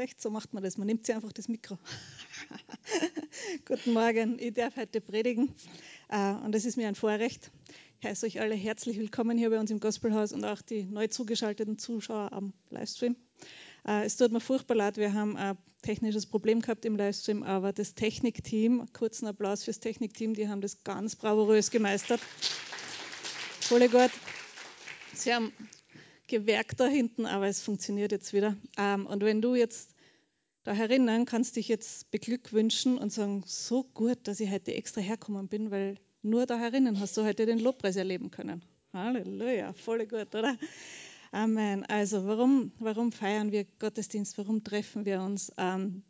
Echt, 0.00 0.22
so 0.22 0.30
macht 0.30 0.54
man 0.54 0.62
das. 0.62 0.78
Man 0.78 0.86
nimmt 0.86 1.04
sich 1.04 1.14
einfach 1.14 1.30
das 1.30 1.48
Mikro. 1.48 1.76
Guten 3.66 3.92
Morgen, 3.92 4.38
ich 4.38 4.54
darf 4.54 4.76
heute 4.76 4.98
predigen 5.02 5.54
äh, 6.08 6.32
und 6.36 6.54
es 6.54 6.64
ist 6.64 6.78
mir 6.78 6.88
ein 6.88 6.94
Vorrecht. 6.94 7.50
Ich 8.00 8.08
heiße 8.08 8.24
euch 8.24 8.40
alle 8.40 8.54
herzlich 8.54 8.98
willkommen 8.98 9.36
hier 9.36 9.50
bei 9.50 9.60
uns 9.60 9.70
im 9.70 9.78
Gospelhaus 9.78 10.32
und 10.32 10.42
auch 10.46 10.62
die 10.62 10.84
neu 10.84 11.08
zugeschalteten 11.08 11.76
Zuschauer 11.76 12.32
am 12.32 12.54
Livestream. 12.70 13.14
Äh, 13.86 14.06
es 14.06 14.16
tut 14.16 14.32
mir 14.32 14.40
furchtbar 14.40 14.74
leid, 14.74 14.96
wir 14.96 15.12
haben 15.12 15.36
ein 15.36 15.58
technisches 15.82 16.24
Problem 16.24 16.62
gehabt 16.62 16.86
im 16.86 16.96
Livestream, 16.96 17.42
aber 17.42 17.74
das 17.74 17.94
Technikteam, 17.94 18.90
kurzen 18.94 19.26
Applaus 19.26 19.64
fürs 19.64 19.80
Technikteam, 19.80 20.32
die 20.32 20.48
haben 20.48 20.62
das 20.62 20.82
ganz 20.82 21.14
bravourös 21.14 21.70
gemeistert. 21.70 22.22
Voll 23.60 23.86
gut. 23.90 24.10
Sie 25.12 25.34
haben 25.34 25.52
Gewerk 26.30 26.76
da 26.76 26.86
hinten, 26.86 27.26
aber 27.26 27.48
es 27.48 27.60
funktioniert 27.60 28.12
jetzt 28.12 28.32
wieder. 28.32 28.56
Ähm, 28.78 29.04
und 29.04 29.22
wenn 29.22 29.42
du 29.42 29.56
jetzt 29.56 29.89
da 30.64 30.72
herinnen 30.72 31.24
kannst 31.24 31.56
dich 31.56 31.68
jetzt 31.68 32.10
beglückwünschen 32.10 32.98
und 32.98 33.12
sagen, 33.12 33.42
so 33.46 33.82
gut, 33.82 34.18
dass 34.24 34.40
ich 34.40 34.50
heute 34.50 34.74
extra 34.74 35.00
herkommen 35.00 35.48
bin, 35.48 35.70
weil 35.70 35.96
nur 36.22 36.46
da 36.46 36.58
herinnen 36.58 37.00
hast 37.00 37.16
du 37.16 37.24
heute 37.24 37.46
den 37.46 37.58
Lobpreis 37.58 37.96
erleben 37.96 38.30
können. 38.30 38.62
Halleluja, 38.92 39.72
voll 39.72 40.06
gut, 40.06 40.34
oder? 40.34 40.56
Amen. 41.32 41.84
Also 41.86 42.26
warum, 42.26 42.72
warum 42.78 43.12
feiern 43.12 43.52
wir 43.52 43.64
Gottesdienst? 43.78 44.36
Warum 44.36 44.64
treffen 44.64 45.04
wir 45.04 45.20
uns? 45.22 45.52
Ähm, 45.56 46.02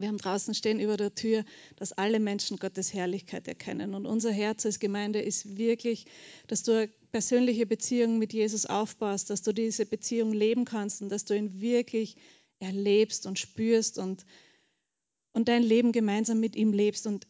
wir 0.00 0.08
haben 0.08 0.18
draußen 0.18 0.54
stehen 0.54 0.78
über 0.78 0.96
der 0.96 1.14
Tür, 1.14 1.44
dass 1.76 1.92
alle 1.92 2.20
Menschen 2.20 2.58
Gottes 2.58 2.94
Herrlichkeit 2.94 3.48
erkennen. 3.48 3.94
Und 3.94 4.06
unser 4.06 4.30
Herz 4.30 4.64
als 4.64 4.78
Gemeinde 4.78 5.20
ist 5.20 5.56
wirklich, 5.56 6.06
dass 6.46 6.62
du 6.62 6.72
eine 6.72 6.88
persönliche 7.10 7.66
Beziehung 7.66 8.18
mit 8.18 8.32
Jesus 8.32 8.66
aufbaust, 8.66 9.30
dass 9.30 9.42
du 9.42 9.52
diese 9.52 9.86
Beziehung 9.86 10.32
leben 10.32 10.64
kannst 10.64 11.02
und 11.02 11.08
dass 11.08 11.24
du 11.24 11.34
ihn 11.34 11.60
wirklich 11.60 12.16
erlebst 12.60 13.26
und 13.26 13.38
spürst 13.38 13.98
und, 13.98 14.24
und 15.32 15.48
dein 15.48 15.62
Leben 15.62 15.92
gemeinsam 15.92 16.40
mit 16.40 16.56
ihm 16.56 16.72
lebst. 16.72 17.06
Und 17.06 17.26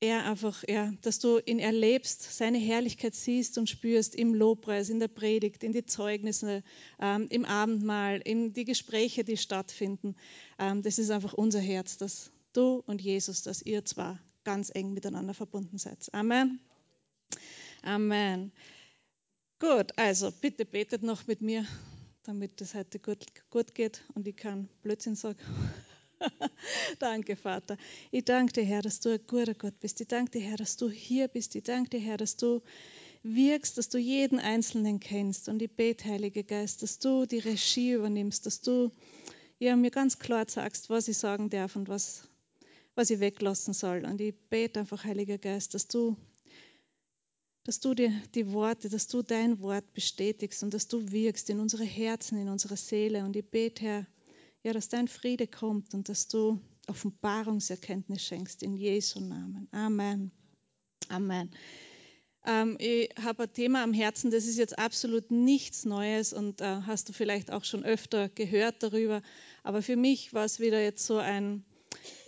er 0.00 0.26
einfach, 0.26 0.62
ja, 0.68 0.92
dass 1.02 1.18
du 1.18 1.38
ihn 1.38 1.58
erlebst, 1.58 2.22
seine 2.36 2.58
Herrlichkeit 2.58 3.14
siehst 3.14 3.56
und 3.58 3.70
spürst 3.70 4.14
im 4.14 4.34
Lobpreis, 4.34 4.88
in 4.90 5.00
der 5.00 5.08
Predigt, 5.08 5.64
in 5.64 5.72
die 5.72 5.86
Zeugnisse, 5.86 6.62
ähm, 7.00 7.26
im 7.30 7.44
Abendmahl, 7.44 8.20
in 8.22 8.52
die 8.52 8.64
Gespräche, 8.64 9.24
die 9.24 9.36
stattfinden. 9.36 10.14
Ähm, 10.58 10.82
das 10.82 10.98
ist 10.98 11.10
einfach 11.10 11.32
unser 11.32 11.60
Herz, 11.60 11.96
dass 11.96 12.30
du 12.52 12.82
und 12.86 13.00
Jesus, 13.00 13.42
dass 13.42 13.62
ihr 13.62 13.84
zwar 13.84 14.20
ganz 14.44 14.70
eng 14.74 14.92
miteinander 14.92 15.34
verbunden 15.34 15.78
seid. 15.78 16.12
Amen. 16.12 16.60
Amen. 17.82 18.52
Gut, 19.58 19.96
also 19.96 20.30
bitte 20.30 20.66
betet 20.66 21.02
noch 21.02 21.26
mit 21.26 21.40
mir, 21.40 21.66
damit 22.26 22.60
es 22.60 22.74
heute 22.74 22.98
gut, 22.98 23.24
gut 23.50 23.74
geht 23.74 24.02
und 24.14 24.26
ich 24.26 24.36
kann 24.36 24.68
Blödsinn 24.82 25.14
sagen. 25.14 25.38
danke, 26.98 27.36
Vater. 27.36 27.76
Ich 28.10 28.24
danke 28.24 28.52
dir, 28.52 28.64
Herr, 28.64 28.82
dass 28.82 29.00
du 29.00 29.10
ein 29.10 29.20
guter 29.26 29.54
Gott 29.54 29.78
bist. 29.78 30.00
Ich 30.00 30.08
danke 30.08 30.32
dir, 30.32 30.40
Herr, 30.40 30.56
dass 30.56 30.76
du 30.76 30.90
hier 30.90 31.28
bist. 31.28 31.54
Ich 31.54 31.62
danke 31.62 31.90
dir, 31.90 32.00
Herr, 32.00 32.16
dass 32.16 32.36
du 32.36 32.62
wirkst, 33.22 33.78
dass 33.78 33.88
du 33.88 33.98
jeden 33.98 34.40
Einzelnen 34.40 34.98
kennst. 34.98 35.48
Und 35.48 35.62
ich 35.62 35.70
bete, 35.70 36.08
Heiliger 36.08 36.42
Geist, 36.42 36.82
dass 36.82 36.98
du 36.98 37.26
die 37.26 37.38
Regie 37.38 37.92
übernimmst, 37.92 38.44
dass 38.46 38.60
du 38.60 38.90
ja, 39.58 39.76
mir 39.76 39.90
ganz 39.90 40.18
klar 40.18 40.46
sagst, 40.48 40.90
was 40.90 41.08
ich 41.08 41.18
sagen 41.18 41.48
darf 41.48 41.76
und 41.76 41.88
was, 41.88 42.28
was 42.94 43.10
ich 43.10 43.20
weglassen 43.20 43.72
soll. 43.72 44.04
Und 44.04 44.20
ich 44.20 44.34
bete 44.50 44.80
einfach, 44.80 45.04
Heiliger 45.04 45.38
Geist, 45.38 45.74
dass 45.74 45.86
du 45.86 46.16
dass 47.66 47.80
du 47.80 47.94
dir 47.94 48.12
die 48.36 48.52
Worte, 48.52 48.88
dass 48.88 49.08
du 49.08 49.22
dein 49.22 49.60
Wort 49.60 49.92
bestätigst 49.92 50.62
und 50.62 50.72
dass 50.72 50.86
du 50.86 51.10
wirkst 51.10 51.50
in 51.50 51.58
unsere 51.58 51.82
Herzen, 51.82 52.38
in 52.38 52.48
unsere 52.48 52.76
Seele. 52.76 53.24
Und 53.24 53.34
ich 53.34 53.44
bete, 53.44 53.84
Herr, 53.84 54.06
ja, 54.62 54.72
dass 54.72 54.88
dein 54.88 55.08
Friede 55.08 55.48
kommt 55.48 55.92
und 55.92 56.08
dass 56.08 56.28
du 56.28 56.60
Offenbarungserkenntnis 56.86 58.22
schenkst 58.22 58.62
in 58.62 58.76
Jesu 58.76 59.18
Namen. 59.18 59.66
Amen. 59.72 60.30
Amen. 61.08 61.50
Ähm, 62.46 62.76
ich 62.78 63.10
habe 63.20 63.42
ein 63.42 63.52
Thema 63.52 63.82
am 63.82 63.92
Herzen, 63.92 64.30
das 64.30 64.46
ist 64.46 64.58
jetzt 64.58 64.78
absolut 64.78 65.32
nichts 65.32 65.84
Neues 65.84 66.32
und 66.32 66.60
äh, 66.60 66.82
hast 66.82 67.08
du 67.08 67.12
vielleicht 67.12 67.50
auch 67.50 67.64
schon 67.64 67.84
öfter 67.84 68.28
gehört 68.28 68.80
darüber. 68.84 69.22
Aber 69.64 69.82
für 69.82 69.96
mich 69.96 70.32
war 70.32 70.44
es 70.44 70.60
wieder 70.60 70.80
jetzt 70.80 71.04
so 71.04 71.18
ein, 71.18 71.64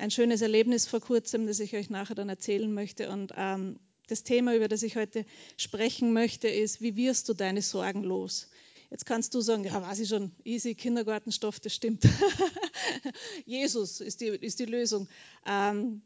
ein 0.00 0.10
schönes 0.10 0.42
Erlebnis 0.42 0.88
vor 0.88 1.00
kurzem, 1.00 1.46
das 1.46 1.60
ich 1.60 1.76
euch 1.76 1.90
nachher 1.90 2.16
dann 2.16 2.28
erzählen 2.28 2.74
möchte. 2.74 3.10
Und 3.10 3.32
ähm, 3.36 3.78
das 4.08 4.24
Thema, 4.24 4.54
über 4.54 4.68
das 4.68 4.82
ich 4.82 4.96
heute 4.96 5.24
sprechen 5.56 6.12
möchte, 6.12 6.48
ist, 6.48 6.80
wie 6.80 6.96
wirst 6.96 7.28
du 7.28 7.34
deine 7.34 7.62
Sorgen 7.62 8.02
los? 8.02 8.48
Jetzt 8.90 9.04
kannst 9.04 9.34
du 9.34 9.40
sagen, 9.40 9.64
ja, 9.64 9.82
weiß 9.82 10.00
ich 10.00 10.08
schon, 10.08 10.32
easy 10.44 10.74
Kindergartenstoff, 10.74 11.60
das 11.60 11.74
stimmt. 11.74 12.04
Jesus 13.44 14.00
ist 14.00 14.20
die, 14.22 14.28
ist 14.28 14.58
die 14.60 14.64
Lösung. 14.64 15.08
Ähm, 15.46 16.02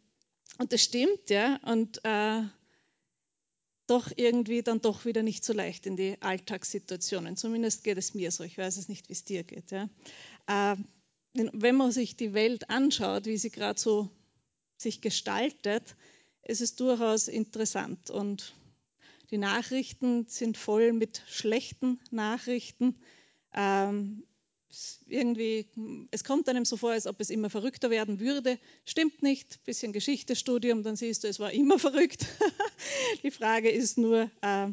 und 0.59 0.73
das 0.73 0.83
stimmt, 0.83 1.31
ja. 1.31 1.61
Und 1.65 2.05
äh, 2.05 2.43
doch 3.87 4.11
irgendwie 4.17 4.63
dann 4.63 4.81
doch 4.81 5.05
wieder 5.05 5.23
nicht 5.23 5.45
so 5.45 5.53
leicht 5.53 5.87
in 5.87 5.97
die 5.97 6.21
Alltagssituationen. 6.21 7.37
Zumindest 7.37 7.85
geht 7.85 7.99
es 7.99 8.15
mir 8.15 8.31
so. 8.33 8.43
Ich 8.43 8.59
weiß 8.59 8.77
es 8.77 8.89
nicht, 8.89 9.09
wie 9.09 9.13
es 9.13 9.25
dir 9.25 9.45
geht. 9.45 9.71
Ja. 9.71 9.89
Äh, 10.47 10.77
wenn 11.35 11.77
man 11.77 11.93
sich 11.93 12.17
die 12.17 12.35
Welt 12.35 12.69
anschaut, 12.69 13.27
wie 13.27 13.39
sie 13.39 13.51
gerade 13.51 13.79
so 13.79 14.11
sich 14.77 15.01
gestaltet, 15.01 15.97
ist 16.45 16.61
es 16.61 16.77
durchaus 16.77 17.29
interessant 17.29 18.11
und 18.11 18.55
die 19.31 19.39
Nachrichten 19.39 20.27
sind 20.29 20.59
voll 20.59 20.93
mit 20.93 21.23
schlechten 21.27 21.99
Nachrichten. 22.11 22.97
Ähm, 23.55 24.25
irgendwie, 25.07 25.67
es 26.11 26.25
kommt 26.25 26.49
einem 26.49 26.65
so 26.65 26.77
vor, 26.77 26.93
als 26.93 27.07
ob 27.07 27.21
es 27.21 27.31
immer 27.31 27.51
verrückter 27.51 27.91
werden 27.91 28.21
würde. 28.21 28.59
Stimmt 28.85 29.23
nicht. 29.23 29.63
Bisschen 29.65 29.93
Geschichtestudium, 29.93 30.83
dann 30.83 30.97
siehst 30.97 31.25
du, 31.25 31.29
es 31.29 31.41
war 31.41 31.53
immer 31.53 31.79
verrückt. 31.79 32.27
Die 33.23 33.31
Frage 33.31 33.71
ist 33.71 33.99
nur, 33.99 34.31
äh, 34.41 34.69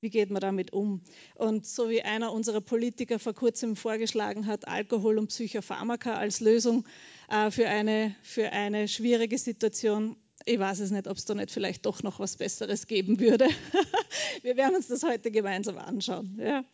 wie 0.00 0.10
geht 0.10 0.30
man 0.30 0.40
damit 0.40 0.72
um? 0.72 1.02
Und 1.34 1.66
so 1.66 1.88
wie 1.88 2.02
einer 2.02 2.32
unserer 2.32 2.60
Politiker 2.60 3.18
vor 3.18 3.34
kurzem 3.34 3.76
vorgeschlagen 3.76 4.46
hat, 4.46 4.68
Alkohol 4.68 5.18
und 5.18 5.28
Psychopharmaka 5.28 6.14
als 6.14 6.40
Lösung 6.40 6.86
äh, 7.28 7.50
für, 7.50 7.68
eine, 7.68 8.14
für 8.22 8.50
eine 8.50 8.88
schwierige 8.88 9.38
Situation, 9.38 10.16
ich 10.46 10.58
weiß 10.58 10.78
es 10.80 10.92
nicht, 10.92 11.08
ob 11.08 11.16
es 11.16 11.24
da 11.24 11.34
nicht 11.34 11.50
vielleicht 11.50 11.84
doch 11.84 12.02
noch 12.02 12.20
was 12.20 12.36
Besseres 12.36 12.86
geben 12.86 13.18
würde. 13.20 13.48
Wir 14.42 14.56
werden 14.56 14.76
uns 14.76 14.86
das 14.86 15.02
heute 15.02 15.30
gemeinsam 15.30 15.76
anschauen. 15.76 16.38
Ja. 16.40 16.64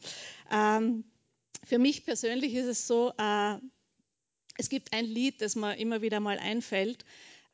Ähm, 0.53 1.05
für 1.65 1.79
mich 1.79 2.05
persönlich 2.05 2.55
ist 2.55 2.67
es 2.67 2.87
so, 2.87 3.13
äh, 3.19 3.57
es 4.59 4.69
gibt 4.69 4.93
ein 4.93 5.07
Lied, 5.07 5.41
das 5.41 5.57
mir 5.57 5.79
immer 5.79 6.03
wieder 6.03 6.21
mal 6.21 6.39
einfällt, 6.39 7.07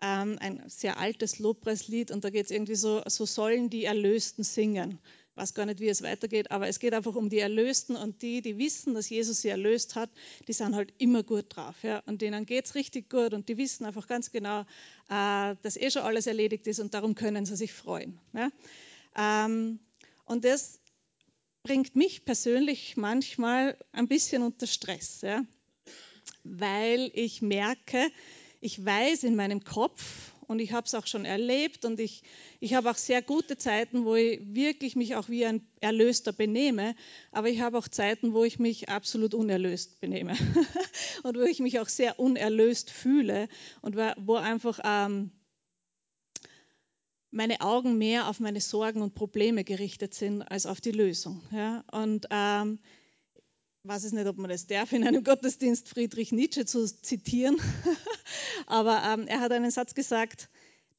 ähm, 0.02 0.38
ein 0.40 0.62
sehr 0.66 0.98
altes 0.98 1.38
Lobpreislied 1.38 2.10
und 2.10 2.24
da 2.24 2.30
geht 2.30 2.46
es 2.46 2.50
irgendwie 2.50 2.74
so, 2.74 3.00
so 3.06 3.24
sollen 3.24 3.70
die 3.70 3.84
Erlösten 3.84 4.42
singen 4.42 4.98
weiß 5.38 5.54
gar 5.54 5.66
nicht, 5.66 5.80
wie 5.80 5.88
es 5.88 6.02
weitergeht, 6.02 6.50
aber 6.50 6.68
es 6.68 6.80
geht 6.80 6.92
einfach 6.92 7.14
um 7.14 7.30
die 7.30 7.38
Erlösten 7.38 7.96
und 7.96 8.22
die, 8.22 8.42
die 8.42 8.58
wissen, 8.58 8.94
dass 8.94 9.08
Jesus 9.08 9.40
sie 9.40 9.48
erlöst 9.48 9.94
hat, 9.94 10.10
die 10.48 10.52
sind 10.52 10.74
halt 10.74 10.92
immer 10.98 11.22
gut 11.22 11.46
drauf. 11.48 11.76
Ja? 11.82 12.02
Und 12.06 12.20
denen 12.22 12.44
geht 12.44 12.66
es 12.66 12.74
richtig 12.74 13.08
gut 13.08 13.32
und 13.32 13.48
die 13.48 13.56
wissen 13.56 13.86
einfach 13.86 14.08
ganz 14.08 14.32
genau, 14.32 14.62
äh, 15.08 15.54
dass 15.62 15.76
eh 15.76 15.90
schon 15.90 16.02
alles 16.02 16.26
erledigt 16.26 16.66
ist 16.66 16.80
und 16.80 16.92
darum 16.92 17.14
können 17.14 17.46
sie 17.46 17.56
sich 17.56 17.72
freuen. 17.72 18.18
Ja? 18.34 18.50
Ähm, 19.16 19.78
und 20.24 20.44
das 20.44 20.80
bringt 21.62 21.94
mich 21.94 22.24
persönlich 22.24 22.96
manchmal 22.96 23.78
ein 23.92 24.08
bisschen 24.08 24.42
unter 24.42 24.66
Stress, 24.66 25.20
ja? 25.22 25.44
weil 26.42 27.10
ich 27.14 27.42
merke, 27.42 28.10
ich 28.60 28.84
weiß 28.84 29.22
in 29.22 29.36
meinem 29.36 29.62
Kopf, 29.62 30.32
und 30.48 30.58
ich 30.58 30.72
habe 30.72 30.86
es 30.86 30.94
auch 30.94 31.06
schon 31.06 31.24
erlebt 31.24 31.84
und 31.84 32.00
ich, 32.00 32.22
ich 32.58 32.74
habe 32.74 32.90
auch 32.90 32.96
sehr 32.96 33.22
gute 33.22 33.56
Zeiten, 33.58 34.04
wo 34.04 34.16
ich 34.16 34.40
wirklich 34.54 34.96
mich 34.96 35.14
auch 35.14 35.28
wie 35.28 35.46
ein 35.46 35.64
Erlöster 35.80 36.32
benehme, 36.32 36.96
aber 37.30 37.48
ich 37.48 37.60
habe 37.60 37.78
auch 37.78 37.86
Zeiten, 37.86 38.32
wo 38.32 38.42
ich 38.42 38.58
mich 38.58 38.88
absolut 38.88 39.34
unerlöst 39.34 40.00
benehme 40.00 40.34
und 41.22 41.36
wo 41.36 41.42
ich 41.42 41.60
mich 41.60 41.78
auch 41.78 41.88
sehr 41.88 42.18
unerlöst 42.18 42.90
fühle 42.90 43.48
und 43.82 43.96
wo 43.96 44.34
einfach 44.34 44.80
ähm, 44.82 45.30
meine 47.30 47.60
Augen 47.60 47.98
mehr 47.98 48.28
auf 48.28 48.40
meine 48.40 48.62
Sorgen 48.62 49.02
und 49.02 49.14
Probleme 49.14 49.64
gerichtet 49.64 50.14
sind 50.14 50.42
als 50.42 50.64
auf 50.64 50.80
die 50.80 50.92
Lösung. 50.92 51.42
Ja? 51.52 51.84
Und 51.92 52.26
ähm, 52.30 52.78
weiß 53.88 54.04
es 54.04 54.12
nicht, 54.12 54.26
ob 54.26 54.36
man 54.36 54.50
das 54.50 54.66
darf, 54.66 54.92
in 54.92 55.06
einem 55.06 55.24
Gottesdienst 55.24 55.88
Friedrich 55.88 56.30
Nietzsche 56.30 56.66
zu 56.66 56.86
zitieren, 56.86 57.56
aber 58.66 59.02
ähm, 59.04 59.26
er 59.26 59.40
hat 59.40 59.52
einen 59.52 59.70
Satz 59.70 59.94
gesagt, 59.94 60.48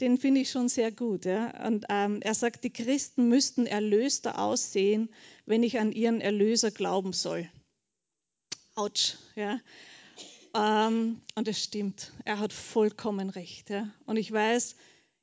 den 0.01 0.17
finde 0.17 0.41
ich 0.41 0.49
schon 0.49 0.69
sehr 0.69 0.91
gut. 0.91 1.25
Ja? 1.25 1.67
Und 1.67 1.85
ähm, 1.89 2.21
er 2.21 2.33
sagt, 2.33 2.63
die 2.63 2.69
Christen 2.71 3.27
müssten 3.27 3.65
erlöster 3.65 4.39
aussehen, 4.39 5.09
wenn 5.45 5.63
ich 5.63 5.79
an 5.79 5.91
ihren 5.91 6.21
Erlöser 6.21 6.71
glauben 6.71 7.13
soll. 7.13 7.49
Autsch. 8.75 9.17
Ja? 9.35 9.59
Ähm, 10.55 11.21
und 11.35 11.47
es 11.47 11.61
stimmt, 11.61 12.13
er 12.25 12.39
hat 12.39 12.53
vollkommen 12.53 13.29
recht. 13.29 13.69
Ja? 13.69 13.89
Und 14.05 14.17
ich 14.17 14.31
weiß, 14.31 14.75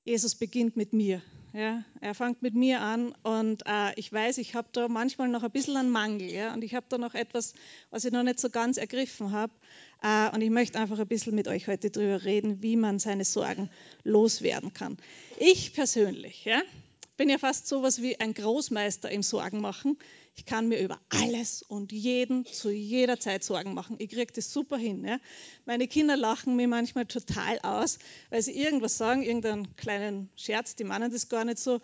Jesus 0.04 0.34
beginnt 0.34 0.76
mit 0.76 0.92
mir. 0.92 1.22
Ja? 1.56 1.82
Er 2.02 2.14
fängt 2.14 2.42
mit 2.42 2.54
mir 2.54 2.82
an 2.82 3.14
und 3.22 3.62
äh, 3.64 3.94
ich 3.96 4.12
weiß, 4.12 4.36
ich 4.36 4.54
habe 4.54 4.68
da 4.72 4.88
manchmal 4.88 5.28
noch 5.28 5.42
ein 5.42 5.50
bisschen 5.50 5.78
einen 5.78 5.88
Mangel 5.88 6.30
ja? 6.30 6.52
und 6.52 6.62
ich 6.62 6.74
habe 6.74 6.84
da 6.90 6.98
noch 6.98 7.14
etwas, 7.14 7.54
was 7.88 8.04
ich 8.04 8.12
noch 8.12 8.24
nicht 8.24 8.38
so 8.38 8.50
ganz 8.50 8.76
ergriffen 8.76 9.32
habe. 9.32 9.54
Äh, 10.02 10.34
und 10.34 10.42
ich 10.42 10.50
möchte 10.50 10.78
einfach 10.78 10.98
ein 10.98 11.06
bisschen 11.06 11.34
mit 11.34 11.48
euch 11.48 11.66
heute 11.66 11.90
darüber 11.90 12.24
reden, 12.24 12.62
wie 12.62 12.76
man 12.76 12.98
seine 12.98 13.24
Sorgen 13.24 13.70
loswerden 14.04 14.74
kann. 14.74 14.98
Ich 15.38 15.72
persönlich 15.72 16.44
ja, 16.44 16.60
bin 17.16 17.28
ja 17.28 17.38
fast 17.38 17.66
so 17.66 17.82
was 17.82 18.02
wie 18.02 18.20
ein 18.20 18.34
Großmeister 18.34 19.10
im 19.10 19.22
Sorgen 19.22 19.60
machen. 19.60 19.98
Ich 20.34 20.44
kann 20.44 20.68
mir 20.68 20.80
über 20.80 21.00
alles 21.08 21.62
und 21.62 21.92
jeden 21.92 22.44
zu 22.44 22.70
jeder 22.70 23.18
Zeit 23.18 23.42
Sorgen 23.42 23.74
machen. 23.74 23.96
Ich 23.98 24.10
kriege 24.10 24.32
das 24.32 24.52
super 24.52 24.76
hin. 24.76 25.04
Ja. 25.04 25.18
Meine 25.64 25.88
Kinder 25.88 26.16
lachen 26.16 26.56
mir 26.56 26.68
manchmal 26.68 27.06
total 27.06 27.58
aus, 27.60 27.98
weil 28.30 28.42
sie 28.42 28.52
irgendwas 28.52 28.98
sagen, 28.98 29.22
irgendeinen 29.22 29.76
kleinen 29.76 30.30
Scherz, 30.36 30.76
die 30.76 30.84
meinen 30.84 31.10
das 31.10 31.28
gar 31.28 31.44
nicht 31.44 31.58
so. 31.58 31.80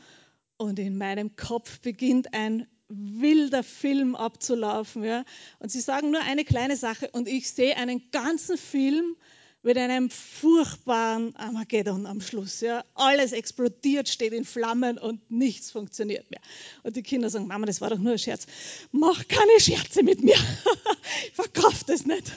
Und 0.58 0.78
in 0.78 0.98
meinem 0.98 1.34
Kopf 1.34 1.80
beginnt 1.80 2.34
ein 2.34 2.66
wilder 2.88 3.62
Film 3.62 4.14
abzulaufen. 4.14 5.02
Ja. 5.02 5.24
Und 5.58 5.72
sie 5.72 5.80
sagen 5.80 6.10
nur 6.10 6.20
eine 6.22 6.44
kleine 6.44 6.76
Sache 6.76 7.10
und 7.10 7.26
ich 7.26 7.50
sehe 7.50 7.76
einen 7.76 8.10
ganzen 8.10 8.58
Film 8.58 9.16
mit 9.62 9.78
einem 9.78 10.10
furchtbaren 10.10 11.36
Armageddon 11.36 12.06
am 12.06 12.20
Schluss. 12.20 12.60
Ja. 12.60 12.84
Alles 12.94 13.32
explodiert, 13.32 14.08
steht 14.08 14.32
in 14.32 14.44
Flammen 14.44 14.98
und 14.98 15.30
nichts 15.30 15.70
funktioniert 15.70 16.30
mehr. 16.30 16.40
Und 16.82 16.96
die 16.96 17.02
Kinder 17.02 17.30
sagen, 17.30 17.46
Mama, 17.46 17.66
das 17.66 17.80
war 17.80 17.90
doch 17.90 17.98
nur 17.98 18.12
ein 18.12 18.18
Scherz. 18.18 18.46
Mach 18.90 19.26
keine 19.28 19.60
Scherze 19.60 20.02
mit 20.02 20.22
mir. 20.22 20.34
ich 21.26 21.34
verkaufe 21.34 21.84
das 21.86 22.04
nicht. 22.04 22.32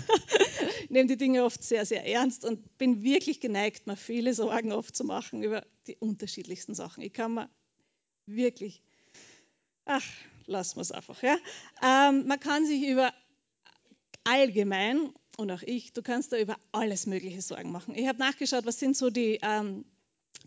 ich 0.84 0.90
nehme 0.90 1.08
die 1.08 1.18
Dinge 1.18 1.44
oft 1.44 1.64
sehr, 1.64 1.86
sehr 1.86 2.06
ernst 2.06 2.46
und 2.46 2.78
bin 2.78 3.02
wirklich 3.02 3.40
geneigt, 3.40 3.88
mir 3.88 3.98
viele 3.98 4.34
Sorgen 4.34 4.72
oft 4.72 4.96
zu 4.96 5.04
machen 5.04 5.42
über 5.42 5.66
die 5.88 5.98
unterschiedlichsten 5.98 6.76
Sachen. 6.76 7.02
Ich 7.02 7.14
kann 7.14 7.34
mir 7.34 7.50
wirklich, 8.28 8.84
ach, 9.86 10.04
lassen 10.46 10.78
wir 10.78 10.82
es 10.82 10.92
einfach. 10.92 11.24
Ja. 11.24 11.38
Ähm, 11.82 12.28
man 12.28 12.40
kann 12.40 12.68
sich 12.68 12.84
über 12.84 13.12
allgemein 14.24 15.12
und 15.38 15.52
auch 15.52 15.62
ich, 15.64 15.94
du 15.94 16.02
kannst 16.02 16.32
da 16.32 16.38
über 16.38 16.56
alles 16.72 17.08
Mögliche 17.08 17.42
Sorgen 17.42 17.72
machen. 17.72 17.96
Ich 17.96 18.08
habe 18.08 18.20
nachgeschaut, 18.20 18.66
was 18.66 18.80
sind 18.80 18.96
so 18.96 19.10
die, 19.10 19.40
ähm, 19.42 19.86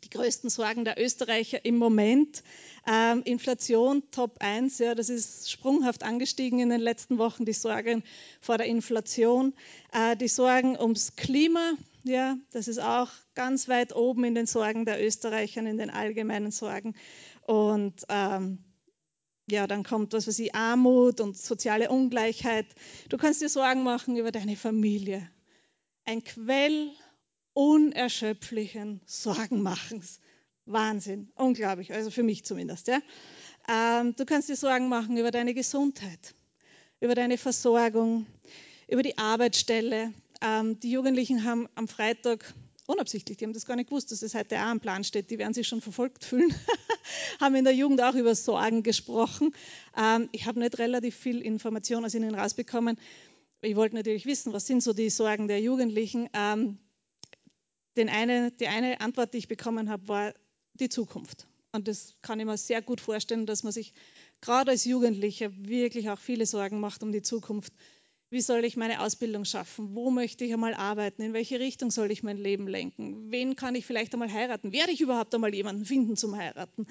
die 0.04 0.10
größten 0.10 0.50
Sorgen 0.50 0.84
der 0.84 1.02
Österreicher 1.02 1.64
im 1.64 1.76
Moment. 1.76 2.42
Ähm, 2.86 3.22
Inflation 3.24 4.02
Top 4.10 4.36
1, 4.40 4.78
ja, 4.78 4.94
das 4.94 5.08
ist 5.08 5.50
sprunghaft 5.50 6.02
angestiegen 6.02 6.60
in 6.60 6.70
den 6.70 6.80
letzten 6.80 7.18
Wochen, 7.18 7.44
die 7.44 7.52
Sorgen 7.52 8.02
vor 8.40 8.58
der 8.58 8.66
Inflation. 8.66 9.54
Äh, 9.92 10.16
die 10.16 10.28
Sorgen 10.28 10.78
ums 10.78 11.16
Klima, 11.16 11.72
ja, 12.04 12.36
das 12.52 12.68
ist 12.68 12.80
auch 12.80 13.10
ganz 13.34 13.68
weit 13.68 13.94
oben 13.94 14.24
in 14.24 14.34
den 14.34 14.46
Sorgen 14.46 14.84
der 14.84 15.04
Österreicher, 15.04 15.60
in 15.60 15.78
den 15.78 15.90
allgemeinen 15.90 16.50
Sorgen. 16.50 16.94
Und 17.46 18.04
ähm, 18.08 18.58
ja, 19.50 19.66
dann 19.66 19.82
kommt 19.82 20.12
was 20.12 20.26
weiß 20.26 20.38
ich, 20.38 20.54
Armut 20.54 21.20
und 21.20 21.36
soziale 21.36 21.90
Ungleichheit. 21.90 22.66
Du 23.08 23.16
kannst 23.16 23.40
dir 23.40 23.48
Sorgen 23.48 23.82
machen 23.82 24.16
über 24.16 24.30
deine 24.32 24.56
Familie. 24.56 25.28
Ein 26.04 26.24
Quell 26.24 26.90
unerschöpflichen 27.54 29.00
Sorgenmachens. 29.06 30.20
Wahnsinn, 30.64 31.30
unglaublich, 31.34 31.92
also 31.92 32.10
für 32.10 32.22
mich 32.22 32.44
zumindest. 32.44 32.88
Ja? 32.88 33.00
Ähm, 33.68 34.14
du 34.16 34.24
kannst 34.26 34.48
dir 34.48 34.56
Sorgen 34.56 34.88
machen 34.88 35.16
über 35.16 35.30
deine 35.30 35.54
Gesundheit, 35.54 36.34
über 37.00 37.14
deine 37.14 37.38
Versorgung, 37.38 38.26
über 38.86 39.02
die 39.02 39.16
Arbeitsstelle. 39.16 40.12
Ähm, 40.42 40.78
die 40.80 40.90
Jugendlichen 40.90 41.44
haben 41.44 41.68
am 41.74 41.88
Freitag 41.88 42.54
unabsichtlich, 42.88 43.36
die 43.36 43.44
haben 43.44 43.52
das 43.52 43.66
gar 43.66 43.76
nicht 43.76 43.90
gewusst, 43.90 44.10
dass 44.10 44.20
das 44.20 44.34
heute 44.34 44.56
auch 44.56 44.66
am 44.66 44.80
Plan 44.80 45.04
steht, 45.04 45.30
die 45.30 45.38
werden 45.38 45.52
sich 45.52 45.68
schon 45.68 45.80
verfolgt 45.80 46.24
fühlen, 46.24 46.52
haben 47.40 47.54
in 47.54 47.64
der 47.64 47.74
Jugend 47.74 48.02
auch 48.02 48.14
über 48.14 48.34
Sorgen 48.34 48.82
gesprochen. 48.82 49.54
Ähm, 49.96 50.28
ich 50.32 50.46
habe 50.46 50.58
nicht 50.58 50.78
relativ 50.78 51.14
viel 51.14 51.40
Information 51.40 52.04
aus 52.04 52.14
ihnen 52.14 52.34
rausbekommen. 52.34 52.98
Ich 53.60 53.76
wollte 53.76 53.94
natürlich 53.94 54.24
wissen, 54.24 54.52
was 54.52 54.66
sind 54.66 54.82
so 54.82 54.92
die 54.92 55.10
Sorgen 55.10 55.48
der 55.48 55.60
Jugendlichen. 55.60 56.28
Ähm, 56.32 56.78
den 57.96 58.08
eine, 58.08 58.52
die 58.52 58.68
eine 58.68 59.00
Antwort, 59.00 59.34
die 59.34 59.38
ich 59.38 59.48
bekommen 59.48 59.90
habe, 59.90 60.08
war 60.08 60.34
die 60.74 60.88
Zukunft. 60.88 61.46
Und 61.72 61.88
das 61.88 62.14
kann 62.22 62.40
ich 62.40 62.46
mir 62.46 62.56
sehr 62.56 62.80
gut 62.80 63.00
vorstellen, 63.00 63.44
dass 63.44 63.64
man 63.64 63.72
sich 63.72 63.92
gerade 64.40 64.70
als 64.70 64.84
Jugendlicher 64.86 65.50
wirklich 65.54 66.08
auch 66.08 66.18
viele 66.18 66.46
Sorgen 66.46 66.80
macht 66.80 67.02
um 67.02 67.12
die 67.12 67.22
Zukunft 67.22 67.72
wie 68.30 68.40
soll 68.42 68.64
ich 68.64 68.76
meine 68.76 69.00
Ausbildung 69.00 69.44
schaffen? 69.46 69.94
Wo 69.94 70.10
möchte 70.10 70.44
ich 70.44 70.52
einmal 70.52 70.74
arbeiten? 70.74 71.22
In 71.22 71.32
welche 71.32 71.60
Richtung 71.60 71.90
soll 71.90 72.10
ich 72.10 72.22
mein 72.22 72.36
Leben 72.36 72.68
lenken? 72.68 73.30
Wen 73.30 73.56
kann 73.56 73.74
ich 73.74 73.86
vielleicht 73.86 74.12
einmal 74.12 74.30
heiraten? 74.30 74.72
Werde 74.72 74.92
ich 74.92 75.00
überhaupt 75.00 75.34
einmal 75.34 75.54
jemanden 75.54 75.86
finden 75.86 76.16
zum 76.16 76.36
Heiraten? 76.36 76.86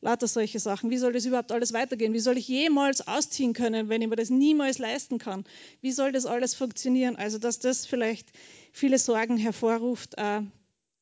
Lauter 0.00 0.26
solche 0.26 0.58
Sachen. 0.58 0.90
Wie 0.90 0.96
soll 0.96 1.12
das 1.12 1.26
überhaupt 1.26 1.52
alles 1.52 1.72
weitergehen? 1.72 2.12
Wie 2.12 2.20
soll 2.20 2.38
ich 2.38 2.48
jemals 2.48 3.06
ausziehen 3.06 3.52
können, 3.52 3.88
wenn 3.88 4.02
ich 4.02 4.08
mir 4.08 4.16
das 4.16 4.30
niemals 4.30 4.78
leisten 4.78 5.18
kann? 5.18 5.44
Wie 5.80 5.92
soll 5.92 6.10
das 6.10 6.26
alles 6.26 6.54
funktionieren? 6.54 7.16
Also, 7.16 7.38
dass 7.38 7.60
das 7.60 7.86
vielleicht 7.86 8.28
viele 8.72 8.98
Sorgen 8.98 9.36
hervorruft, 9.36 10.14
äh, 10.16 10.40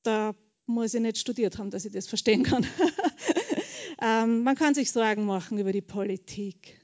da 0.03 0.35
muss 0.67 0.93
ich 0.93 1.01
nicht 1.01 1.17
studiert 1.17 1.59
haben, 1.59 1.71
dass 1.71 1.87
ich 1.87 1.93
das 1.93 2.09
verstehen 2.09 2.43
kann. 2.43 2.67
ähm, 4.03 4.43
man 4.43 4.57
kann 4.57 4.75
sich 4.75 4.93
Sorgen 4.93 5.25
machen 5.25 5.59
über 5.59 5.73
die 5.73 5.81
Politik 5.81 6.79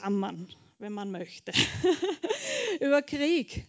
kann 0.00 0.14
man, 0.14 0.48
wenn 0.78 0.92
man 0.92 1.10
möchte. 1.10 1.52
Über 2.80 3.02
Krieg. 3.02 3.66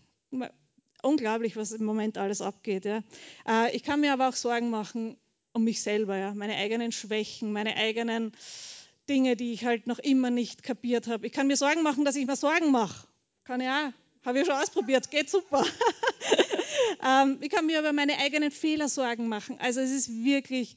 Unglaublich, 1.01 1.55
was 1.55 1.71
im 1.71 1.85
Moment 1.85 2.17
alles 2.17 2.41
abgeht. 2.41 2.85
Ja. 2.85 3.03
Äh, 3.47 3.75
ich 3.75 3.83
kann 3.83 3.99
mir 3.99 4.13
aber 4.13 4.29
auch 4.29 4.35
Sorgen 4.35 4.69
machen 4.69 5.17
um 5.53 5.63
mich 5.63 5.83
selber, 5.83 6.17
ja. 6.17 6.33
meine 6.33 6.55
eigenen 6.55 6.91
Schwächen, 6.91 7.53
meine 7.53 7.75
eigenen 7.75 8.31
Dinge, 9.07 9.35
die 9.35 9.53
ich 9.53 9.65
halt 9.65 9.85
noch 9.85 9.99
immer 9.99 10.31
nicht 10.31 10.63
kapiert 10.63 11.07
habe. 11.07 11.27
Ich 11.27 11.33
kann 11.33 11.47
mir 11.47 11.57
Sorgen 11.57 11.83
machen, 11.83 12.05
dass 12.05 12.15
ich 12.15 12.25
mir 12.25 12.35
Sorgen 12.35 12.71
mache. 12.71 13.07
Kann 13.43 13.61
auch. 13.61 13.91
Habe 14.25 14.39
ich 14.39 14.47
schon 14.47 14.55
ausprobiert, 14.55 15.11
geht 15.11 15.29
super. 15.29 15.65
Ähm, 17.05 17.37
ich 17.41 17.49
kann 17.49 17.65
mir 17.65 17.79
über 17.79 17.91
meine 17.91 18.17
eigenen 18.19 18.49
Fehler 18.49 18.87
Sorgen 18.87 19.27
machen. 19.27 19.57
Also 19.59 19.81
es 19.81 19.91
ist 19.91 20.23
wirklich 20.23 20.75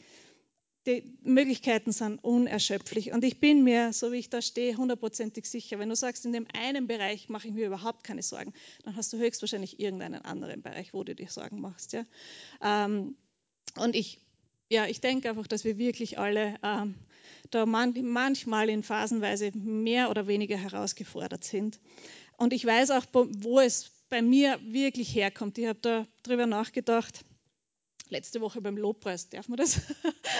die 0.86 1.02
Möglichkeiten 1.22 1.92
sind 1.92 2.22
unerschöpflich. 2.22 3.12
Und 3.12 3.24
ich 3.24 3.40
bin 3.40 3.64
mir, 3.64 3.92
so 3.92 4.12
wie 4.12 4.18
ich 4.18 4.30
da 4.30 4.40
stehe, 4.40 4.76
hundertprozentig 4.76 5.46
sicher, 5.46 5.78
wenn 5.78 5.88
du 5.88 5.96
sagst, 5.96 6.24
in 6.24 6.32
dem 6.32 6.46
einen 6.56 6.86
Bereich 6.86 7.28
mache 7.28 7.48
ich 7.48 7.54
mir 7.54 7.66
überhaupt 7.66 8.04
keine 8.04 8.22
Sorgen, 8.22 8.52
dann 8.84 8.96
hast 8.96 9.12
du 9.12 9.18
höchstwahrscheinlich 9.18 9.80
irgendeinen 9.80 10.24
anderen 10.24 10.62
Bereich, 10.62 10.94
wo 10.94 11.02
du 11.02 11.14
dir 11.14 11.28
Sorgen 11.28 11.60
machst. 11.60 11.92
Ja? 11.92 12.04
Ähm, 12.62 13.16
und 13.76 13.96
ich, 13.96 14.20
ja, 14.70 14.86
ich 14.86 15.00
denke 15.00 15.28
einfach, 15.28 15.46
dass 15.46 15.64
wir 15.64 15.78
wirklich 15.78 16.18
alle 16.18 16.56
ähm, 16.62 16.94
da 17.50 17.66
man, 17.66 17.94
manchmal 18.02 18.68
in 18.68 18.82
Phasenweise 18.82 19.50
mehr 19.54 20.10
oder 20.10 20.26
weniger 20.26 20.56
herausgefordert 20.56 21.44
sind. 21.44 21.80
Und 22.36 22.52
ich 22.52 22.64
weiß 22.64 22.90
auch, 22.90 23.04
wo 23.12 23.60
es 23.60 23.90
bei 24.08 24.22
mir 24.22 24.60
wirklich 24.62 25.14
herkommt. 25.14 25.58
Ich 25.58 25.66
habe 25.66 26.06
darüber 26.22 26.46
nachgedacht 26.46 27.24
letzte 28.10 28.40
Woche 28.40 28.60
beim 28.60 28.76
Lobpreis, 28.76 29.28
darf 29.28 29.48
man 29.48 29.56
das? 29.56 29.80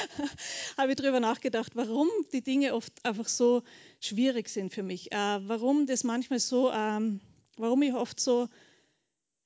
habe 0.77 0.91
ich 0.91 0.97
darüber 0.97 1.21
nachgedacht, 1.21 1.73
warum 1.75 2.09
die 2.33 2.43
Dinge 2.43 2.75
oft 2.75 2.93
einfach 3.05 3.29
so 3.29 3.63
schwierig 4.01 4.49
sind 4.49 4.73
für 4.73 4.83
mich. 4.83 5.13
Äh, 5.13 5.17
warum 5.17 5.87
das 5.87 6.05
manchmal 6.05 6.39
so, 6.39 6.71
ähm, 6.73 7.21
warum 7.57 7.83
ich 7.83 7.95
oft 7.95 8.21
so 8.21 8.49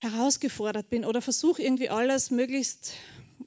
herausgefordert 0.00 0.89
bin 0.89 1.05
oder 1.05 1.21
versuche 1.21 1.62
irgendwie 1.62 1.91
alles 1.91 2.31
möglichst 2.31 2.95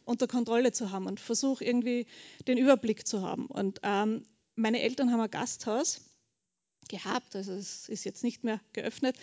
unter 0.06 0.28
Kontrolle 0.28 0.72
zu 0.72 0.92
haben 0.92 1.08
und 1.08 1.20
versuche 1.20 1.64
irgendwie 1.64 2.06
den 2.48 2.58
Überblick 2.58 3.08
zu 3.08 3.22
haben. 3.22 3.48
Und 3.48 3.80
ähm, 3.84 4.26
meine 4.56 4.82
Eltern 4.82 5.12
haben 5.12 5.22
ein 5.22 5.32
Gasthaus 5.32 6.02
gehabt, 6.90 7.36
also 7.36 7.54
es 7.54 7.90
ist 7.90 8.04
jetzt 8.04 8.24
nicht 8.24 8.44
mehr 8.44 8.60
geöffnet 8.74 9.16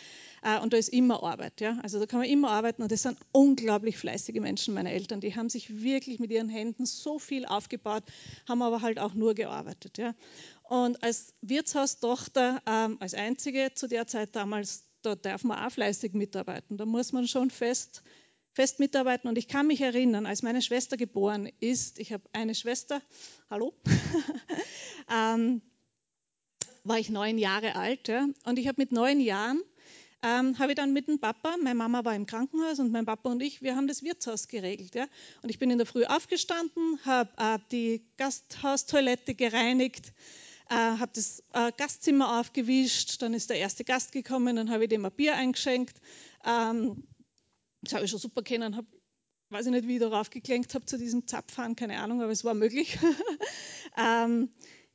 äh, 0.42 0.58
und 0.58 0.72
da 0.72 0.76
ist 0.76 0.88
immer 0.88 1.22
Arbeit. 1.22 1.60
Ja? 1.60 1.78
Also 1.82 1.98
da 1.98 2.06
kann 2.06 2.20
man 2.20 2.28
immer 2.28 2.50
arbeiten 2.50 2.82
und 2.82 2.92
das 2.92 3.02
sind 3.02 3.18
unglaublich 3.32 3.96
fleißige 3.96 4.40
Menschen, 4.40 4.74
meine 4.74 4.92
Eltern. 4.92 5.20
Die 5.20 5.34
haben 5.34 5.48
sich 5.48 5.82
wirklich 5.82 6.18
mit 6.18 6.30
ihren 6.30 6.48
Händen 6.48 6.86
so 6.86 7.18
viel 7.18 7.46
aufgebaut, 7.46 8.04
haben 8.48 8.62
aber 8.62 8.82
halt 8.82 8.98
auch 8.98 9.14
nur 9.14 9.34
gearbeitet. 9.34 9.98
Ja? 9.98 10.14
Und 10.70 11.02
als 11.02 11.34
Wirtshaustochter, 11.42 12.62
ähm, 12.66 12.96
als 13.00 13.14
einzige 13.14 13.72
zu 13.74 13.88
der 13.88 14.06
Zeit 14.06 14.36
damals, 14.36 14.84
da 15.02 15.16
darf 15.16 15.44
man 15.44 15.58
auch 15.58 15.72
fleißig 15.72 16.12
mitarbeiten. 16.12 16.76
Da 16.76 16.86
muss 16.86 17.12
man 17.12 17.26
schon 17.26 17.50
fest, 17.50 18.02
fest 18.52 18.78
mitarbeiten. 18.78 19.28
Und 19.28 19.38
ich 19.38 19.48
kann 19.48 19.66
mich 19.66 19.80
erinnern, 19.80 20.26
als 20.26 20.42
meine 20.42 20.62
Schwester 20.62 20.96
geboren 20.96 21.50
ist, 21.60 21.98
ich 21.98 22.12
habe 22.12 22.24
eine 22.32 22.54
Schwester, 22.54 23.02
hallo, 23.48 23.74
ähm, 25.12 25.62
war 26.84 26.98
ich 26.98 27.10
neun 27.10 27.38
Jahre 27.38 27.76
alt. 27.76 28.08
Ja, 28.08 28.28
und 28.44 28.58
ich 28.58 28.68
habe 28.68 28.80
mit 28.80 28.92
neun 28.92 29.20
Jahren, 29.20 29.62
ähm, 30.22 30.58
habe 30.58 30.72
ich 30.72 30.76
dann 30.76 30.92
mit 30.92 31.08
dem 31.08 31.18
Papa, 31.18 31.56
meine 31.62 31.74
Mama 31.74 32.04
war 32.04 32.14
im 32.14 32.26
Krankenhaus 32.26 32.78
und 32.78 32.92
mein 32.92 33.06
Papa 33.06 33.30
und 33.30 33.40
ich, 33.42 33.62
wir 33.62 33.76
haben 33.76 33.88
das 33.88 34.02
Wirtshaus 34.02 34.48
geregelt. 34.48 34.94
Ja. 34.94 35.06
Und 35.42 35.48
ich 35.48 35.58
bin 35.58 35.70
in 35.70 35.78
der 35.78 35.86
Früh 35.86 36.04
aufgestanden, 36.04 36.98
habe 37.04 37.30
äh, 37.38 37.58
die 37.72 38.02
Gasthaustoilette 38.18 39.34
gereinigt, 39.34 40.12
äh, 40.68 40.74
habe 40.74 41.10
das 41.14 41.42
äh, 41.54 41.72
Gastzimmer 41.76 42.38
aufgewischt, 42.40 43.22
dann 43.22 43.32
ist 43.32 43.50
der 43.50 43.58
erste 43.58 43.84
Gast 43.84 44.12
gekommen, 44.12 44.56
dann 44.56 44.70
habe 44.70 44.84
ich 44.84 44.90
dem 44.90 45.04
ein 45.04 45.12
Bier 45.12 45.36
eingeschenkt. 45.36 46.00
Ähm, 46.44 47.04
das 47.82 47.94
habe 47.94 48.04
ich 48.04 48.10
schon 48.10 48.20
super 48.20 48.42
kennen, 48.42 48.76
habe 48.76 48.86
weiß 49.50 49.66
ich 49.66 49.72
nicht, 49.72 49.88
wie 49.88 49.94
ich 49.94 50.00
darauf 50.00 50.30
geklenkt 50.30 50.74
habe 50.74 50.86
zu 50.86 50.96
diesem 50.96 51.26
Zapfhahn, 51.26 51.76
keine 51.76 51.98
Ahnung, 51.98 52.22
aber 52.22 52.30
es 52.30 52.44
war 52.44 52.54
möglich. 52.54 52.98
ähm, 53.98 54.50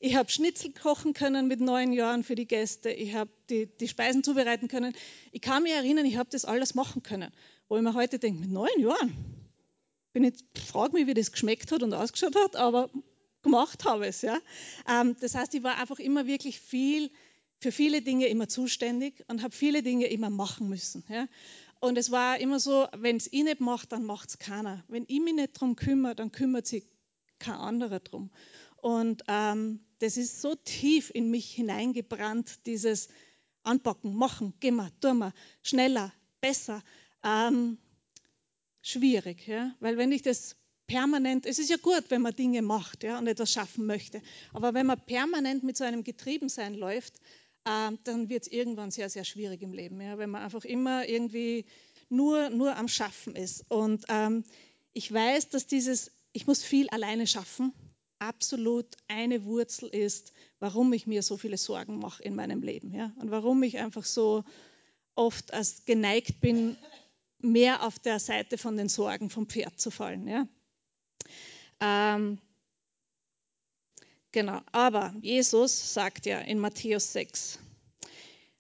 ich 0.06 0.16
habe 0.16 0.30
Schnitzel 0.30 0.72
kochen 0.72 1.14
können 1.14 1.48
mit 1.48 1.62
neun 1.62 1.92
Jahren 1.92 2.24
für 2.24 2.36
die 2.36 2.46
Gäste. 2.46 2.92
Ich 2.92 3.16
habe 3.16 3.32
die, 3.50 3.66
die 3.66 3.88
Speisen 3.88 4.24
zubereiten 4.24 4.68
können. 4.68 4.94
Ich 5.32 5.42
kann 5.42 5.64
mich 5.64 5.72
erinnern, 5.72 6.06
ich 6.06 6.18
habe 6.18 6.30
das 6.32 6.46
alles 6.46 6.76
machen 6.76 7.02
können. 7.02 7.32
Wo 7.68 7.76
ich 7.76 7.82
mir 7.82 7.96
heute 7.96 8.20
denke, 8.20 8.40
mit 8.40 8.52
neun 8.52 8.80
Jahren? 8.80 9.16
Bin 10.14 10.24
ich 10.24 10.36
frage 10.68 10.94
mich, 10.94 11.08
wie 11.08 11.16
das 11.16 11.32
geschmeckt 11.32 11.72
hat 11.72 11.82
und 11.82 11.92
ausgeschaut 11.92 12.36
hat, 12.36 12.56
aber 12.56 12.92
gemacht 13.42 13.84
habe 13.84 14.06
es. 14.06 14.22
Ja. 14.22 14.38
Ähm, 14.88 15.16
das 15.22 15.34
heißt, 15.34 15.56
ich 15.56 15.64
war 15.64 15.80
einfach 15.80 15.98
immer 15.98 16.28
wirklich 16.28 16.60
viel, 16.60 17.10
für 17.60 17.72
viele 17.72 18.04
Dinge 18.04 18.28
immer 18.28 18.48
zuständig 18.48 19.24
und 19.28 19.42
habe 19.42 19.56
viele 19.56 19.82
Dinge 19.82 20.06
immer 20.06 20.30
machen 20.30 20.70
müssen. 20.70 21.04
Ja. 21.10 21.28
Und 21.80 21.98
es 21.98 22.12
war 22.12 22.40
immer 22.40 22.60
so, 22.60 22.88
wenn 22.96 23.16
es 23.16 23.26
ich 23.26 23.44
nicht 23.44 23.60
macht, 23.60 23.92
dann 23.92 24.06
macht 24.06 24.30
es 24.30 24.38
keiner. 24.38 24.84
Wenn 24.88 25.06
ich 25.08 25.20
mich 25.20 25.34
nicht 25.34 25.56
darum 25.56 25.76
kümmere, 25.76 26.14
dann 26.14 26.32
kümmert 26.32 26.68
sich 26.68 26.86
kein 27.40 27.56
anderer 27.56 28.00
darum. 28.00 28.30
Und 28.78 29.24
ähm, 29.28 29.80
das 30.00 30.18
ist 30.18 30.42
so 30.42 30.56
tief 30.56 31.12
in 31.14 31.30
mich 31.30 31.52
hineingebrannt, 31.52 32.66
dieses 32.66 33.08
Anpacken, 33.64 34.16
machen, 34.16 34.54
gehen 34.60 34.76
wir, 34.76 34.92
tun 35.00 35.20
wir, 35.20 35.34
schneller, 35.62 36.14
besser. 36.42 36.84
Ähm, 37.24 37.78
schwierig, 38.82 39.48
ja? 39.48 39.74
weil 39.80 39.98
wenn 39.98 40.12
ich 40.12 40.22
das 40.22 40.56
permanent, 40.88 41.46
es 41.46 41.58
ist 41.58 41.70
ja 41.70 41.78
gut, 41.78 42.04
wenn 42.10 42.22
man 42.22 42.36
Dinge 42.36 42.62
macht 42.62 43.04
ja, 43.04 43.18
und 43.18 43.28
etwas 43.28 43.52
schaffen 43.52 43.86
möchte, 43.86 44.22
aber 44.54 44.74
wenn 44.74 44.86
man 44.86 45.00
permanent 45.06 45.64
mit 45.64 45.78
so 45.78 45.84
einem 45.84 46.04
Getriebensein 46.04 46.76
läuft, 46.76 47.16
ähm, 47.68 47.98
dann 48.04 48.30
wird 48.30 48.44
es 48.44 48.52
irgendwann 48.52 48.92
sehr, 48.92 49.10
sehr 49.10 49.24
schwierig 49.24 49.62
im 49.64 49.74
Leben, 49.74 50.00
ja, 50.00 50.18
wenn 50.20 50.30
man 50.30 50.44
einfach 50.44 50.66
immer 50.66 51.08
irgendwie 51.08 51.66
nur, 52.10 52.52
nur 52.52 52.76
am 52.76 52.88
Schaffen 52.88 53.36
ist. 53.36 53.66
Und 53.70 54.06
ähm, 54.10 54.44
ich 54.94 55.12
weiß, 55.12 55.50
dass 55.50 55.66
dieses, 55.66 56.12
ich 56.34 56.46
muss 56.46 56.64
viel 56.64 56.88
alleine 56.90 57.26
schaffen, 57.26 57.74
absolut 58.20 58.88
eine 59.08 59.46
Wurzel 59.46 59.90
ist, 59.90 60.34
warum 60.60 60.94
ich 60.94 61.08
mir 61.08 61.24
so 61.24 61.38
viele 61.38 61.58
Sorgen 61.58 62.00
mache 62.00 62.24
in 62.24 62.36
meinem 62.36 62.62
Leben. 62.62 62.94
Ja? 62.94 63.12
Und 63.18 63.32
warum 63.32 63.64
ich 63.64 63.78
einfach 63.78 64.06
so 64.06 64.44
oft 65.16 65.54
als 65.54 65.86
geneigt 65.86 66.42
bin, 66.42 66.78
mehr 67.40 67.84
auf 67.84 68.00
der 68.00 68.20
Seite 68.20 68.58
von 68.58 68.78
den 68.78 68.90
Sorgen 68.90 69.30
vom 69.30 69.48
Pferd 69.48 69.80
zu 69.80 69.92
fallen. 69.92 70.28
Ja? 70.28 70.48
Ähm, 71.80 72.40
genau, 74.32 74.62
aber 74.72 75.14
Jesus 75.22 75.94
sagt 75.94 76.26
ja 76.26 76.40
in 76.40 76.60
Matthäus 76.60 77.14
6, 77.14 77.60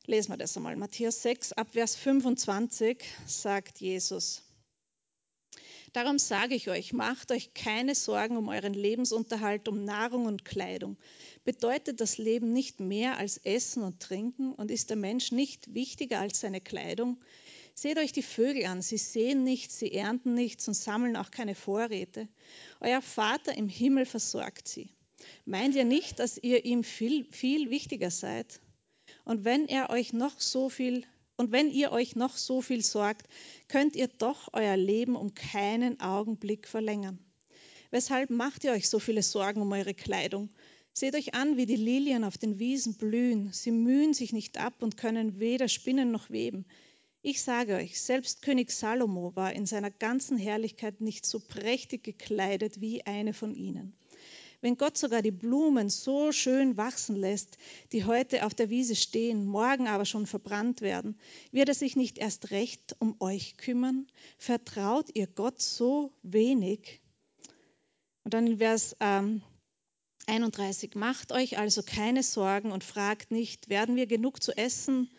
lesen 0.06 0.32
wir 0.32 0.38
das 0.38 0.56
einmal, 0.56 0.76
Matthäus 0.76 1.22
6 1.22 1.54
ab 1.54 1.70
Vers 1.72 1.96
25 1.96 3.04
sagt 3.26 3.80
Jesus, 3.80 4.44
Darum 5.96 6.20
sage 6.20 6.56
ich 6.56 6.70
euch, 6.70 6.92
macht 6.92 7.32
euch 7.32 7.54
keine 7.54 7.96
Sorgen 7.96 8.36
um 8.36 8.50
euren 8.50 8.74
Lebensunterhalt, 8.74 9.70
um 9.70 9.86
Nahrung 9.86 10.25
und 10.25 10.44
Kleidung. 10.44 10.98
Bedeutet 11.46 12.02
das 12.02 12.18
Leben 12.18 12.52
nicht 12.52 12.82
mehr 12.82 13.18
als 13.18 13.38
Essen 13.38 13.82
und 13.82 14.02
Trinken 14.02 14.52
und 14.52 14.72
ist 14.72 14.90
der 14.90 14.98
Mensch 14.98 15.32
nicht 15.32 15.74
wichtiger 15.74 16.20
als 16.20 16.42
seine 16.42 16.60
Kleidung? 16.60 17.24
Seht 17.75 17.98
euch 17.98 18.12
die 18.12 18.24
Vögel 18.24 18.66
an, 18.66 18.82
sie 18.82 18.98
sehen 18.98 19.46
nichts, 19.46 19.80
sie 19.80 19.94
ernten 19.94 20.34
nichts 20.34 20.68
und 20.68 20.74
sammeln 20.74 21.16
auch 21.16 21.32
keine 21.32 21.56
Vorräte. 21.56 22.28
Euer 22.82 23.02
Vater 23.02 23.56
im 23.56 23.70
Himmel 23.70 24.06
versorgt 24.06 24.68
sie. 24.68 24.90
Meint 25.46 25.75
ihr 25.75 25.86
nicht, 25.86 26.20
dass 26.20 26.38
ihr 26.38 26.66
ihm 26.66 26.84
viel, 26.84 27.25
viel 27.32 27.70
wichtiger 27.70 28.12
seid? 28.12 28.60
Und 29.24 29.46
wenn 29.46 29.66
er 29.70 29.90
euch 29.92 30.12
noch 30.12 30.42
so 30.42 30.68
viel 30.68 31.06
und 31.38 31.51
wenn 31.51 31.70
ihr 31.70 31.92
euch 31.92 32.15
noch 32.15 32.38
so 32.38 32.62
viel 32.62 32.84
sorgt, 32.84 33.27
könnt 33.68 33.96
ihr 33.96 34.08
doch 34.08 34.50
euer 34.54 34.77
Leben 34.77 35.15
um 35.15 35.34
keinen 35.34 36.00
Augenblick 36.00 36.68
verlängern. 36.68 37.20
Weshalb 37.92 38.30
macht 38.30 38.63
ihr 38.63 38.72
euch 38.72 38.89
so 38.89 39.00
viele 39.00 39.24
Sorgen 39.24 39.62
um 39.62 39.72
eure 39.72 39.94
Kleidung? 39.94 40.50
Seht 40.94 41.15
euch 41.15 41.34
an, 41.34 41.58
wie 41.58 41.65
die 41.65 41.75
Lilien 41.75 42.24
auf 42.24 42.38
den 42.38 42.58
Wiesen 42.58 42.96
blühen. 42.96 43.51
Sie 43.51 43.72
mühen 43.72 44.13
sich 44.13 44.32
nicht 44.32 44.58
ab 44.58 44.82
und 44.82 44.96
können 44.96 45.39
weder 45.39 45.68
spinnen 45.68 46.12
noch 46.12 46.30
weben. 46.30 46.65
Ich 47.22 47.42
sage 47.42 47.75
euch, 47.75 48.00
selbst 48.00 48.42
König 48.42 48.72
Salomo 48.72 49.36
war 49.36 49.51
in 49.51 49.65
seiner 49.65 49.92
ganzen 49.92 50.38
Herrlichkeit 50.38 51.01
nicht 51.01 51.25
so 51.25 51.39
prächtig 51.39 52.04
gekleidet 52.04 52.80
wie 52.82 53.06
eine 53.06 53.34
von 53.34 53.54
ihnen. 53.56 53.94
Wenn 54.66 54.78
Gott 54.78 54.98
sogar 54.98 55.22
die 55.22 55.30
Blumen 55.30 55.92
so 55.92 56.32
schön 56.32 56.76
wachsen 56.76 57.16
lässt, 57.16 57.60
die 57.92 58.04
heute 58.04 58.48
auf 58.48 58.56
der 58.56 58.72
Wiese 58.72 58.96
stehen, 58.96 59.46
morgen 59.46 59.88
aber 59.88 60.06
schon 60.06 60.26
verbrannt 60.26 60.82
werden, 60.82 61.20
wird 61.52 61.70
er 61.70 61.76
sich 61.76 61.96
nicht 61.96 62.18
erst 62.18 62.50
recht 62.50 62.96
um 62.98 63.16
euch 63.20 63.58
kümmern? 63.58 64.08
Vertraut 64.40 65.12
ihr 65.14 65.28
Gott 65.28 65.62
so 65.62 66.14
wenig? 66.24 67.00
Und 68.24 68.34
dann 68.34 68.48
in 68.48 68.58
Vers 68.58 68.96
ähm, 69.02 69.44
31, 70.26 70.96
macht 70.96 71.32
euch 71.32 71.60
also 71.60 71.84
keine 71.84 72.24
Sorgen 72.24 72.72
und 72.72 72.84
fragt 72.84 73.30
nicht, 73.30 73.70
werden 73.70 73.96
wir 73.96 74.08
genug 74.08 74.42
zu 74.42 74.58
essen 74.58 75.12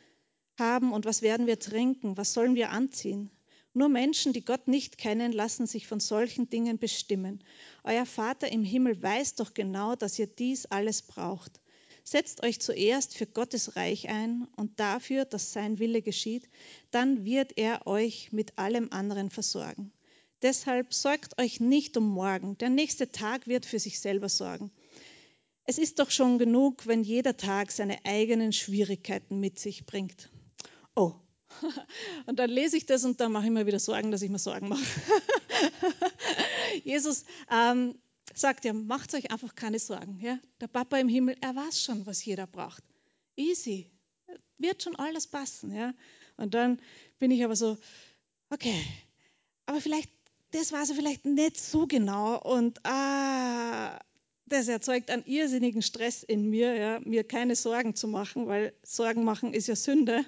haben 0.59 0.93
und 0.93 1.05
was 1.05 1.23
werden 1.23 1.47
wir 1.47 1.61
trinken, 1.61 2.17
was 2.17 2.33
sollen 2.33 2.57
wir 2.57 2.71
anziehen? 2.71 3.31
Nur 3.76 3.90
Menschen, 3.90 4.33
die 4.33 4.42
Gott 4.42 4.68
nicht 4.68 4.97
kennen, 4.97 5.33
lassen 5.33 5.66
sich 5.66 5.87
von 5.87 6.00
solchen 6.00 6.49
Dingen 6.49 6.78
bestimmen. 6.78 7.45
Euer 7.85 8.06
Vater 8.06 8.50
im 8.50 8.64
Himmel 8.64 9.02
weiß 9.02 9.35
doch 9.35 9.52
genau, 9.52 9.95
dass 9.95 10.18
ihr 10.18 10.26
dies 10.26 10.64
alles 10.64 11.02
braucht. 11.02 11.61
Setzt 12.02 12.42
euch 12.42 12.59
zuerst 12.59 13.14
für 13.14 13.26
Gottes 13.26 13.76
Reich 13.76 14.09
ein 14.09 14.49
und 14.56 14.80
dafür, 14.80 15.26
dass 15.26 15.52
sein 15.52 15.78
Wille 15.78 16.00
geschieht, 16.00 16.49
dann 16.90 17.26
wird 17.26 17.59
er 17.59 17.87
euch 17.87 18.33
mit 18.33 18.56
allem 18.56 18.88
anderen 18.92 19.28
versorgen. 19.28 19.92
Deshalb 20.40 20.95
sorgt 20.95 21.38
euch 21.38 21.61
nicht 21.61 21.99
um 21.99 22.09
morgen, 22.09 22.56
der 22.56 22.71
nächste 22.71 23.12
Tag 23.12 23.47
wird 23.47 23.66
für 23.66 23.78
sich 23.78 24.00
selber 24.00 24.30
sorgen. 24.30 24.71
Es 25.64 25.76
ist 25.76 25.99
doch 25.99 26.11
schon 26.11 26.38
genug, 26.38 26.87
wenn 26.87 27.02
jeder 27.02 27.37
Tag 27.37 27.71
seine 27.71 28.02
eigenen 28.06 28.54
Schwierigkeiten 28.54 29.38
mit 29.38 29.59
sich 29.59 29.85
bringt. 29.85 30.30
Oh, 30.95 31.12
und 32.26 32.38
dann 32.38 32.50
lese 32.50 32.76
ich 32.76 32.86
das 32.86 33.04
und 33.04 33.20
dann 33.20 33.32
mache 33.32 33.46
ich 33.46 33.50
mir 33.50 33.66
wieder 33.66 33.78
Sorgen, 33.78 34.10
dass 34.10 34.22
ich 34.22 34.30
mir 34.30 34.38
Sorgen 34.38 34.68
mache. 34.68 34.82
Jesus 36.84 37.25
ähm, 37.50 37.94
sagt 38.34 38.64
ja, 38.64 38.72
macht 38.72 39.14
euch 39.14 39.30
einfach 39.30 39.54
keine 39.54 39.78
Sorgen. 39.78 40.18
Ja? 40.20 40.38
Der 40.60 40.68
Papa 40.68 40.98
im 40.98 41.08
Himmel, 41.08 41.36
er 41.40 41.54
weiß 41.54 41.82
schon, 41.82 42.06
was 42.06 42.25
jeder 42.25 42.46
braucht. 42.46 42.82
Easy, 43.36 43.90
wird 44.58 44.82
schon 44.82 44.96
alles 44.96 45.26
passen. 45.26 45.75
Ja? 45.75 45.94
Und 46.36 46.54
dann 46.54 46.80
bin 47.18 47.30
ich 47.30 47.44
aber 47.44 47.56
so, 47.56 47.76
okay, 48.50 48.82
aber 49.66 49.80
vielleicht, 49.80 50.10
das 50.52 50.72
weiß 50.72 50.90
er 50.90 50.96
vielleicht 50.96 51.25
nicht 51.25 51.58
so 51.58 51.86
genau 51.86 52.40
und 52.40 52.84
ah, 52.86 53.98
das 54.46 54.68
erzeugt 54.68 55.10
einen 55.10 55.25
irrsinnigen 55.25 55.82
Stress 55.82 56.22
in 56.22 56.48
mir, 56.48 56.75
ja? 56.75 57.00
mir 57.00 57.25
keine 57.25 57.56
Sorgen 57.56 57.94
zu 57.94 58.06
machen, 58.06 58.46
weil 58.46 58.72
Sorgen 58.82 59.25
machen 59.25 59.54
ist 59.54 59.66
ja 59.66 59.76
Sünde. 59.76 60.25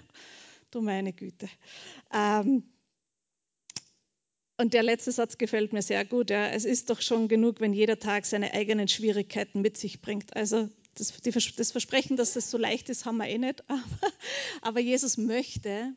Du 0.71 0.81
meine 0.81 1.13
Güte. 1.13 1.49
Ähm, 2.13 2.63
und 4.59 4.75
der 4.75 4.83
letzte 4.83 5.13
Satz 5.13 5.39
gefällt 5.39 5.73
mir 5.73 5.83
sehr 5.83 6.05
gut. 6.05 6.31
Ja. 6.31 6.49
Es 6.49 6.65
ist 6.65 6.91
doch 6.91 7.01
schon 7.01 7.29
genug, 7.29 7.61
wenn 7.61 7.73
jeder 7.73 7.99
Tag 7.99 8.27
seine 8.27 8.53
eigenen 8.53 8.89
Schwierigkeiten 8.89 9.61
mit 9.61 9.77
sich 9.77 10.01
bringt. 10.01 10.37
Also 10.37 10.69
das, 10.95 11.13
die, 11.21 11.31
das 11.31 11.71
Versprechen, 11.71 12.17
dass 12.17 12.37
es 12.37 12.51
so 12.51 12.59
leicht 12.59 12.89
ist, 12.89 13.05
haben 13.05 13.19
wir 13.19 13.29
eh 13.29 13.39
nicht. 13.39 13.63
Aber, 13.69 14.13
aber 14.61 14.81
Jesus 14.81 15.17
möchte, 15.17 15.95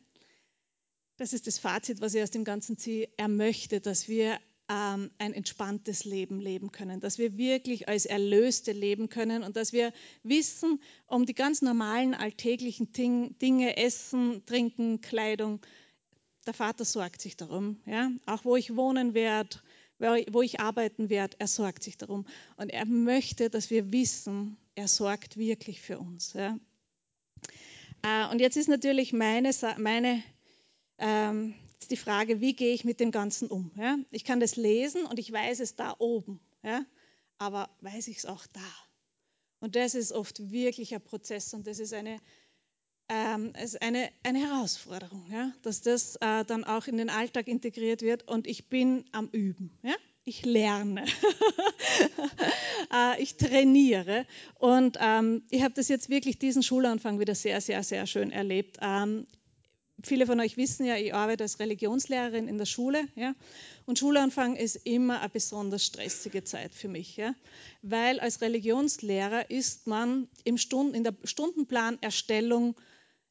das 1.16 1.32
ist 1.32 1.46
das 1.46 1.58
Fazit, 1.58 2.00
was 2.00 2.14
ich 2.14 2.22
aus 2.22 2.30
dem 2.30 2.44
Ganzen 2.44 2.78
ziehe, 2.78 3.08
er 3.16 3.28
möchte, 3.28 3.80
dass 3.80 4.08
wir 4.08 4.38
ähm, 4.68 5.10
ein 5.18 5.32
entspanntes 5.34 6.04
Leben 6.04 6.40
leben 6.40 6.72
können, 6.72 7.00
dass 7.00 7.18
wir 7.18 7.36
wirklich 7.36 7.88
als 7.88 8.06
Erlöste 8.06 8.72
leben 8.72 9.08
können 9.08 9.42
und 9.42 9.56
dass 9.56 9.72
wir 9.72 9.92
wissen 10.22 10.80
um 11.06 11.26
die 11.26 11.34
ganz 11.34 11.62
normalen 11.62 12.14
alltäglichen 12.14 12.92
Dinge, 12.92 13.76
Essen, 13.76 14.44
Trinken, 14.46 15.00
Kleidung. 15.00 15.60
Der 16.46 16.54
Vater 16.54 16.84
sorgt 16.84 17.20
sich 17.20 17.36
darum. 17.36 17.80
Ja? 17.86 18.10
Auch 18.26 18.44
wo 18.44 18.56
ich 18.56 18.76
wohnen 18.76 19.14
werde, 19.14 19.58
wo 19.98 20.42
ich 20.42 20.58
arbeiten 20.58 21.10
werde, 21.10 21.36
er 21.38 21.46
sorgt 21.46 21.84
sich 21.84 21.96
darum. 21.96 22.26
Und 22.56 22.70
er 22.70 22.86
möchte, 22.86 23.50
dass 23.50 23.70
wir 23.70 23.92
wissen, 23.92 24.56
er 24.74 24.88
sorgt 24.88 25.36
wirklich 25.36 25.80
für 25.80 25.98
uns. 25.98 26.32
Ja? 26.32 26.58
Äh, 28.02 28.30
und 28.30 28.40
jetzt 28.40 28.56
ist 28.56 28.68
natürlich 28.68 29.12
meine, 29.12 29.50
meine 29.78 30.22
ähm, 30.98 31.54
die 31.90 31.96
Frage, 31.96 32.40
wie 32.40 32.54
gehe 32.54 32.74
ich 32.74 32.84
mit 32.84 33.00
dem 33.00 33.10
Ganzen 33.10 33.48
um? 33.48 33.70
Ja? 33.76 33.98
Ich 34.10 34.24
kann 34.24 34.40
das 34.40 34.56
lesen 34.56 35.04
und 35.06 35.18
ich 35.18 35.32
weiß 35.32 35.60
es 35.60 35.76
da 35.76 35.94
oben, 35.98 36.40
ja? 36.62 36.84
aber 37.38 37.70
weiß 37.80 38.08
ich 38.08 38.18
es 38.18 38.26
auch 38.26 38.46
da? 38.46 38.60
Und 39.60 39.76
das 39.76 39.94
ist 39.94 40.12
oft 40.12 40.50
wirklich 40.50 40.94
ein 40.94 41.00
Prozess 41.00 41.54
und 41.54 41.66
das 41.66 41.78
ist 41.78 41.92
eine, 41.92 42.18
ähm, 43.08 43.52
ist 43.62 43.80
eine, 43.80 44.10
eine 44.22 44.40
Herausforderung, 44.40 45.26
ja? 45.30 45.52
dass 45.62 45.82
das 45.82 46.16
äh, 46.16 46.44
dann 46.44 46.64
auch 46.64 46.86
in 46.86 46.96
den 46.96 47.10
Alltag 47.10 47.48
integriert 47.48 48.02
wird 48.02 48.28
und 48.28 48.46
ich 48.46 48.68
bin 48.68 49.04
am 49.12 49.28
Üben. 49.28 49.78
Ja? 49.82 49.94
Ich 50.24 50.44
lerne, 50.44 51.04
äh, 52.94 53.20
ich 53.20 53.36
trainiere 53.36 54.24
und 54.60 54.96
ähm, 55.00 55.42
ich 55.50 55.62
habe 55.62 55.74
das 55.74 55.88
jetzt 55.88 56.10
wirklich 56.10 56.38
diesen 56.38 56.62
Schulanfang 56.62 57.18
wieder 57.18 57.34
sehr, 57.34 57.60
sehr, 57.60 57.82
sehr 57.82 58.06
schön 58.06 58.30
erlebt. 58.30 58.78
Ähm, 58.80 59.26
viele 60.02 60.26
von 60.26 60.40
euch 60.40 60.56
wissen 60.56 60.86
ja, 60.86 60.96
ich 60.96 61.14
arbeite 61.14 61.44
als 61.44 61.58
Religionslehrerin 61.58 62.48
in 62.48 62.58
der 62.58 62.66
Schule. 62.66 63.06
Ja? 63.14 63.34
Und 63.86 63.98
Schulanfang 63.98 64.56
ist 64.56 64.76
immer 64.76 65.20
eine 65.20 65.28
besonders 65.28 65.84
stressige 65.84 66.44
Zeit 66.44 66.74
für 66.74 66.88
mich. 66.88 67.16
Ja? 67.16 67.34
Weil 67.82 68.20
als 68.20 68.40
Religionslehrer 68.40 69.50
ist 69.50 69.86
man 69.86 70.28
im 70.44 70.58
Stunden, 70.58 70.94
in 70.94 71.04
der 71.04 71.14
Stundenplanerstellung 71.24 72.76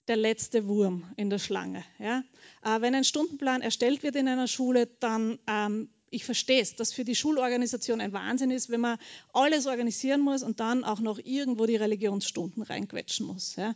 der 0.08 0.18
letzte 0.18 0.68
Wurm 0.68 1.12
in 1.16 1.30
der 1.30 1.40
Schlange. 1.40 1.84
Ja? 2.00 2.24
Äh, 2.64 2.82
wenn 2.82 2.96
ein 2.96 3.04
Stundenplan 3.04 3.62
erstellt 3.62 4.04
wird 4.04 4.16
in 4.16 4.28
einer 4.28 4.48
Schule, 4.48 4.88
dann 5.00 5.40
ähm, 5.48 5.90
ich 6.12 6.26
verstehe 6.26 6.62
es, 6.62 6.76
dass 6.76 6.92
für 6.92 7.06
die 7.06 7.16
Schulorganisation 7.16 8.02
ein 8.02 8.12
Wahnsinn 8.12 8.52
ist, 8.52 8.70
wenn 8.70 8.82
man 8.82 9.00
alles 9.34 9.66
organisieren 9.66 10.20
muss 10.20 10.44
und 10.44 10.60
dann 10.60 10.84
auch 10.84 11.00
noch 11.00 11.20
irgendwo 11.24 11.66
die 11.66 11.78
Religionsstunden 11.78 12.62
reinquetschen 12.62 13.26
muss. 13.26 13.56
Ja. 13.56 13.74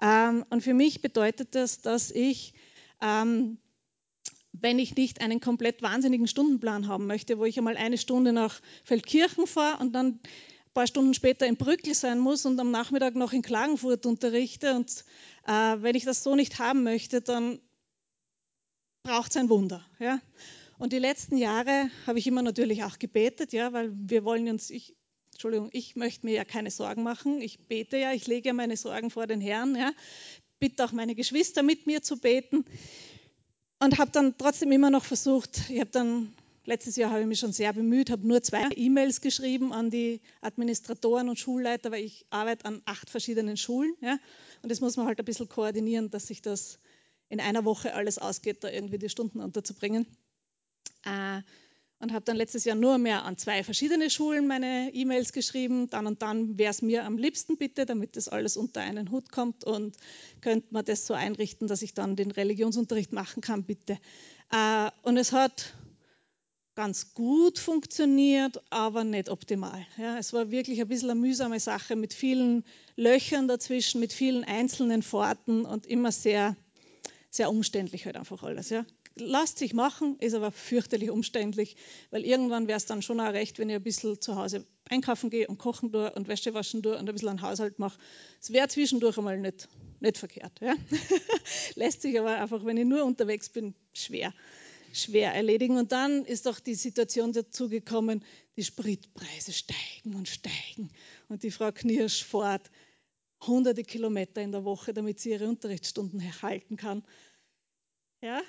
Ähm, 0.00 0.44
und 0.50 0.62
für 0.62 0.74
mich 0.74 1.00
bedeutet 1.00 1.54
das, 1.54 1.80
dass 1.80 2.10
ich, 2.10 2.52
ähm, 3.00 3.58
wenn 4.52 4.78
ich 4.78 4.94
nicht 4.94 5.22
einen 5.22 5.40
komplett 5.40 5.80
wahnsinnigen 5.80 6.28
Stundenplan 6.28 6.86
haben 6.86 7.06
möchte, 7.06 7.38
wo 7.38 7.46
ich 7.46 7.56
einmal 7.56 7.78
eine 7.78 7.96
Stunde 7.96 8.34
nach 8.34 8.60
Feldkirchen 8.84 9.46
fahre 9.46 9.82
und 9.82 9.94
dann 9.94 10.06
ein 10.06 10.74
paar 10.74 10.86
Stunden 10.86 11.14
später 11.14 11.46
in 11.46 11.56
Brückel 11.56 11.94
sein 11.94 12.18
muss 12.18 12.44
und 12.44 12.60
am 12.60 12.70
Nachmittag 12.70 13.14
noch 13.14 13.32
in 13.32 13.40
Klagenfurt 13.40 14.04
unterrichte. 14.04 14.74
Und 14.74 15.06
äh, 15.46 15.76
wenn 15.78 15.94
ich 15.94 16.04
das 16.04 16.22
so 16.22 16.36
nicht 16.36 16.58
haben 16.58 16.82
möchte, 16.82 17.22
dann 17.22 17.58
braucht 19.02 19.30
es 19.30 19.38
ein 19.38 19.48
Wunder. 19.48 19.82
Ja? 19.98 20.20
Und 20.80 20.94
die 20.94 20.98
letzten 20.98 21.36
Jahre 21.36 21.90
habe 22.06 22.18
ich 22.18 22.26
immer 22.26 22.40
natürlich 22.40 22.84
auch 22.84 22.98
gebetet, 22.98 23.52
ja, 23.52 23.74
weil 23.74 23.92
wir 23.94 24.24
wollen 24.24 24.48
uns, 24.48 24.70
ich, 24.70 24.96
Entschuldigung, 25.32 25.68
ich 25.72 25.94
möchte 25.94 26.24
mir 26.24 26.34
ja 26.34 26.46
keine 26.46 26.70
Sorgen 26.70 27.02
machen. 27.02 27.42
Ich 27.42 27.58
bete 27.58 27.98
ja, 27.98 28.14
ich 28.14 28.26
lege 28.26 28.48
ja 28.48 28.54
meine 28.54 28.78
Sorgen 28.78 29.10
vor 29.10 29.26
den 29.26 29.42
Herrn, 29.42 29.76
ja. 29.76 29.92
Bitte 30.58 30.82
auch 30.82 30.92
meine 30.92 31.14
Geschwister 31.14 31.62
mit 31.62 31.86
mir 31.86 32.00
zu 32.00 32.16
beten. 32.16 32.64
Und 33.78 33.98
habe 33.98 34.10
dann 34.10 34.38
trotzdem 34.38 34.72
immer 34.72 34.88
noch 34.88 35.04
versucht, 35.04 35.68
ich 35.68 35.80
habe 35.80 35.90
dann, 35.90 36.32
letztes 36.64 36.96
Jahr 36.96 37.10
habe 37.10 37.20
ich 37.20 37.26
mich 37.26 37.40
schon 37.40 37.52
sehr 37.52 37.74
bemüht, 37.74 38.08
habe 38.08 38.26
nur 38.26 38.42
zwei 38.42 38.66
E-Mails 38.74 39.20
geschrieben 39.20 39.74
an 39.74 39.90
die 39.90 40.22
Administratoren 40.40 41.28
und 41.28 41.38
Schulleiter, 41.38 41.92
weil 41.92 42.04
ich 42.04 42.24
arbeite 42.30 42.64
an 42.64 42.80
acht 42.86 43.10
verschiedenen 43.10 43.58
Schulen. 43.58 43.94
Ja. 44.00 44.18
Und 44.62 44.72
das 44.72 44.80
muss 44.80 44.96
man 44.96 45.06
halt 45.06 45.18
ein 45.18 45.26
bisschen 45.26 45.50
koordinieren, 45.50 46.10
dass 46.10 46.28
sich 46.28 46.40
das 46.40 46.78
in 47.28 47.38
einer 47.38 47.66
Woche 47.66 47.92
alles 47.92 48.16
ausgeht, 48.16 48.64
da 48.64 48.70
irgendwie 48.70 48.98
die 48.98 49.10
Stunden 49.10 49.40
unterzubringen. 49.40 50.06
Äh, 51.04 51.42
und 52.00 52.14
habe 52.14 52.24
dann 52.24 52.36
letztes 52.36 52.64
Jahr 52.64 52.76
nur 52.76 52.96
mehr 52.96 53.24
an 53.24 53.36
zwei 53.36 53.62
verschiedene 53.62 54.08
Schulen 54.08 54.46
meine 54.46 54.90
E-Mails 54.94 55.32
geschrieben. 55.32 55.90
Dann 55.90 56.06
und 56.06 56.22
dann 56.22 56.58
wäre 56.58 56.70
es 56.70 56.80
mir 56.80 57.04
am 57.04 57.18
liebsten 57.18 57.58
bitte, 57.58 57.84
damit 57.84 58.16
das 58.16 58.28
alles 58.28 58.56
unter 58.56 58.80
einen 58.80 59.10
Hut 59.10 59.30
kommt 59.30 59.64
und 59.64 59.96
könnte 60.40 60.68
man 60.70 60.84
das 60.84 61.06
so 61.06 61.12
einrichten, 61.12 61.68
dass 61.68 61.82
ich 61.82 61.92
dann 61.92 62.16
den 62.16 62.30
Religionsunterricht 62.30 63.12
machen 63.12 63.42
kann, 63.42 63.64
bitte. 63.64 63.98
Äh, 64.50 64.90
und 65.02 65.18
es 65.18 65.32
hat 65.32 65.74
ganz 66.74 67.12
gut 67.12 67.58
funktioniert, 67.58 68.62
aber 68.70 69.04
nicht 69.04 69.28
optimal. 69.28 69.86
Ja, 69.98 70.16
es 70.16 70.32
war 70.32 70.50
wirklich 70.50 70.80
ein 70.80 70.88
bisschen 70.88 71.10
eine 71.10 71.20
mühsame 71.20 71.60
Sache 71.60 71.96
mit 71.96 72.14
vielen 72.14 72.64
Löchern 72.96 73.48
dazwischen, 73.48 74.00
mit 74.00 74.14
vielen 74.14 74.44
einzelnen 74.44 75.02
Fahrten 75.02 75.66
und 75.66 75.84
immer 75.84 76.10
sehr, 76.10 76.56
sehr 77.30 77.50
umständlich 77.50 78.06
halt 78.06 78.16
einfach 78.16 78.42
alles. 78.42 78.70
Ja 78.70 78.84
lasst 79.16 79.58
sich 79.58 79.74
machen, 79.74 80.16
ist 80.18 80.34
aber 80.34 80.50
fürchterlich 80.50 81.10
umständlich, 81.10 81.76
weil 82.10 82.24
irgendwann 82.24 82.68
wäre 82.68 82.76
es 82.76 82.86
dann 82.86 83.02
schon 83.02 83.20
auch 83.20 83.32
recht, 83.32 83.58
wenn 83.58 83.68
ich 83.68 83.76
ein 83.76 83.82
bisschen 83.82 84.20
zu 84.20 84.36
Hause 84.36 84.66
einkaufen 84.88 85.30
gehe 85.30 85.46
und 85.46 85.58
kochen 85.58 85.92
tue 85.92 86.12
und 86.12 86.28
Wäsche 86.28 86.54
waschen 86.54 86.82
tue 86.82 86.96
und 86.96 87.08
ein 87.08 87.12
bisschen 87.12 87.28
einen 87.28 87.42
Haushalt 87.42 87.78
mache. 87.78 87.98
Es 88.40 88.52
wäre 88.52 88.68
zwischendurch 88.68 89.18
einmal 89.18 89.38
nicht, 89.38 89.68
nicht 90.00 90.18
verkehrt. 90.18 90.60
Ja? 90.60 90.74
Lässt 91.74 92.02
sich 92.02 92.18
aber 92.18 92.38
einfach, 92.38 92.64
wenn 92.64 92.76
ich 92.76 92.86
nur 92.86 93.04
unterwegs 93.04 93.48
bin, 93.48 93.74
schwer, 93.92 94.32
schwer 94.92 95.34
erledigen. 95.34 95.78
Und 95.78 95.92
dann 95.92 96.24
ist 96.24 96.46
doch 96.46 96.60
die 96.60 96.74
Situation 96.74 97.32
dazu 97.32 97.68
gekommen, 97.68 98.24
die 98.56 98.64
Spritpreise 98.64 99.52
steigen 99.52 100.14
und 100.14 100.28
steigen. 100.28 100.90
Und 101.28 101.42
die 101.42 101.50
Frau 101.50 101.70
Knirsch 101.70 102.24
fährt 102.24 102.70
hunderte 103.46 103.84
Kilometer 103.84 104.42
in 104.42 104.52
der 104.52 104.64
Woche, 104.64 104.92
damit 104.92 105.20
sie 105.20 105.30
ihre 105.30 105.48
Unterrichtsstunden 105.48 106.20
erhalten 106.20 106.76
kann. 106.76 107.04
Ja, 108.22 108.42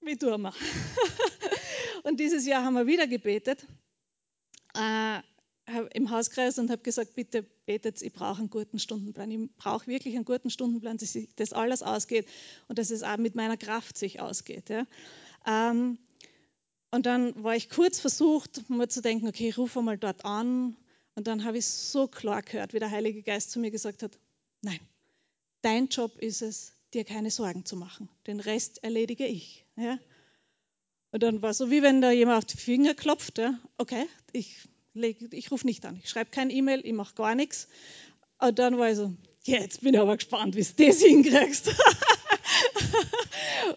wie 0.00 0.16
tun 0.16 0.40
wir? 0.42 0.54
und 2.04 2.18
dieses 2.18 2.46
Jahr 2.46 2.64
haben 2.64 2.74
wir 2.74 2.86
wieder 2.86 3.06
gebetet 3.06 3.66
äh, 4.74 5.20
im 5.92 6.10
Hauskreis 6.10 6.58
und 6.58 6.70
habe 6.70 6.82
gesagt, 6.82 7.14
bitte 7.14 7.42
betet, 7.66 8.00
ich 8.00 8.12
brauche 8.12 8.38
einen 8.38 8.48
guten 8.48 8.78
Stundenplan. 8.78 9.30
Ich 9.30 9.50
brauche 9.56 9.86
wirklich 9.86 10.14
einen 10.14 10.24
guten 10.24 10.48
Stundenplan, 10.48 10.96
dass 10.96 11.12
sich 11.12 11.28
das 11.36 11.52
alles 11.52 11.82
ausgeht 11.82 12.26
und 12.68 12.78
dass 12.78 12.90
es 12.90 13.02
auch 13.02 13.18
mit 13.18 13.34
meiner 13.34 13.58
Kraft 13.58 13.98
sich 13.98 14.20
ausgeht. 14.20 14.70
Ja. 14.70 14.86
Ähm, 15.46 15.98
und 16.90 17.04
dann 17.04 17.42
war 17.44 17.54
ich 17.54 17.68
kurz 17.68 18.00
versucht, 18.00 18.70
mal 18.70 18.88
zu 18.88 19.02
denken, 19.02 19.28
okay, 19.28 19.48
ich 19.48 19.58
rufe 19.58 19.82
mal 19.82 19.98
dort 19.98 20.24
an. 20.24 20.74
Und 21.18 21.26
dann 21.26 21.42
habe 21.42 21.58
ich 21.58 21.66
so 21.66 22.06
klar 22.06 22.42
gehört, 22.42 22.74
wie 22.74 22.78
der 22.78 22.92
Heilige 22.92 23.24
Geist 23.24 23.50
zu 23.50 23.58
mir 23.58 23.72
gesagt 23.72 24.04
hat, 24.04 24.16
nein, 24.62 24.78
dein 25.62 25.88
Job 25.88 26.16
ist 26.16 26.42
es, 26.42 26.74
dir 26.94 27.02
keine 27.02 27.32
Sorgen 27.32 27.64
zu 27.64 27.74
machen. 27.74 28.08
Den 28.28 28.38
Rest 28.38 28.84
erledige 28.84 29.26
ich. 29.26 29.64
Ja? 29.74 29.98
Und 31.10 31.24
dann 31.24 31.42
war 31.42 31.50
es 31.50 31.58
so, 31.58 31.72
wie 31.72 31.82
wenn 31.82 32.00
da 32.00 32.12
jemand 32.12 32.38
auf 32.38 32.44
die 32.44 32.56
Finger 32.56 32.94
klopft. 32.94 33.38
Ja? 33.38 33.58
Okay, 33.78 34.06
ich, 34.30 34.68
ich 34.94 35.50
rufe 35.50 35.66
nicht 35.66 35.84
an, 35.86 35.98
ich 36.00 36.08
schreibe 36.08 36.30
kein 36.30 36.50
E-Mail, 36.50 36.86
ich 36.86 36.92
mache 36.92 37.16
gar 37.16 37.34
nichts. 37.34 37.66
Und 38.38 38.60
dann 38.60 38.78
war 38.78 38.88
ich 38.88 38.98
so, 38.98 39.12
jetzt 39.42 39.80
bin 39.80 39.94
ich 39.94 40.00
aber 40.00 40.16
gespannt, 40.16 40.54
wie 40.54 40.62
du 40.62 40.86
das 40.86 41.02
hinkriegst. 41.02 41.66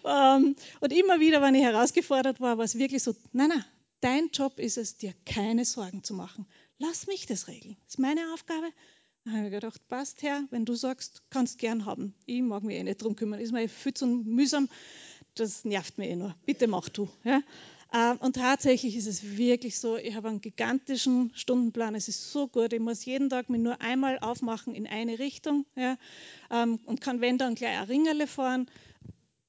ähm, 0.04 0.54
und 0.78 0.92
immer 0.92 1.18
wieder, 1.18 1.42
wenn 1.42 1.56
ich 1.56 1.64
herausgefordert 1.64 2.40
war, 2.40 2.56
war 2.56 2.64
es 2.64 2.78
wirklich 2.78 3.02
so, 3.02 3.16
nein, 3.32 3.48
nein, 3.48 3.64
dein 4.00 4.30
Job 4.32 4.60
ist 4.60 4.78
es, 4.78 4.96
dir 4.96 5.12
keine 5.26 5.64
Sorgen 5.64 6.04
zu 6.04 6.14
machen. 6.14 6.46
Lass 6.82 7.06
mich 7.06 7.26
das 7.26 7.46
regeln. 7.46 7.76
Das 7.84 7.94
ist 7.94 7.98
meine 8.00 8.32
Aufgabe. 8.34 8.66
Dann 9.24 9.36
habe 9.36 9.46
ich 9.46 9.52
gedacht, 9.52 9.80
passt 9.88 10.20
Herr, 10.22 10.42
wenn 10.50 10.64
du 10.64 10.74
sagst, 10.74 11.22
kannst 11.30 11.60
gern 11.60 11.86
haben. 11.86 12.12
Ich 12.26 12.42
mag 12.42 12.64
mich 12.64 12.76
eh 12.76 12.82
nicht 12.82 13.00
drum 13.00 13.14
kümmern. 13.14 13.38
Ist 13.38 13.52
mir 13.52 13.68
viel 13.68 13.94
zu 13.94 14.04
mühsam. 14.04 14.68
Das 15.36 15.64
nervt 15.64 15.96
mir 15.98 16.08
eh 16.08 16.16
nur. 16.16 16.34
Bitte 16.44 16.66
mach 16.66 16.88
du. 16.88 17.08
Ja? 17.22 17.40
Ähm, 17.94 18.16
und 18.18 18.34
tatsächlich 18.34 18.96
ist 18.96 19.06
es 19.06 19.36
wirklich 19.36 19.78
so, 19.78 19.96
ich 19.96 20.16
habe 20.16 20.28
einen 20.28 20.40
gigantischen 20.40 21.30
Stundenplan. 21.36 21.94
Es 21.94 22.08
ist 22.08 22.32
so 22.32 22.48
gut. 22.48 22.72
Ich 22.72 22.80
muss 22.80 23.04
jeden 23.04 23.30
Tag 23.30 23.48
mich 23.48 23.60
nur 23.60 23.80
einmal 23.80 24.18
aufmachen 24.18 24.74
in 24.74 24.88
eine 24.88 25.20
Richtung 25.20 25.66
ja? 25.76 25.96
Ähm, 26.50 26.80
und 26.84 27.00
kann, 27.00 27.20
wenn 27.20 27.38
dann 27.38 27.54
gleich 27.54 27.78
ein 27.78 27.84
Ringerle 27.84 28.26
fahren. 28.26 28.68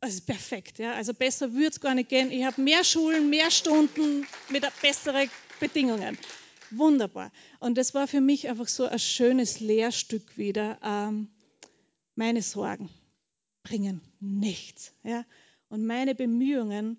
Ist 0.06 0.28
perfekt. 0.28 0.78
Ja? 0.78 0.94
Also 0.94 1.16
besser 1.16 1.54
würde 1.54 1.70
es 1.70 1.82
gar 1.82 1.96
nicht 1.96 2.10
gehen. 2.10 2.32
Ich 2.32 2.44
habe 2.44 2.62
mehr 2.62 2.84
Schulen, 2.84 3.32
mehr 3.32 3.50
Stunden 3.50 4.28
mit 4.50 4.64
besseren 4.84 5.32
Bedingungen. 5.60 6.16
Wunderbar. 6.78 7.32
Und 7.60 7.78
das 7.78 7.94
war 7.94 8.08
für 8.08 8.22
mich 8.22 8.50
einfach 8.50 8.68
so 8.68 8.86
ein 8.86 9.00
schönes 9.00 9.60
Lehrstück 9.60 10.38
wieder. 10.38 10.80
Ähm, 10.84 11.28
meine 12.16 12.42
Sorgen 12.42 12.90
bringen 13.64 14.02
nichts. 14.20 14.94
Ja? 15.04 15.26
Und 15.70 15.86
meine 15.86 16.16
Bemühungen 16.16 16.98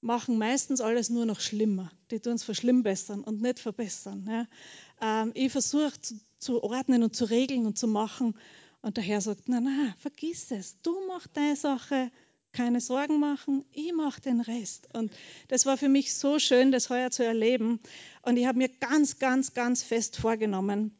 machen 0.00 0.36
meistens 0.38 0.80
alles 0.80 1.08
nur 1.08 1.24
noch 1.24 1.40
schlimmer. 1.40 1.90
Die 2.10 2.20
tun 2.20 2.34
es 2.34 2.44
verschlimmbessern 2.44 3.24
und 3.24 3.40
nicht 3.40 3.58
verbessern. 3.58 4.26
Ja? 4.28 5.22
Ähm, 5.22 5.32
ich 5.34 5.50
versuche 5.50 6.00
zu, 6.00 6.20
zu, 6.38 6.62
ordnen 6.62 7.02
und 7.02 7.16
zu 7.16 7.24
regeln 7.24 7.66
und 7.66 7.78
zu 7.78 7.88
machen. 7.88 8.34
Und 8.82 8.98
der 8.98 9.04
Herr 9.04 9.22
sagt, 9.22 9.44
na, 9.46 9.60
na, 9.60 9.94
vergiss 9.98 10.50
es. 10.50 10.80
Du 10.82 11.06
machst 11.06 11.30
deine 11.34 11.56
Sache, 11.56 12.10
keine 12.54 12.80
Sorgen 12.80 13.20
machen, 13.20 13.64
ich 13.72 13.92
mache 13.92 14.22
den 14.22 14.40
Rest. 14.40 14.88
Und 14.94 15.12
das 15.48 15.66
war 15.66 15.76
für 15.76 15.90
mich 15.90 16.14
so 16.14 16.38
schön, 16.38 16.72
das 16.72 16.88
heuer 16.88 17.10
zu 17.10 17.24
erleben. 17.24 17.80
Und 18.22 18.38
ich 18.38 18.46
habe 18.46 18.58
mir 18.58 18.68
ganz, 18.68 19.18
ganz, 19.18 19.52
ganz 19.52 19.82
fest 19.82 20.16
vorgenommen, 20.16 20.96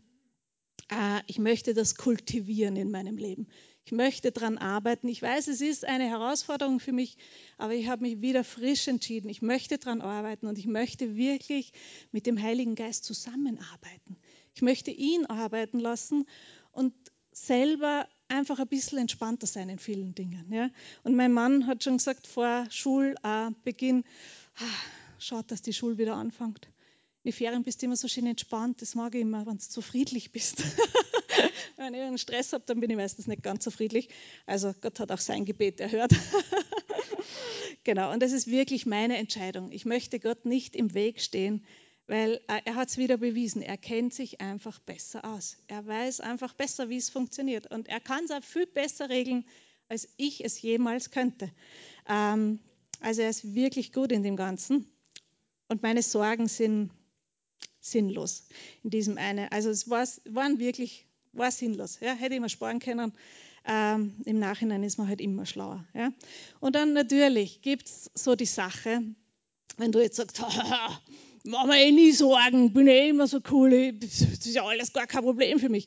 äh, 0.91 1.21
ich 1.27 1.39
möchte 1.39 1.73
das 1.73 1.95
kultivieren 1.95 2.77
in 2.77 2.91
meinem 2.91 3.17
Leben. 3.17 3.49
Ich 3.87 3.93
möchte 3.93 4.33
daran 4.33 4.57
arbeiten. 4.57 5.09
Ich 5.09 5.21
weiß, 5.21 5.49
es 5.49 5.61
ist 5.61 5.85
eine 5.85 6.09
Herausforderung 6.09 6.81
für 6.81 6.93
mich, 6.93 7.19
aber 7.59 7.75
ich 7.75 7.87
habe 7.89 8.03
mich 8.03 8.23
wieder 8.23 8.43
frisch 8.43 8.89
entschieden. 8.89 9.29
Ich 9.29 9.43
möchte 9.43 9.77
daran 9.79 10.01
arbeiten 10.01 10.47
und 10.47 10.59
ich 10.59 10.67
möchte 10.67 11.17
wirklich 11.17 11.73
mit 12.11 12.27
dem 12.27 12.41
Heiligen 12.41 12.77
Geist 12.77 13.05
zusammenarbeiten. 13.05 14.17
Ich 14.55 14.63
möchte 14.63 14.91
ihn 14.91 15.27
arbeiten 15.27 15.79
lassen 15.79 16.27
und 16.73 16.95
selber 17.33 18.09
einfach 18.29 18.59
ein 18.59 18.69
bisschen 18.69 18.99
entspannter 18.99 19.47
sein 19.47 19.69
in 19.69 19.79
vielen 19.79 20.15
Dingen. 20.15 20.53
Ja? 20.53 20.71
Und 21.03 21.17
mein 21.17 21.33
Mann 21.33 21.67
hat 21.67 21.85
schon 21.85 21.99
gesagt, 21.99 22.27
vor 22.27 22.67
Schulbeginn, 22.71 24.05
ah, 24.57 24.65
schaut, 25.19 25.51
dass 25.51 25.63
die 25.63 25.73
Schule 25.73 25.99
wieder 25.99 26.15
anfängt. 26.15 26.69
In 27.23 27.31
den 27.31 27.37
Ferien 27.37 27.63
bist 27.63 27.81
du 27.81 27.87
immer 27.87 27.97
so 27.97 28.07
schön 28.07 28.27
entspannt, 28.27 28.83
das 28.83 28.95
mag 28.95 29.15
ich 29.15 29.23
immer, 29.23 29.47
wenn 29.47 29.57
du 29.57 29.65
so 29.67 29.81
friedlich 29.81 30.31
bist. 30.31 30.63
wenn 31.77 31.95
ich 31.95 32.01
einen 32.01 32.19
Stress 32.19 32.53
habe, 32.53 32.65
dann 32.67 32.81
bin 32.81 32.91
ich 32.91 32.97
meistens 32.97 33.27
nicht 33.27 33.43
ganz 33.43 33.65
so 33.65 33.71
friedlich. 33.71 34.11
Also 34.47 34.75
Gott 34.81 35.01
hat 35.01 35.11
auch 35.11 35.19
sein 35.19 35.47
Gebet 35.47 35.81
erhört. 35.81 36.13
genau, 37.85 38.13
und 38.13 38.23
das 38.23 38.33
ist 38.33 38.49
wirklich 38.49 38.85
meine 38.85 39.17
Entscheidung. 39.17 39.73
Ich 39.73 39.87
möchte 39.87 40.21
Gott 40.21 40.45
nicht 40.45 40.77
im 40.77 40.93
Weg 40.93 41.21
stehen, 41.21 41.65
weil 42.07 42.41
äh, 42.49 42.61
er 42.65 42.75
hat 42.75 42.89
es 42.89 42.99
wieder 42.99 43.17
bewiesen. 43.17 43.63
Er 43.63 43.77
kennt 43.77 44.13
sich 44.13 44.41
einfach 44.41 44.79
besser 44.81 45.25
aus. 45.25 45.57
Er 45.69 45.87
weiß 45.87 46.21
einfach 46.21 46.53
besser, 46.55 46.89
wie 46.89 46.97
es 46.97 47.11
funktioniert. 47.11 47.71
Und 47.71 47.89
er 47.89 48.01
kann 48.01 48.25
es 48.25 48.31
auch 48.31 48.43
viel 48.43 48.67
besser 48.67 49.09
regeln, 49.09 49.45
als 49.89 50.09
ich 50.17 50.45
es 50.45 50.61
jemals 50.61 51.11
könnte. 51.11 51.51
Ähm, 52.09 52.61
also 53.01 53.23
er 53.23 53.31
ist 53.31 53.55
wirklich 53.55 53.93
gut 53.93 54.13
in 54.13 54.23
dem 54.23 54.37
Ganzen. 54.37 54.87
Und 55.69 55.83
meine 55.83 56.03
Sorgen 56.03 56.49
sind 56.49 56.91
sinnlos 57.81 58.49
in 58.83 58.91
diesem 58.91 59.19
einen. 59.19 59.49
Also 59.51 59.71
es 59.71 59.89
war, 59.89 60.07
waren 60.27 60.59
wirklich, 60.59 61.07
war 61.33 61.51
sinnlos. 61.51 62.01
Ja? 62.01 62.15
Hätte 62.15 62.35
ich 62.35 62.41
mir 62.41 62.49
sparen 62.49 62.81
können. 62.81 63.13
Ähm, 63.67 64.15
Im 64.27 64.39
Nachhinein 64.39 64.83
ist 64.83 64.99
man 64.99 65.09
halt 65.09 65.23
immer 65.23 65.47
schlauer. 65.47 65.85
Ja? 65.95 66.13
Und 66.61 66.75
dann 66.77 66.93
natürlich 66.93 67.63
gibt 67.63 67.87
es 67.87 68.11
so 68.15 68.35
die 68.37 68.47
Sache, 68.47 69.03
wenn 69.79 69.91
du 69.91 70.03
jetzt 70.03 70.17
sagst, 70.17 70.43
mach 71.45 71.67
mir 71.67 71.79
eh 71.79 71.93
nie 71.93 72.13
Sorgen, 72.13 72.73
bin 72.73 72.89
eh 72.89 73.09
immer 73.11 73.27
so 73.27 73.41
cool, 73.51 73.93
das 73.93 74.21
ist 74.21 74.47
ja 74.47 74.65
alles 74.65 74.93
gar 74.93 75.07
kein 75.07 75.23
Problem 75.23 75.59
für 75.59 75.69
mich. 75.69 75.87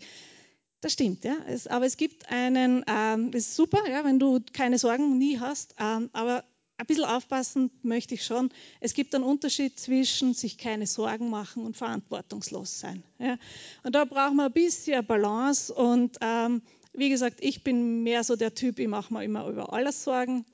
Das 0.81 0.93
stimmt, 0.93 1.23
ja. 1.23 1.35
Es, 1.47 1.67
aber 1.67 1.85
es 1.85 1.97
gibt 1.97 2.31
einen, 2.31 2.85
ähm, 2.87 3.31
das 3.31 3.47
ist 3.47 3.55
super, 3.55 3.89
ja, 3.89 4.05
wenn 4.05 4.19
du 4.19 4.39
keine 4.53 4.77
Sorgen 4.77 5.17
nie 5.17 5.39
hast, 5.39 5.73
ähm, 5.79 6.09
aber 6.13 6.43
ein 6.77 6.85
bisschen 6.85 7.05
aufpassen 7.05 7.71
möchte 7.81 8.13
ich 8.13 8.23
schon. 8.23 8.51
Es 8.79 8.93
gibt 8.93 9.15
einen 9.15 9.23
Unterschied 9.23 9.79
zwischen 9.79 10.35
sich 10.35 10.59
keine 10.59 10.85
Sorgen 10.85 11.31
machen 11.31 11.65
und 11.65 11.75
verantwortungslos 11.75 12.79
sein. 12.79 13.03
Ja. 13.17 13.37
Und 13.81 13.95
da 13.95 14.05
brauchen 14.05 14.35
wir 14.35 14.45
ein 14.45 14.53
bisschen 14.53 15.03
Balance. 15.03 15.73
Und 15.73 16.17
ähm, 16.21 16.61
wie 16.93 17.09
gesagt, 17.09 17.37
ich 17.39 17.63
bin 17.63 18.03
mehr 18.03 18.23
so 18.23 18.35
der 18.35 18.53
Typ, 18.53 18.77
ich 18.77 18.87
mache 18.87 19.11
mir 19.11 19.23
immer 19.23 19.47
über 19.47 19.73
alles 19.73 20.03
Sorgen. 20.03 20.45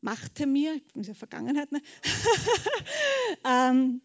Machte 0.00 0.46
mir, 0.46 0.74
ich 0.74 0.92
bin 0.92 1.04
ja 1.04 1.14
Vergangenheit, 1.14 1.70
ne? 1.70 1.80
ähm, 3.48 4.00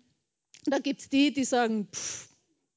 da 0.65 0.79
gibt 0.79 1.01
es 1.01 1.09
die, 1.09 1.33
die 1.33 1.43
sagen, 1.43 1.87
pff, 1.91 2.29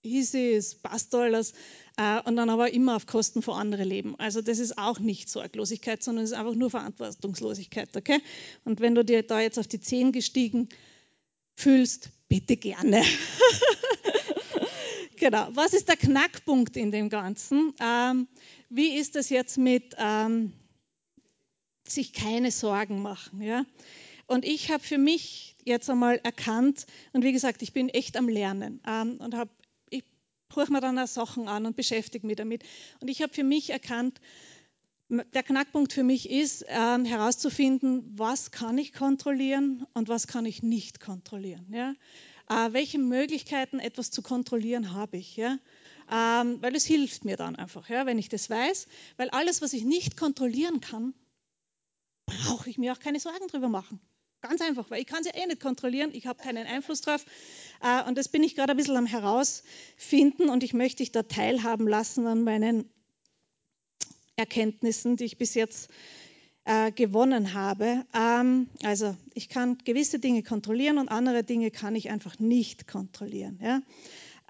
easy, 0.02 0.52
es 0.52 0.74
passt 0.74 1.14
alles. 1.14 1.52
Äh, 1.96 2.20
und 2.22 2.36
dann 2.36 2.50
aber 2.50 2.72
immer 2.72 2.96
auf 2.96 3.06
Kosten 3.06 3.42
von 3.42 3.54
anderen 3.54 3.88
leben. 3.88 4.14
Also 4.18 4.40
das 4.40 4.58
ist 4.58 4.78
auch 4.78 4.98
nicht 4.98 5.28
Sorglosigkeit, 5.28 6.02
sondern 6.02 6.24
es 6.24 6.30
ist 6.30 6.36
einfach 6.36 6.54
nur 6.54 6.70
Verantwortungslosigkeit. 6.70 7.96
Okay? 7.96 8.20
Und 8.64 8.80
wenn 8.80 8.94
du 8.94 9.04
dir 9.04 9.22
da 9.22 9.40
jetzt 9.40 9.58
auf 9.58 9.66
die 9.66 9.80
Zehen 9.80 10.12
gestiegen 10.12 10.68
fühlst, 11.56 12.10
bitte 12.28 12.56
gerne. 12.56 13.02
genau. 15.16 15.48
Was 15.52 15.72
ist 15.72 15.88
der 15.88 15.96
Knackpunkt 15.96 16.76
in 16.76 16.92
dem 16.92 17.08
Ganzen? 17.08 17.74
Ähm, 17.80 18.28
wie 18.70 18.96
ist 18.96 19.16
das 19.16 19.28
jetzt 19.28 19.58
mit 19.58 19.96
ähm, 19.98 20.52
sich 21.86 22.12
keine 22.12 22.52
Sorgen 22.52 23.02
machen? 23.02 23.42
Ja? 23.42 23.64
Und 24.28 24.44
ich 24.44 24.70
habe 24.70 24.84
für 24.84 24.98
mich 24.98 25.56
jetzt 25.64 25.90
einmal 25.90 26.20
erkannt, 26.22 26.86
und 27.12 27.24
wie 27.24 27.32
gesagt, 27.32 27.62
ich 27.62 27.72
bin 27.72 27.88
echt 27.88 28.16
am 28.16 28.28
Lernen 28.28 28.80
ähm, 28.86 29.16
und 29.18 29.34
habe 29.34 29.50
horche 30.54 30.72
mir 30.72 30.80
dann 30.80 30.98
auch 30.98 31.06
Sachen 31.06 31.48
an 31.48 31.66
und 31.66 31.76
beschäftige 31.76 32.26
mich 32.26 32.36
damit. 32.36 32.64
Und 33.00 33.08
ich 33.08 33.22
habe 33.22 33.32
für 33.32 33.44
mich 33.44 33.70
erkannt, 33.70 34.20
der 35.08 35.42
Knackpunkt 35.42 35.92
für 35.92 36.02
mich 36.02 36.28
ist, 36.28 36.64
ähm, 36.68 37.04
herauszufinden, 37.04 38.04
was 38.18 38.50
kann 38.50 38.76
ich 38.76 38.92
kontrollieren 38.92 39.86
und 39.94 40.08
was 40.08 40.26
kann 40.26 40.44
ich 40.44 40.62
nicht 40.62 41.00
kontrollieren. 41.00 41.66
Ja? 41.72 41.94
Äh, 42.50 42.72
welche 42.72 42.98
Möglichkeiten, 42.98 43.78
etwas 43.78 44.10
zu 44.10 44.20
kontrollieren, 44.20 44.92
habe 44.92 45.16
ich. 45.16 45.36
Ja? 45.36 45.58
Ähm, 46.10 46.60
weil 46.60 46.74
es 46.74 46.84
hilft 46.84 47.24
mir 47.24 47.36
dann 47.36 47.56
einfach, 47.56 47.88
ja, 47.88 48.04
wenn 48.04 48.18
ich 48.18 48.28
das 48.28 48.50
weiß. 48.50 48.86
Weil 49.16 49.30
alles, 49.30 49.62
was 49.62 49.72
ich 49.72 49.84
nicht 49.84 50.16
kontrollieren 50.16 50.80
kann, 50.80 51.14
brauche 52.26 52.68
ich 52.68 52.76
mir 52.76 52.92
auch 52.92 53.00
keine 53.00 53.20
Sorgen 53.20 53.48
drüber 53.48 53.68
machen. 53.68 54.00
Ganz 54.40 54.60
einfach, 54.60 54.88
weil 54.90 55.00
ich 55.00 55.06
kann 55.06 55.24
ja 55.24 55.34
eh 55.34 55.46
nicht 55.46 55.60
kontrollieren, 55.60 56.10
ich 56.12 56.26
habe 56.28 56.40
keinen 56.40 56.66
Einfluss 56.66 57.00
drauf. 57.00 57.24
Äh, 57.82 58.08
und 58.08 58.16
das 58.16 58.28
bin 58.28 58.44
ich 58.44 58.54
gerade 58.54 58.70
ein 58.70 58.76
bisschen 58.76 58.96
am 58.96 59.06
herausfinden 59.06 60.48
und 60.48 60.62
ich 60.62 60.74
möchte 60.74 60.98
dich 60.98 61.10
da 61.10 61.24
teilhaben 61.24 61.88
lassen 61.88 62.26
an 62.26 62.44
meinen 62.44 62.88
Erkenntnissen, 64.36 65.16
die 65.16 65.24
ich 65.24 65.38
bis 65.38 65.54
jetzt 65.54 65.90
äh, 66.64 66.92
gewonnen 66.92 67.54
habe. 67.54 68.04
Ähm, 68.14 68.68
also 68.84 69.16
ich 69.34 69.48
kann 69.48 69.78
gewisse 69.84 70.20
Dinge 70.20 70.44
kontrollieren 70.44 70.98
und 70.98 71.08
andere 71.08 71.42
Dinge 71.42 71.72
kann 71.72 71.96
ich 71.96 72.08
einfach 72.10 72.38
nicht 72.38 72.86
kontrollieren. 72.86 73.58
Ja? 73.60 73.82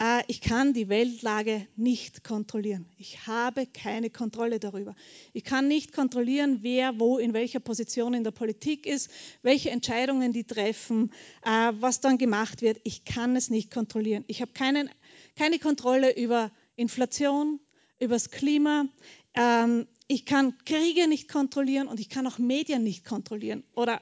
Äh, 0.00 0.22
ich 0.28 0.40
kann 0.40 0.72
die 0.72 0.88
Weltlage 0.88 1.66
nicht 1.76 2.22
kontrollieren. 2.22 2.87
Ich 2.96 3.26
habe 3.26 3.66
keine 3.66 4.11
Kontrolle 4.11 4.61
darüber. 4.61 4.94
Ich 5.32 5.44
kann 5.44 5.68
nicht 5.68 5.92
kontrollieren, 5.92 6.58
wer 6.62 7.00
wo 7.00 7.18
in 7.18 7.32
welcher 7.32 7.61
Position 7.61 8.14
in 8.14 8.24
der 8.24 8.30
Politik 8.30 8.87
ist, 8.87 9.11
welche 9.42 9.70
Entscheidungen 9.70 10.32
die 10.32 10.44
treffen, 10.44 11.12
äh, 11.42 11.72
was 11.80 12.00
dann 12.00 12.18
gemacht 12.18 12.62
wird. 12.62 12.80
Ich 12.84 13.04
kann 13.04 13.34
es 13.37 13.50
nicht 13.50 13.70
kontrollieren. 13.70 14.24
Ich 14.28 14.40
habe 14.40 14.52
keinen, 14.52 14.88
keine 15.37 15.58
Kontrolle 15.58 16.16
über 16.16 16.52
Inflation, 16.76 17.58
über 17.98 18.14
das 18.14 18.30
Klima. 18.30 18.87
Ähm, 19.34 19.87
ich 20.06 20.24
kann 20.24 20.56
Kriege 20.64 21.08
nicht 21.08 21.28
kontrollieren 21.28 21.88
und 21.88 22.00
ich 22.00 22.08
kann 22.08 22.26
auch 22.26 22.38
Medien 22.38 22.82
nicht 22.82 23.04
kontrollieren 23.04 23.62
oder 23.74 24.00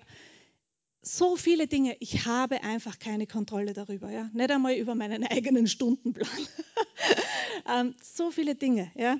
so 1.07 1.37
viele 1.37 1.69
Dinge, 1.69 1.97
ich 2.01 2.27
habe 2.27 2.63
einfach 2.65 2.99
keine 2.99 3.27
Kontrolle 3.27 3.73
darüber. 3.73 4.11
Ja? 4.11 4.29
Nicht 4.33 4.51
einmal 4.51 4.75
über 4.75 4.95
meinen 4.95 5.25
eigenen 5.25 5.69
Stundenplan. 5.69 6.29
ähm, 7.69 7.95
so 8.03 8.31
viele 8.31 8.57
Dinge. 8.57 8.91
Ja? 8.97 9.19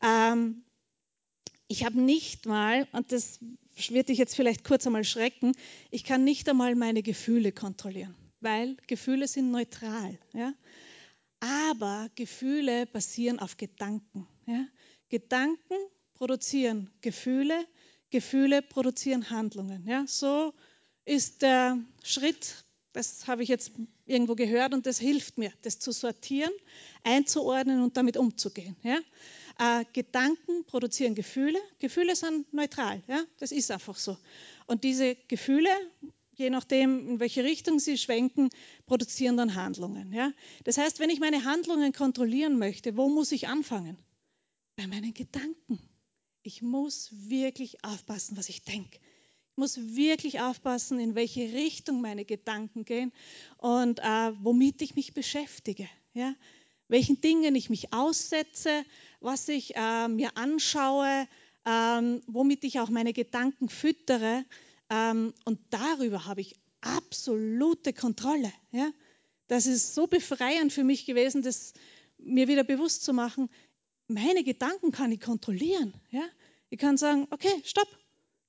Ähm, 0.00 0.62
ich 1.66 1.84
habe 1.84 2.00
nicht 2.00 2.46
mal, 2.46 2.86
und 2.92 3.10
das 3.10 3.40
wird 3.88 4.10
dich 4.10 4.18
jetzt 4.18 4.36
vielleicht 4.36 4.62
kurz 4.62 4.86
einmal 4.86 5.02
schrecken, 5.02 5.52
ich 5.90 6.04
kann 6.04 6.22
nicht 6.22 6.48
einmal 6.48 6.76
meine 6.76 7.02
Gefühle 7.02 7.50
kontrollieren, 7.50 8.14
weil 8.40 8.76
Gefühle 8.86 9.26
sind 9.26 9.50
neutral. 9.50 10.18
Ja? 10.34 10.54
Aber 11.40 12.10
Gefühle 12.14 12.86
basieren 12.86 13.40
auf 13.40 13.56
Gedanken. 13.56 14.28
Ja? 14.46 14.66
Gedanken 15.08 15.74
produzieren 16.14 16.90
Gefühle, 17.00 17.66
Gefühle 18.10 18.62
produzieren 18.62 19.30
Handlungen. 19.30 19.84
Ja? 19.84 20.04
So 20.06 20.54
ist 21.04 21.42
der 21.42 21.78
Schritt, 22.02 22.64
das 22.92 23.26
habe 23.26 23.42
ich 23.42 23.48
jetzt 23.48 23.72
irgendwo 24.06 24.34
gehört 24.34 24.72
und 24.72 24.86
das 24.86 24.98
hilft 24.98 25.38
mir, 25.38 25.52
das 25.62 25.78
zu 25.78 25.92
sortieren, 25.92 26.52
einzuordnen 27.02 27.82
und 27.82 27.96
damit 27.96 28.16
umzugehen. 28.16 28.76
Ja? 28.82 29.00
Äh, 29.58 29.84
Gedanken 29.92 30.64
produzieren 30.66 31.14
Gefühle. 31.14 31.58
Gefühle 31.78 32.16
sind 32.16 32.52
neutral, 32.52 33.02
ja? 33.08 33.24
das 33.38 33.52
ist 33.52 33.70
einfach 33.70 33.96
so. 33.96 34.16
Und 34.66 34.84
diese 34.84 35.16
Gefühle, 35.28 35.70
je 36.36 36.50
nachdem, 36.50 37.08
in 37.08 37.20
welche 37.20 37.44
Richtung 37.44 37.78
sie 37.78 37.98
schwenken, 37.98 38.50
produzieren 38.86 39.36
dann 39.36 39.54
Handlungen. 39.54 40.12
Ja? 40.12 40.32
Das 40.64 40.78
heißt, 40.78 41.00
wenn 41.00 41.10
ich 41.10 41.20
meine 41.20 41.44
Handlungen 41.44 41.92
kontrollieren 41.92 42.58
möchte, 42.58 42.96
wo 42.96 43.08
muss 43.08 43.32
ich 43.32 43.48
anfangen? 43.48 43.98
Bei 44.76 44.86
meinen 44.86 45.14
Gedanken. 45.14 45.78
Ich 46.42 46.62
muss 46.62 47.10
wirklich 47.12 47.84
aufpassen, 47.84 48.36
was 48.36 48.48
ich 48.48 48.64
denke. 48.64 48.98
Muss 49.56 49.78
wirklich 49.78 50.40
aufpassen, 50.40 50.98
in 50.98 51.14
welche 51.14 51.52
Richtung 51.52 52.00
meine 52.00 52.24
Gedanken 52.24 52.84
gehen 52.84 53.12
und 53.58 54.00
äh, 54.00 54.32
womit 54.42 54.82
ich 54.82 54.96
mich 54.96 55.14
beschäftige. 55.14 55.88
Ja? 56.12 56.34
Welchen 56.88 57.20
Dingen 57.20 57.54
ich 57.54 57.70
mich 57.70 57.92
aussetze, 57.92 58.84
was 59.20 59.48
ich 59.48 59.76
äh, 59.76 60.08
mir 60.08 60.36
anschaue, 60.36 61.28
ähm, 61.64 62.22
womit 62.26 62.64
ich 62.64 62.80
auch 62.80 62.90
meine 62.90 63.12
Gedanken 63.12 63.68
füttere. 63.68 64.44
Ähm, 64.90 65.32
und 65.44 65.60
darüber 65.70 66.26
habe 66.26 66.40
ich 66.40 66.56
absolute 66.80 67.92
Kontrolle. 67.92 68.52
Ja? 68.72 68.90
Das 69.48 69.66
ist 69.66 69.94
so 69.94 70.06
befreiend 70.06 70.72
für 70.72 70.84
mich 70.84 71.06
gewesen, 71.06 71.42
das 71.42 71.74
mir 72.18 72.48
wieder 72.48 72.64
bewusst 72.64 73.04
zu 73.04 73.12
machen, 73.12 73.50
meine 74.08 74.44
Gedanken 74.44 74.92
kann 74.92 75.12
ich 75.12 75.20
kontrollieren. 75.20 75.94
Ja? 76.10 76.24
Ich 76.70 76.78
kann 76.78 76.96
sagen, 76.96 77.26
okay, 77.30 77.62
stopp, 77.64 77.88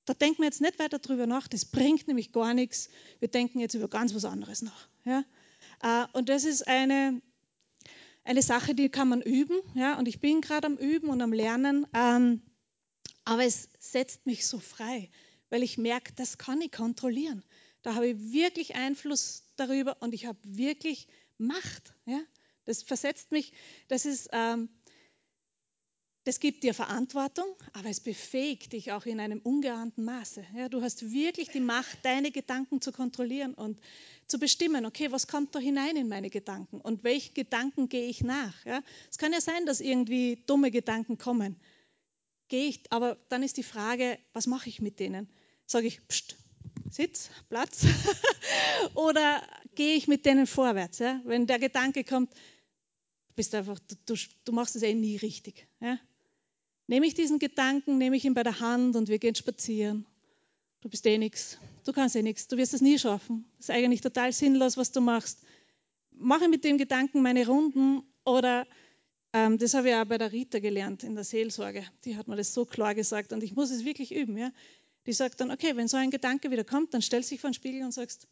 da 0.06 0.14
denken 0.14 0.40
wir 0.40 0.46
jetzt 0.46 0.62
nicht 0.62 0.80
weiter 0.80 1.00
drüber 1.00 1.26
nach, 1.26 1.48
das 1.48 1.66
bringt 1.66 2.08
nämlich 2.08 2.32
gar 2.32 2.54
nichts. 2.54 2.90
Wir 3.20 3.28
denken 3.28 3.60
jetzt 3.60 3.74
über 3.74 3.88
ganz 3.88 4.14
was 4.14 4.26
anderes 4.26 4.62
nach. 4.62 4.88
Ja? 5.04 5.24
Äh, 5.82 6.08
und 6.14 6.30
das 6.30 6.46
ist 6.46 6.68
eine, 6.68 7.22
eine 8.24 8.42
Sache, 8.42 8.76
die 8.76 8.90
kann 8.90 9.10
man 9.10 9.22
üben. 9.22 9.58
Ja? 9.74 9.98
Und 9.98 10.08
ich 10.08 10.20
bin 10.20 10.42
gerade 10.42 10.68
am 10.68 10.78
Üben 10.78 11.10
und 11.10 11.22
am 11.22 11.34
Lernen. 11.34 11.88
Ähm, 11.94 12.42
aber 13.24 13.44
es 13.44 13.70
setzt 13.80 14.28
mich 14.28 14.46
so 14.46 14.60
frei, 14.60 15.10
weil 15.50 15.64
ich 15.64 15.78
merke, 15.78 16.14
das 16.14 16.38
kann 16.38 16.62
ich 16.62 16.72
kontrollieren. 16.72 17.44
Da 17.82 17.96
habe 17.96 18.08
ich 18.08 18.32
wirklich 18.32 18.76
Einfluss 18.76 19.44
darüber 19.56 19.98
und 20.02 20.14
ich 20.14 20.28
habe 20.28 20.40
wirklich 20.44 21.08
Macht. 21.38 21.94
Ja? 22.06 22.20
Das 22.66 22.84
versetzt 22.84 23.32
mich, 23.32 23.54
das 23.88 24.06
ist 24.06 24.30
ähm, 24.32 24.70
das 26.26 26.40
gibt 26.40 26.64
dir 26.64 26.74
Verantwortung, 26.74 27.46
aber 27.74 27.90
es 27.90 28.00
befähigt 28.00 28.74
dich 28.74 28.92
auch 28.92 29.06
in 29.06 29.20
einem 29.20 29.40
ungeahnten 29.40 30.04
Maße. 30.04 30.44
Ja, 30.56 30.70
du 30.70 30.82
hast 30.82 31.12
wirklich 31.12 31.50
die 31.50 31.60
Macht, 31.60 32.00
deine 32.02 32.32
Gedanken 32.32 32.82
zu 32.82 32.92
kontrollieren 32.92 33.54
und 33.54 33.80
zu 34.28 34.40
bestimmen, 34.40 34.88
okay, 34.88 35.12
was 35.12 35.28
kommt 35.28 35.54
da 35.54 35.60
hinein 35.60 35.96
in 35.96 36.08
meine 36.08 36.32
Gedanken 36.32 36.82
und 36.82 37.04
welchen 37.04 37.36
Gedanken 37.36 37.90
gehe 37.90 38.08
ich 38.08 38.22
nach. 38.22 38.66
Ja, 38.66 38.82
es 39.10 39.20
kann 39.20 39.34
ja 39.34 39.40
sein, 39.40 39.68
dass 39.68 39.82
irgendwie 39.82 40.44
dumme 40.48 40.72
Gedanken 40.72 41.20
kommen. 41.20 41.58
Gehe 42.48 42.70
ich, 42.70 42.82
aber 42.92 43.18
dann 43.30 43.44
ist 43.44 43.58
die 43.58 43.64
Frage, 43.64 44.18
was 44.34 44.48
mache 44.48 44.68
ich 44.68 44.82
mit 44.82 45.00
denen? 45.00 45.30
Sage 45.68 45.88
ich, 45.88 46.08
pst, 46.08 46.38
Sitz, 46.90 47.30
Platz? 47.50 47.86
Oder 48.96 49.42
gehe 49.76 49.96
ich 49.96 50.08
mit 50.08 50.26
denen 50.26 50.48
vorwärts? 50.48 51.00
Ja? 51.00 51.22
Wenn 51.24 51.46
der 51.46 51.60
Gedanke 51.60 52.04
kommt, 52.04 52.34
bist 53.36 53.54
du 53.54 53.58
einfach, 53.58 53.80
du, 53.80 53.96
du, 54.06 54.16
du 54.44 54.52
machst 54.52 54.76
es 54.76 54.82
eh 54.82 54.94
nie 54.94 55.18
richtig. 55.18 55.68
Ja? 55.82 56.00
Nehme 56.88 57.08
ich 57.08 57.14
diesen 57.14 57.40
Gedanken, 57.40 57.98
nehme 57.98 58.16
ich 58.16 58.26
ihn 58.26 58.34
bei 58.34 58.44
der 58.44 58.60
Hand 58.60 58.96
und 58.96 59.08
wir 59.08 59.18
gehen 59.18 59.36
spazieren. 59.36 60.06
Du 60.82 60.90
bist 60.90 61.06
eh 61.08 61.18
nichts. 61.18 61.58
Du 61.84 61.94
kannst 61.94 62.16
eh 62.16 62.22
nichts. 62.22 62.48
Du 62.48 62.58
wirst 62.58 62.74
es 62.74 62.82
nie 62.82 63.00
schaffen. 63.00 63.46
Das 63.58 63.70
ist 63.70 63.76
eigentlich 63.76 64.02
total 64.02 64.32
sinnlos, 64.32 64.78
was 64.78 64.92
du 64.92 65.02
machst. 65.02 65.40
Mache 66.12 66.48
mit 66.48 66.64
dem 66.64 66.78
Gedanken 66.78 67.22
meine 67.22 67.48
Runden 67.48 68.04
oder 68.24 68.68
ähm, 69.34 69.58
das 69.58 69.74
habe 69.74 69.90
ich 69.90 69.96
auch 69.96 70.06
bei 70.06 70.18
der 70.18 70.32
Rita 70.32 70.60
gelernt 70.60 71.04
in 71.04 71.16
der 71.16 71.24
Seelsorge. 71.24 71.86
Die 72.06 72.16
hat 72.16 72.28
mir 72.28 72.36
das 72.36 72.54
so 72.54 72.66
klar 72.66 72.94
gesagt 72.94 73.34
und 73.34 73.44
ich 73.44 73.56
muss 73.56 73.72
es 73.72 73.84
wirklich 73.84 74.14
üben. 74.14 74.38
Ja? 74.38 74.52
Die 75.08 75.14
sagt 75.14 75.42
dann, 75.42 75.52
okay, 75.52 75.76
wenn 75.76 75.88
so 75.88 75.98
ein 75.98 76.12
Gedanke 76.12 76.52
wieder 76.52 76.64
kommt, 76.64 76.94
dann 76.94 77.02
stellst 77.02 77.32
dich 77.32 77.42
vor 77.42 77.50
den 77.50 77.56
Spiegel 77.56 77.84
und 77.84 77.92
sagst, 77.92 78.28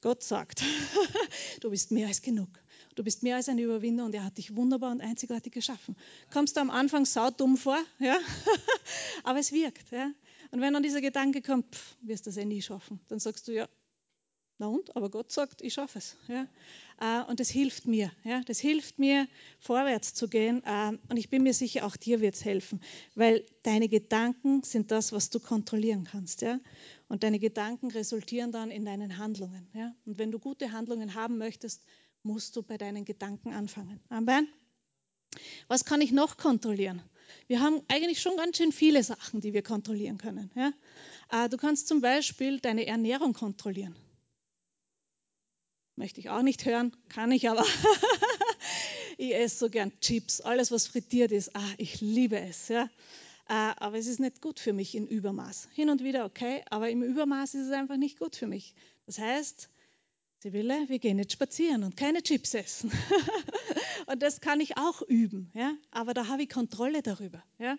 Gott 0.00 0.22
sagt, 0.22 0.64
du 1.60 1.70
bist 1.70 1.92
mehr 1.92 2.08
als 2.08 2.22
genug. 2.22 2.48
Du 2.94 3.04
bist 3.04 3.22
mehr 3.22 3.36
als 3.36 3.48
ein 3.48 3.58
Überwinder 3.58 4.04
und 4.04 4.14
er 4.14 4.24
hat 4.24 4.38
dich 4.38 4.54
wunderbar 4.54 4.90
und 4.90 5.00
einzigartig 5.00 5.52
geschaffen. 5.52 5.96
Kommst 6.32 6.56
du 6.56 6.60
am 6.60 6.70
Anfang 6.70 7.04
saudumm 7.04 7.56
vor, 7.56 7.78
ja? 7.98 8.18
aber 9.24 9.38
es 9.38 9.52
wirkt. 9.52 9.90
Ja? 9.90 10.10
Und 10.50 10.60
wenn 10.60 10.74
dann 10.74 10.82
dieser 10.82 11.00
Gedanke 11.00 11.40
kommt, 11.40 11.74
pff, 11.74 11.96
wirst 12.02 12.26
du 12.26 12.30
das 12.30 12.36
eh 12.36 12.44
nie 12.44 12.60
schaffen, 12.60 13.00
dann 13.08 13.18
sagst 13.18 13.48
du, 13.48 13.52
ja, 13.52 13.68
na 14.58 14.68
und? 14.68 14.94
Aber 14.94 15.10
Gott 15.10 15.32
sagt, 15.32 15.60
ich 15.62 15.74
schaffe 15.74 15.98
es. 15.98 16.16
Ja? 16.28 16.46
Äh, 17.00 17.28
und 17.28 17.40
das 17.40 17.48
hilft 17.48 17.86
mir. 17.86 18.12
Ja? 18.22 18.42
Das 18.42 18.60
hilft 18.60 18.98
mir, 18.98 19.26
vorwärts 19.58 20.14
zu 20.14 20.28
gehen. 20.28 20.62
Ähm, 20.64 21.00
und 21.08 21.16
ich 21.16 21.30
bin 21.30 21.42
mir 21.42 21.54
sicher, 21.54 21.84
auch 21.84 21.96
dir 21.96 22.20
wird 22.20 22.34
es 22.34 22.44
helfen, 22.44 22.80
weil 23.14 23.44
deine 23.64 23.88
Gedanken 23.88 24.62
sind 24.62 24.90
das, 24.90 25.10
was 25.12 25.30
du 25.30 25.40
kontrollieren 25.40 26.04
kannst. 26.04 26.42
Ja? 26.42 26.60
Und 27.08 27.24
deine 27.24 27.38
Gedanken 27.38 27.90
resultieren 27.90 28.52
dann 28.52 28.70
in 28.70 28.84
deinen 28.84 29.18
Handlungen. 29.18 29.66
Ja? 29.74 29.94
Und 30.04 30.18
wenn 30.18 30.30
du 30.30 30.38
gute 30.38 30.70
Handlungen 30.70 31.14
haben 31.14 31.38
möchtest, 31.38 31.82
musst 32.22 32.56
du 32.56 32.62
bei 32.62 32.78
deinen 32.78 33.04
Gedanken 33.04 33.52
anfangen. 33.52 34.00
Amen. 34.08 34.48
Was 35.68 35.84
kann 35.84 36.00
ich 36.00 36.12
noch 36.12 36.36
kontrollieren? 36.36 37.02
Wir 37.46 37.60
haben 37.60 37.80
eigentlich 37.88 38.20
schon 38.20 38.36
ganz 38.36 38.58
schön 38.58 38.72
viele 38.72 39.02
Sachen, 39.02 39.40
die 39.40 39.52
wir 39.52 39.62
kontrollieren 39.62 40.18
können. 40.18 40.50
Ja? 40.54 40.72
Äh, 41.30 41.48
du 41.48 41.56
kannst 41.56 41.88
zum 41.88 42.00
Beispiel 42.00 42.60
deine 42.60 42.86
Ernährung 42.86 43.32
kontrollieren. 43.32 43.96
Möchte 45.96 46.20
ich 46.20 46.30
auch 46.30 46.42
nicht 46.42 46.64
hören, 46.64 46.94
kann 47.08 47.32
ich 47.32 47.48
aber. 47.48 47.64
ich 49.18 49.34
esse 49.34 49.58
so 49.58 49.70
gern 49.70 49.92
Chips, 50.00 50.40
alles 50.40 50.70
was 50.70 50.86
frittiert 50.86 51.32
ist. 51.32 51.54
Ah, 51.54 51.70
ich 51.78 52.00
liebe 52.00 52.38
es. 52.38 52.68
Ja? 52.68 52.84
Äh, 53.48 53.74
aber 53.76 53.98
es 53.98 54.06
ist 54.06 54.20
nicht 54.20 54.40
gut 54.40 54.60
für 54.60 54.72
mich 54.72 54.94
in 54.94 55.06
Übermaß. 55.06 55.68
Hin 55.72 55.90
und 55.90 56.02
wieder 56.02 56.24
okay, 56.24 56.62
aber 56.70 56.90
im 56.90 57.02
Übermaß 57.02 57.54
ist 57.54 57.66
es 57.66 57.72
einfach 57.72 57.96
nicht 57.96 58.18
gut 58.18 58.36
für 58.36 58.46
mich. 58.46 58.74
Das 59.06 59.18
heißt, 59.18 59.68
Sibylle, 60.42 60.88
wir 60.88 60.98
gehen 60.98 61.20
jetzt 61.20 61.34
spazieren 61.34 61.84
und 61.84 61.96
keine 61.96 62.20
Chips 62.20 62.54
essen. 62.54 62.90
und 64.06 64.20
das 64.20 64.40
kann 64.40 64.58
ich 64.58 64.76
auch 64.76 65.00
üben, 65.02 65.52
ja? 65.54 65.72
aber 65.92 66.14
da 66.14 66.26
habe 66.26 66.42
ich 66.42 66.48
Kontrolle 66.48 67.00
darüber. 67.00 67.40
Ja? 67.60 67.76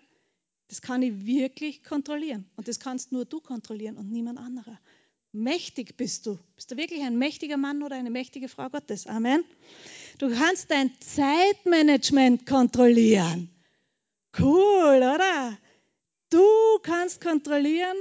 Das 0.68 0.80
kann 0.80 1.02
ich 1.02 1.26
wirklich 1.26 1.84
kontrollieren. 1.84 2.46
Und 2.56 2.66
das 2.66 2.80
kannst 2.80 3.12
nur 3.12 3.26
du 3.26 3.42
kontrollieren 3.42 3.98
und 3.98 4.10
niemand 4.10 4.38
anderer. 4.38 4.80
Mächtig 5.30 5.98
bist 5.98 6.24
du. 6.24 6.38
Bist 6.54 6.70
du 6.70 6.78
wirklich 6.78 7.02
ein 7.02 7.18
mächtiger 7.18 7.58
Mann 7.58 7.82
oder 7.82 7.96
eine 7.96 8.08
mächtige 8.08 8.48
Frau 8.48 8.70
Gottes? 8.70 9.06
Amen. 9.06 9.44
Du 10.16 10.34
kannst 10.34 10.70
dein 10.70 10.90
Zeitmanagement 11.00 12.46
kontrollieren. 12.46 13.50
Cool, 14.38 14.96
oder? 14.96 15.58
Du 16.30 16.42
kannst 16.82 17.20
kontrollieren, 17.20 17.96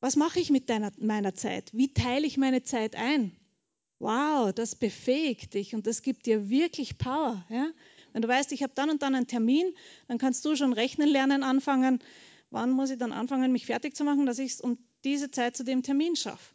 was 0.00 0.16
mache 0.16 0.40
ich 0.40 0.50
mit 0.50 0.70
deiner, 0.70 0.92
meiner 0.98 1.34
Zeit? 1.34 1.70
Wie 1.72 1.92
teile 1.92 2.26
ich 2.26 2.36
meine 2.36 2.62
Zeit 2.62 2.96
ein? 2.96 3.36
Wow, 3.98 4.52
das 4.52 4.74
befähigt 4.74 5.52
dich 5.54 5.74
und 5.74 5.86
das 5.86 6.02
gibt 6.02 6.24
dir 6.24 6.48
wirklich 6.48 6.96
Power. 6.96 7.44
Ja? 7.50 7.70
Wenn 8.12 8.22
du 8.22 8.28
weißt, 8.28 8.50
ich 8.52 8.62
habe 8.62 8.72
dann 8.74 8.88
und 8.88 9.02
dann 9.02 9.14
einen 9.14 9.26
Termin, 9.26 9.74
dann 10.08 10.16
kannst 10.16 10.44
du 10.44 10.56
schon 10.56 10.72
rechnen 10.72 11.08
lernen 11.08 11.42
anfangen. 11.42 12.00
Wann 12.50 12.70
muss 12.70 12.90
ich 12.90 12.98
dann 12.98 13.12
anfangen, 13.12 13.52
mich 13.52 13.66
fertig 13.66 13.94
zu 13.94 14.04
machen, 14.04 14.24
dass 14.24 14.38
ich 14.38 14.52
es 14.52 14.60
um 14.60 14.78
diese 15.04 15.30
Zeit 15.30 15.56
zu 15.56 15.64
dem 15.64 15.82
Termin 15.82 16.16
schaffe. 16.16 16.54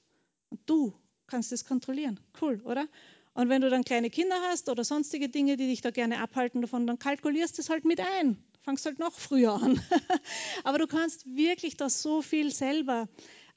Und 0.49 0.61
du 0.65 0.93
kannst 1.27 1.51
es 1.51 1.65
kontrollieren. 1.65 2.19
Cool, 2.41 2.61
oder? 2.65 2.87
Und 3.33 3.49
wenn 3.49 3.61
du 3.61 3.69
dann 3.69 3.83
kleine 3.83 4.09
Kinder 4.09 4.37
hast 4.49 4.69
oder 4.69 4.83
sonstige 4.83 5.29
Dinge, 5.29 5.57
die 5.57 5.67
dich 5.67 5.81
da 5.81 5.91
gerne 5.91 6.19
abhalten 6.21 6.61
davon, 6.61 6.87
dann 6.87 6.99
kalkulierst 6.99 7.57
du 7.57 7.61
es 7.61 7.69
halt 7.69 7.85
mit 7.85 7.99
ein. 7.99 8.37
Fangst 8.65 8.87
halt 8.87 8.97
noch 8.97 9.13
früher 9.13 9.53
an. 9.53 9.79
Aber 10.63 10.79
du 10.79 10.87
kannst 10.87 11.23
wirklich 11.27 11.77
das 11.77 12.01
so 12.01 12.23
viel 12.23 12.51
selber 12.51 13.07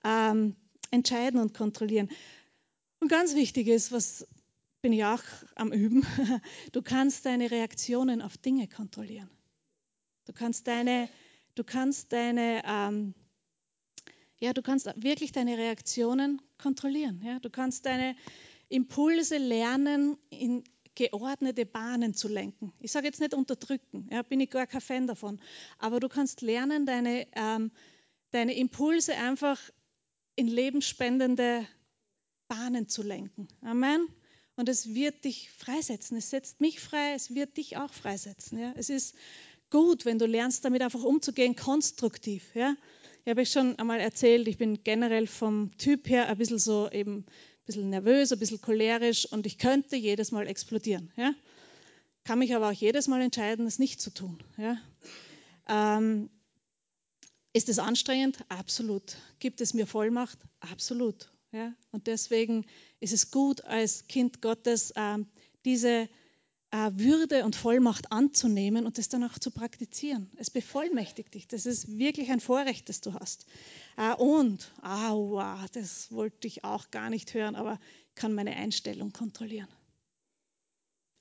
ähm, 0.04 0.54
entscheiden 0.90 1.40
und 1.40 1.54
kontrollieren. 1.54 2.10
Und 3.00 3.08
ganz 3.08 3.34
wichtig 3.34 3.68
ist, 3.68 3.90
was 3.90 4.26
bin 4.82 4.92
ich 4.92 5.06
auch 5.06 5.22
am 5.54 5.72
Üben, 5.72 6.06
du 6.72 6.82
kannst 6.82 7.24
deine 7.24 7.50
Reaktionen 7.50 8.20
auf 8.20 8.36
Dinge 8.36 8.68
kontrollieren. 8.68 9.30
Du 10.26 10.34
kannst 10.34 10.66
deine, 10.66 11.08
du 11.54 11.64
kannst 11.64 12.12
deine 12.12 12.62
ähm, 12.66 13.14
ja, 14.40 14.52
du 14.52 14.60
kannst 14.60 14.86
wirklich 14.96 15.32
deine 15.32 15.56
Reaktionen 15.56 16.42
kontrollieren. 16.58 17.22
Ja? 17.24 17.38
Du 17.40 17.48
kannst 17.48 17.86
deine 17.86 18.14
Impulse 18.68 19.38
lernen, 19.38 20.18
in 20.28 20.64
geordnete 20.98 21.64
Bahnen 21.64 22.12
zu 22.12 22.26
lenken. 22.26 22.72
Ich 22.80 22.90
sage 22.90 23.06
jetzt 23.06 23.20
nicht 23.20 23.32
unterdrücken, 23.32 24.08
ja, 24.10 24.22
bin 24.22 24.40
ich 24.40 24.50
gar 24.50 24.66
kein 24.66 24.80
Fan 24.80 25.06
davon. 25.06 25.40
Aber 25.78 26.00
du 26.00 26.08
kannst 26.08 26.42
lernen, 26.42 26.86
deine, 26.86 27.28
ähm, 27.36 27.70
deine 28.32 28.56
Impulse 28.56 29.14
einfach 29.14 29.60
in 30.34 30.48
lebensspendende 30.48 31.64
Bahnen 32.48 32.88
zu 32.88 33.04
lenken. 33.04 33.46
Amen. 33.62 34.08
Und 34.56 34.68
es 34.68 34.92
wird 34.92 35.24
dich 35.24 35.50
freisetzen. 35.52 36.16
Es 36.16 36.30
setzt 36.30 36.60
mich 36.60 36.80
frei, 36.80 37.12
es 37.14 37.32
wird 37.32 37.56
dich 37.58 37.76
auch 37.76 37.92
freisetzen. 37.92 38.58
Ja? 38.58 38.72
Es 38.76 38.90
ist 38.90 39.14
gut, 39.70 40.04
wenn 40.04 40.18
du 40.18 40.26
lernst, 40.26 40.64
damit 40.64 40.82
einfach 40.82 41.04
umzugehen, 41.04 41.54
konstruktiv. 41.54 42.42
Ja? 42.56 42.74
Ich 43.24 43.30
habe 43.30 43.42
euch 43.42 43.52
schon 43.52 43.78
einmal 43.78 44.00
erzählt, 44.00 44.48
ich 44.48 44.58
bin 44.58 44.82
generell 44.82 45.28
vom 45.28 45.70
Typ 45.78 46.08
her 46.08 46.26
ein 46.26 46.38
bisschen 46.38 46.58
so 46.58 46.90
eben 46.90 47.24
bisschen 47.68 47.90
nervös, 47.90 48.32
ein 48.32 48.38
bisschen 48.38 48.60
cholerisch 48.60 49.30
und 49.30 49.46
ich 49.46 49.58
könnte 49.58 49.94
jedes 49.94 50.32
Mal 50.32 50.46
explodieren. 50.48 51.12
Ja? 51.16 51.34
Kann 52.24 52.40
mich 52.40 52.54
aber 52.54 52.68
auch 52.68 52.72
jedes 52.72 53.06
Mal 53.06 53.20
entscheiden, 53.20 53.66
es 53.66 53.78
nicht 53.78 54.00
zu 54.00 54.10
tun. 54.10 54.42
Ja? 54.56 54.78
Ähm, 55.68 56.30
ist 57.52 57.68
es 57.68 57.78
anstrengend? 57.78 58.44
Absolut. 58.48 59.16
Gibt 59.38 59.60
es 59.60 59.74
mir 59.74 59.86
Vollmacht? 59.86 60.38
Absolut. 60.60 61.30
Ja? 61.52 61.74
Und 61.92 62.06
deswegen 62.06 62.66
ist 63.00 63.12
es 63.12 63.30
gut, 63.30 63.62
als 63.64 64.08
Kind 64.08 64.40
Gottes 64.40 64.92
ähm, 64.96 65.26
diese 65.64 66.08
Würde 66.70 67.44
und 67.44 67.56
Vollmacht 67.56 68.12
anzunehmen 68.12 68.84
und 68.84 68.98
das 68.98 69.08
dann 69.08 69.24
auch 69.24 69.38
zu 69.38 69.50
praktizieren. 69.50 70.30
Es 70.36 70.50
bevollmächtigt 70.50 71.32
dich. 71.32 71.48
Das 71.48 71.64
ist 71.64 71.96
wirklich 71.96 72.30
ein 72.30 72.40
Vorrecht, 72.40 72.90
das 72.90 73.00
du 73.00 73.14
hast. 73.14 73.46
Äh, 73.96 74.14
und, 74.14 74.70
aua, 74.82 75.64
das 75.72 76.12
wollte 76.12 76.46
ich 76.46 76.64
auch 76.64 76.90
gar 76.90 77.08
nicht 77.08 77.32
hören, 77.32 77.56
aber 77.56 77.80
ich 78.08 78.14
kann 78.14 78.34
meine 78.34 78.54
Einstellung 78.54 79.12
kontrollieren. 79.12 79.68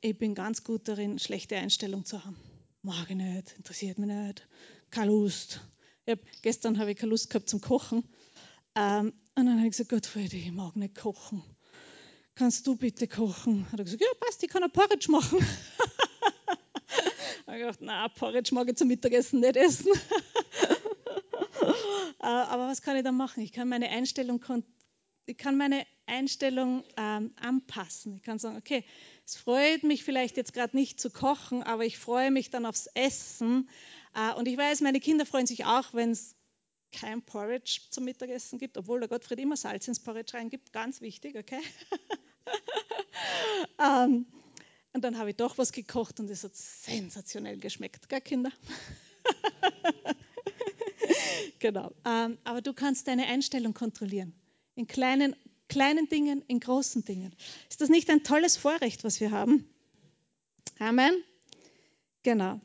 Ich 0.01 0.17
bin 0.17 0.35
ganz 0.35 0.65
gut 0.65 0.87
darin, 0.87 1.17
schlechte 1.17 1.55
Einstellung 1.55 2.03
zu 2.03 2.25
haben. 2.25 2.37
Mag 2.81 3.09
ich 3.09 3.15
nicht, 3.15 3.55
interessiert 3.57 3.99
mich 3.99 4.09
nicht, 4.09 4.47
keine 4.89 5.11
Lust. 5.11 5.61
Hab, 6.07 6.19
gestern 6.41 6.77
habe 6.77 6.91
ich 6.91 6.97
keine 6.97 7.11
Lust 7.11 7.29
gehabt 7.29 7.49
zum 7.49 7.61
Kochen. 7.61 8.03
Ähm, 8.75 9.13
und 9.35 9.45
dann 9.45 9.57
habe 9.57 9.67
ich 9.67 9.71
gesagt, 9.71 9.89
Gottfried, 9.89 10.33
ich 10.33 10.51
mag 10.51 10.75
nicht 10.75 10.95
kochen 10.95 11.41
kannst 12.37 12.67
du 12.67 12.75
bitte 12.75 13.07
kochen? 13.07 13.65
Hat 13.71 13.79
er 13.79 13.83
gesagt, 13.83 14.01
ja, 14.01 14.07
passt, 14.19 14.43
ich 14.43 14.49
kann 14.49 14.63
ein 14.63 14.71
Porridge 14.71 15.11
machen. 15.11 15.39
ich 17.41 17.47
habe 17.47 17.57
gedacht, 17.57 17.79
na, 17.81 18.07
Porridge 18.09 18.53
mag 18.53 18.69
ich 18.69 18.75
zum 18.75 18.87
Mittagessen 18.87 19.39
nicht 19.39 19.57
essen. 19.57 19.91
Äh, 22.19 22.25
aber 22.25 22.67
was 22.67 22.81
kann 22.81 22.97
ich 22.97 23.03
da 23.03 23.11
machen? 23.11 23.43
Ich 23.43 23.51
kann 23.51 23.69
meine 23.69 23.89
Einstellung, 23.89 24.43
ich 25.27 25.37
kann 25.37 25.55
meine 25.55 25.85
Einstellung 26.07 26.83
ähm, 26.97 27.31
anpassen. 27.39 28.15
Ich 28.15 28.23
kann 28.23 28.39
sagen, 28.39 28.57
okay, 28.57 28.83
es 29.25 29.35
freut 29.35 29.83
mich 29.83 30.03
vielleicht 30.03 30.35
jetzt 30.35 30.53
gerade 30.53 30.75
nicht 30.75 30.99
zu 30.99 31.11
kochen, 31.11 31.61
aber 31.61 31.85
ich 31.85 31.99
freue 31.99 32.31
mich 32.31 32.49
dann 32.49 32.65
aufs 32.65 32.87
Essen. 32.95 33.69
Äh, 34.15 34.33
und 34.33 34.47
ich 34.47 34.57
weiß, 34.57 34.81
meine 34.81 34.99
Kinder 34.99 35.25
freuen 35.25 35.45
sich 35.45 35.65
auch, 35.65 35.93
wenn 35.93 36.11
es 36.11 36.35
kein 36.91 37.21
Porridge 37.21 37.81
zum 37.91 38.05
Mittagessen 38.05 38.57
gibt, 38.59 38.77
obwohl 38.77 38.99
der 38.99 39.09
Gottfried 39.09 39.39
immer 39.39 39.57
Salz 39.57 39.87
ins 39.87 39.99
Porridge 39.99 40.33
reingibt. 40.35 40.73
Ganz 40.73 41.01
wichtig, 41.01 41.37
okay? 41.37 41.61
ähm, 43.79 44.25
und 44.93 45.03
dann 45.03 45.17
habe 45.17 45.29
ich 45.29 45.35
doch 45.35 45.57
was 45.57 45.71
gekocht 45.71 46.19
und 46.19 46.29
es 46.29 46.43
hat 46.43 46.55
sensationell 46.55 47.57
geschmeckt, 47.57 48.09
gell, 48.09 48.21
Kinder? 48.21 48.51
genau. 51.59 51.91
Ähm, 52.05 52.37
aber 52.43 52.61
du 52.61 52.73
kannst 52.73 53.07
deine 53.07 53.27
Einstellung 53.27 53.73
kontrollieren. 53.73 54.33
In 54.75 54.87
kleinen, 54.87 55.35
kleinen 55.69 56.09
Dingen, 56.09 56.43
in 56.47 56.59
großen 56.59 57.05
Dingen. 57.05 57.35
Ist 57.69 57.81
das 57.81 57.89
nicht 57.89 58.09
ein 58.09 58.23
tolles 58.23 58.57
Vorrecht, 58.57 59.03
was 59.03 59.19
wir 59.19 59.31
haben? 59.31 59.67
Amen. 60.79 61.23
Genau. 62.23 62.59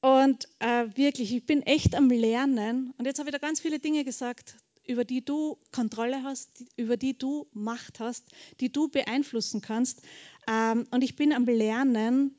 Und 0.00 0.48
äh, 0.58 0.86
wirklich, 0.96 1.34
ich 1.34 1.46
bin 1.46 1.62
echt 1.62 1.94
am 1.94 2.10
Lernen. 2.10 2.92
Und 2.98 3.06
jetzt 3.06 3.18
habe 3.18 3.28
ich 3.28 3.32
da 3.32 3.38
ganz 3.38 3.60
viele 3.60 3.78
Dinge 3.78 4.04
gesagt, 4.04 4.56
über 4.86 5.04
die 5.04 5.24
du 5.24 5.58
Kontrolle 5.72 6.22
hast, 6.22 6.64
über 6.76 6.96
die 6.96 7.16
du 7.16 7.46
Macht 7.52 8.00
hast, 8.00 8.24
die 8.60 8.72
du 8.72 8.88
beeinflussen 8.88 9.60
kannst. 9.60 10.02
Ähm, 10.48 10.86
und 10.90 11.02
ich 11.02 11.16
bin 11.16 11.32
am 11.32 11.44
Lernen 11.44 12.36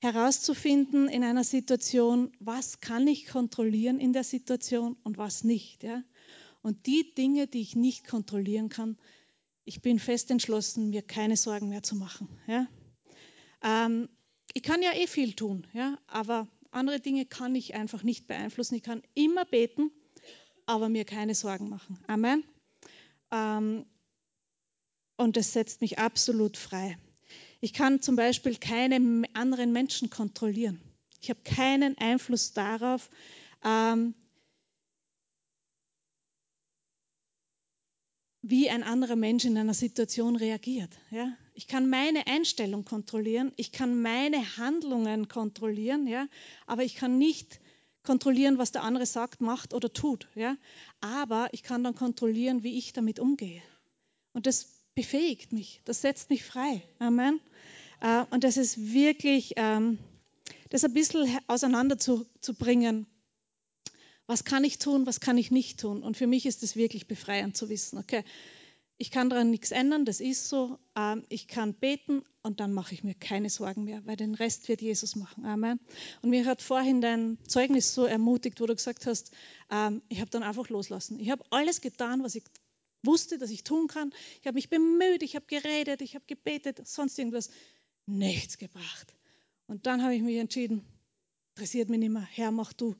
herauszufinden 0.00 1.08
in 1.08 1.24
einer 1.24 1.44
Situation, 1.44 2.32
was 2.38 2.80
kann 2.80 3.06
ich 3.06 3.26
kontrollieren 3.26 3.98
in 4.00 4.12
der 4.12 4.24
Situation 4.24 4.96
und 5.02 5.18
was 5.18 5.44
nicht. 5.44 5.84
Und 6.62 6.86
die 6.86 7.14
Dinge, 7.14 7.46
die 7.46 7.60
ich 7.60 7.74
nicht 7.76 8.06
kontrollieren 8.06 8.68
kann, 8.68 8.98
ich 9.64 9.80
bin 9.80 9.98
fest 9.98 10.30
entschlossen, 10.30 10.90
mir 10.90 11.02
keine 11.02 11.36
Sorgen 11.36 11.70
mehr 11.70 11.82
zu 11.82 11.96
machen. 11.96 12.28
Ähm, 13.62 14.08
ich 14.52 14.62
kann 14.62 14.82
ja 14.82 14.92
eh 14.94 15.06
viel 15.06 15.32
tun, 15.32 15.66
aber 16.06 16.48
andere 16.70 17.00
Dinge 17.00 17.24
kann 17.24 17.54
ich 17.54 17.74
einfach 17.74 18.02
nicht 18.02 18.26
beeinflussen. 18.26 18.74
Ich 18.74 18.82
kann 18.82 19.02
immer 19.14 19.44
beten, 19.44 19.90
aber 20.66 20.88
mir 20.88 21.04
keine 21.04 21.34
Sorgen 21.34 21.68
machen. 21.68 21.98
Amen. 22.06 22.44
Ähm, 23.30 23.86
und 25.16 25.36
das 25.36 25.52
setzt 25.52 25.80
mich 25.80 25.98
absolut 25.98 26.56
frei. 26.56 26.98
Ich 27.60 27.72
kann 27.72 28.02
zum 28.02 28.16
Beispiel 28.16 28.56
keine 28.56 29.24
anderen 29.32 29.72
Menschen 29.72 30.10
kontrollieren. 30.10 30.80
Ich 31.20 31.30
habe 31.30 31.40
keinen 31.42 31.96
Einfluss 31.98 32.52
darauf, 32.52 33.08
ähm, 33.64 34.14
wie 38.42 38.68
ein 38.68 38.82
anderer 38.82 39.16
Mensch 39.16 39.46
in 39.46 39.56
einer 39.56 39.72
Situation 39.72 40.36
reagiert. 40.36 40.90
Ja? 41.10 41.34
Ich 41.54 41.66
kann 41.66 41.88
meine 41.88 42.26
Einstellung 42.26 42.84
kontrollieren, 42.84 43.52
ich 43.56 43.72
kann 43.72 44.02
meine 44.02 44.58
Handlungen 44.58 45.28
kontrollieren, 45.28 46.06
ja? 46.06 46.28
aber 46.66 46.84
ich 46.84 46.96
kann 46.96 47.16
nicht 47.16 47.60
kontrollieren, 48.04 48.58
was 48.58 48.70
der 48.70 48.82
andere 48.82 49.06
sagt, 49.06 49.40
macht 49.40 49.74
oder 49.74 49.92
tut. 49.92 50.28
Ja? 50.34 50.56
Aber 51.00 51.48
ich 51.52 51.62
kann 51.62 51.82
dann 51.82 51.94
kontrollieren, 51.94 52.62
wie 52.62 52.78
ich 52.78 52.92
damit 52.92 53.18
umgehe. 53.18 53.62
Und 54.32 54.46
das 54.46 54.68
befähigt 54.94 55.52
mich, 55.52 55.80
das 55.84 56.02
setzt 56.02 56.30
mich 56.30 56.44
frei. 56.44 56.82
Amen. 56.98 57.40
Äh, 58.00 58.24
und 58.30 58.44
das 58.44 58.56
ist 58.56 58.92
wirklich, 58.92 59.54
ähm, 59.56 59.98
das 60.70 60.84
ein 60.84 60.94
bisschen 60.94 61.38
auseinanderzubringen. 61.46 63.06
Was 64.26 64.44
kann 64.44 64.64
ich 64.64 64.78
tun, 64.78 65.06
was 65.06 65.20
kann 65.20 65.36
ich 65.36 65.50
nicht 65.50 65.80
tun? 65.80 66.02
Und 66.02 66.16
für 66.16 66.26
mich 66.26 66.46
ist 66.46 66.62
es 66.62 66.76
wirklich 66.76 67.06
befreiend 67.06 67.56
zu 67.56 67.68
wissen, 67.68 67.98
okay, 67.98 68.24
ich 68.96 69.10
kann 69.10 69.28
daran 69.28 69.50
nichts 69.50 69.72
ändern, 69.72 70.04
das 70.04 70.20
ist 70.20 70.48
so. 70.48 70.78
Ähm, 70.96 71.24
ich 71.28 71.48
kann 71.48 71.74
beten 71.74 72.22
und 72.42 72.60
dann 72.60 72.72
mache 72.72 72.94
ich 72.94 73.02
mir 73.02 73.14
keine 73.14 73.50
Sorgen 73.50 73.84
mehr, 73.84 74.04
weil 74.06 74.16
den 74.16 74.34
Rest 74.34 74.68
wird 74.68 74.80
Jesus 74.80 75.16
machen. 75.16 75.44
Amen. 75.44 75.80
Und 76.22 76.30
mir 76.30 76.46
hat 76.46 76.62
vorhin 76.62 77.00
dein 77.00 77.38
Zeugnis 77.48 77.94
so 77.94 78.04
ermutigt, 78.04 78.60
wo 78.60 78.66
du 78.66 78.74
gesagt 78.74 79.06
hast, 79.06 79.32
ähm, 79.70 80.02
ich 80.08 80.20
habe 80.20 80.30
dann 80.30 80.42
einfach 80.42 80.68
loslassen. 80.68 81.18
Ich 81.18 81.30
habe 81.30 81.44
alles 81.50 81.80
getan, 81.80 82.22
was 82.22 82.36
ich 82.36 82.44
wusste, 83.02 83.38
dass 83.38 83.50
ich 83.50 83.64
tun 83.64 83.88
kann. 83.88 84.12
Ich 84.40 84.46
habe 84.46 84.54
mich 84.54 84.70
bemüht, 84.70 85.22
ich 85.22 85.34
habe 85.34 85.46
geredet, 85.46 86.00
ich 86.00 86.14
habe 86.14 86.24
gebetet, 86.26 86.86
sonst 86.86 87.18
irgendwas. 87.18 87.50
Nichts 88.06 88.58
gebracht. 88.58 89.14
Und 89.66 89.86
dann 89.86 90.02
habe 90.02 90.14
ich 90.14 90.22
mich 90.22 90.36
entschieden, 90.36 90.84
interessiert 91.54 91.88
mich 91.88 91.98
nicht 91.98 92.12
mehr, 92.12 92.26
Herr, 92.30 92.50
mach 92.50 92.72
du. 92.72 92.94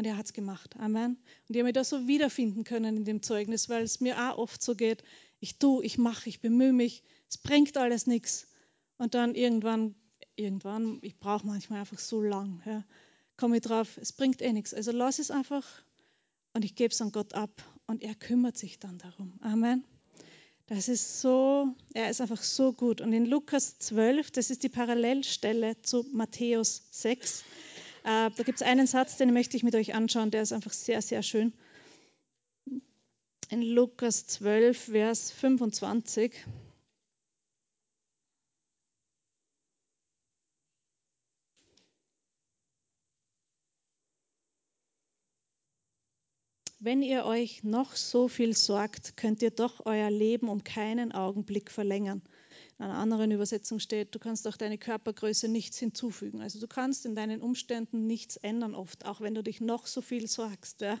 Und 0.00 0.06
er 0.06 0.16
hat 0.16 0.24
es 0.24 0.32
gemacht. 0.32 0.76
Amen. 0.78 1.18
Und 1.46 1.54
ich 1.54 1.58
habe 1.58 1.64
mich 1.64 1.74
da 1.74 1.84
so 1.84 2.08
wiederfinden 2.08 2.64
können 2.64 2.96
in 2.96 3.04
dem 3.04 3.22
Zeugnis, 3.22 3.68
weil 3.68 3.82
es 3.82 4.00
mir 4.00 4.16
auch 4.16 4.38
oft 4.38 4.62
so 4.62 4.74
geht, 4.74 5.04
ich 5.40 5.58
tue, 5.58 5.84
ich 5.84 5.98
mache, 5.98 6.26
ich 6.26 6.40
bemühe 6.40 6.72
mich, 6.72 7.02
es 7.28 7.36
bringt 7.36 7.76
alles 7.76 8.06
nichts. 8.06 8.48
Und 8.96 9.12
dann 9.12 9.34
irgendwann, 9.34 9.94
irgendwann, 10.36 11.00
ich 11.02 11.18
brauche 11.18 11.46
manchmal 11.46 11.80
einfach 11.80 11.98
so 11.98 12.22
lang, 12.22 12.62
ja, 12.64 12.82
komme 13.36 13.56
ich 13.58 13.62
drauf, 13.62 13.98
es 14.00 14.14
bringt 14.14 14.40
eh 14.40 14.54
nichts. 14.54 14.72
Also 14.72 14.90
lass 14.90 15.18
es 15.18 15.30
einfach 15.30 15.66
und 16.54 16.64
ich 16.64 16.76
gebe 16.76 16.94
es 16.94 17.02
an 17.02 17.12
Gott 17.12 17.34
ab 17.34 17.62
und 17.86 18.02
er 18.02 18.14
kümmert 18.14 18.56
sich 18.56 18.78
dann 18.78 18.96
darum. 18.96 19.34
Amen. 19.42 19.84
Das 20.66 20.88
ist 20.88 21.20
so, 21.20 21.74
er 21.92 22.08
ist 22.08 22.22
einfach 22.22 22.42
so 22.42 22.72
gut. 22.72 23.02
Und 23.02 23.12
in 23.12 23.26
Lukas 23.26 23.78
12, 23.80 24.30
das 24.30 24.48
ist 24.48 24.62
die 24.62 24.70
Parallelstelle 24.70 25.82
zu 25.82 26.06
Matthäus 26.10 26.84
6, 26.90 27.42
äh, 27.42 27.44
da 28.02 28.30
gibt 28.44 28.60
es 28.60 28.62
einen 28.62 28.86
Satz, 28.86 29.16
den 29.16 29.32
möchte 29.32 29.56
ich 29.56 29.62
mit 29.62 29.74
euch 29.74 29.94
anschauen, 29.94 30.30
der 30.30 30.42
ist 30.42 30.52
einfach 30.52 30.72
sehr, 30.72 31.02
sehr 31.02 31.22
schön. 31.22 31.52
In 33.48 33.62
Lukas 33.62 34.26
12, 34.26 34.78
Vers 34.78 35.32
25. 35.32 36.32
Wenn 46.82 47.02
ihr 47.02 47.26
euch 47.26 47.62
noch 47.62 47.94
so 47.94 48.26
viel 48.28 48.56
sorgt, 48.56 49.18
könnt 49.18 49.42
ihr 49.42 49.50
doch 49.50 49.84
euer 49.84 50.10
Leben 50.10 50.48
um 50.48 50.64
keinen 50.64 51.12
Augenblick 51.12 51.70
verlängern. 51.70 52.22
In 52.80 52.86
einer 52.86 52.96
anderen 52.96 53.30
Übersetzung 53.30 53.78
steht, 53.78 54.14
du 54.14 54.18
kannst 54.18 54.48
auch 54.48 54.56
deine 54.56 54.78
Körpergröße 54.78 55.48
nichts 55.48 55.78
hinzufügen. 55.78 56.40
Also 56.40 56.58
du 56.58 56.66
kannst 56.66 57.04
in 57.04 57.14
deinen 57.14 57.42
Umständen 57.42 58.06
nichts 58.06 58.38
ändern 58.38 58.74
oft, 58.74 59.04
auch 59.04 59.20
wenn 59.20 59.34
du 59.34 59.42
dich 59.42 59.60
noch 59.60 59.86
so 59.86 60.00
viel 60.00 60.26
sorgst. 60.26 60.80
Ja? 60.80 60.98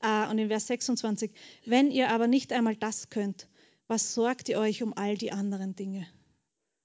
Äh, 0.00 0.30
und 0.30 0.38
in 0.38 0.48
Vers 0.48 0.66
26, 0.66 1.30
wenn 1.66 1.90
ihr 1.90 2.08
aber 2.08 2.26
nicht 2.26 2.54
einmal 2.54 2.74
das 2.74 3.10
könnt, 3.10 3.48
was 3.86 4.14
sorgt 4.14 4.48
ihr 4.48 4.58
euch 4.58 4.82
um 4.82 4.96
all 4.96 5.18
die 5.18 5.30
anderen 5.30 5.76
Dinge? 5.76 6.06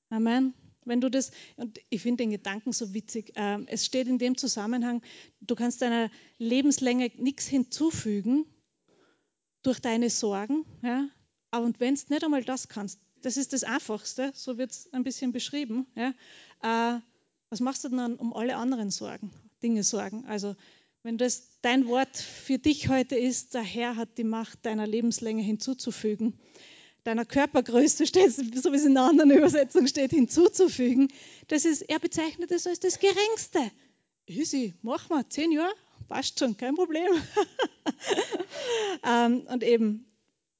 Amen. 0.09 0.53
Wenn 0.83 0.99
du 0.99 1.09
das, 1.09 1.31
und 1.55 1.79
ich 1.89 2.01
finde 2.01 2.23
den 2.23 2.31
Gedanken 2.31 2.73
so 2.73 2.93
witzig, 2.93 3.37
äh, 3.37 3.59
es 3.67 3.85
steht 3.85 4.09
in 4.09 4.17
dem 4.17 4.35
Zusammenhang, 4.35 5.01
du 5.39 5.55
kannst 5.55 5.81
deiner 5.81 6.11
Lebenslänge 6.37 7.09
nichts 7.15 7.47
hinzufügen 7.47 8.45
durch 9.63 9.79
deine 9.79 10.09
Sorgen, 10.09 10.65
ja? 10.83 11.07
aber 11.51 11.65
und 11.65 11.79
wenn 11.79 11.95
du 11.95 12.01
nicht 12.09 12.23
einmal 12.25 12.43
das 12.43 12.67
kannst, 12.67 12.99
das 13.21 13.37
ist 13.37 13.53
das 13.53 13.63
Einfachste, 13.63 14.31
so 14.33 14.57
wird 14.57 14.71
es 14.71 14.93
ein 14.93 15.03
bisschen 15.03 15.31
beschrieben, 15.31 15.87
ja? 15.95 16.13
Äh, 16.61 16.99
was 17.49 17.61
machst 17.61 17.83
du 17.83 17.89
dann 17.89 18.15
um 18.15 18.33
alle 18.33 18.57
anderen 18.57 18.91
Sorgen, 18.91 19.31
Dinge 19.63 19.83
sorgen? 19.83 20.25
Also 20.27 20.55
wenn 21.01 21.17
das 21.17 21.59
dein 21.61 21.87
Wort 21.87 22.17
für 22.17 22.59
dich 22.59 22.89
heute 22.89 23.15
ist, 23.15 23.53
der 23.53 23.61
Herr 23.61 23.95
hat 23.95 24.17
die 24.17 24.23
Macht, 24.23 24.65
deiner 24.65 24.85
Lebenslänge 24.85 25.41
hinzuzufügen, 25.41 26.37
deiner 27.03 27.25
Körpergröße 27.25 28.05
steht, 28.05 28.33
so 28.33 28.43
wie 28.71 28.75
es 28.75 28.85
in 28.85 28.97
einer 28.97 29.09
anderen 29.09 29.31
Übersetzung 29.31 29.87
steht, 29.87 30.11
hinzuzufügen. 30.11 31.07
Das 31.47 31.65
ist, 31.65 31.81
er 31.83 31.99
bezeichnet 31.99 32.51
es 32.51 32.67
als 32.67 32.79
das 32.79 32.99
Geringste. 32.99 33.71
Easy, 34.27 34.73
mach 34.81 35.09
mal, 35.09 35.27
zehn 35.27 35.51
Jahre, 35.51 35.73
passt 36.07 36.37
schon, 36.37 36.57
kein 36.57 36.75
Problem. 36.75 37.09
ähm, 39.03 39.47
und 39.47 39.63
eben, 39.63 40.05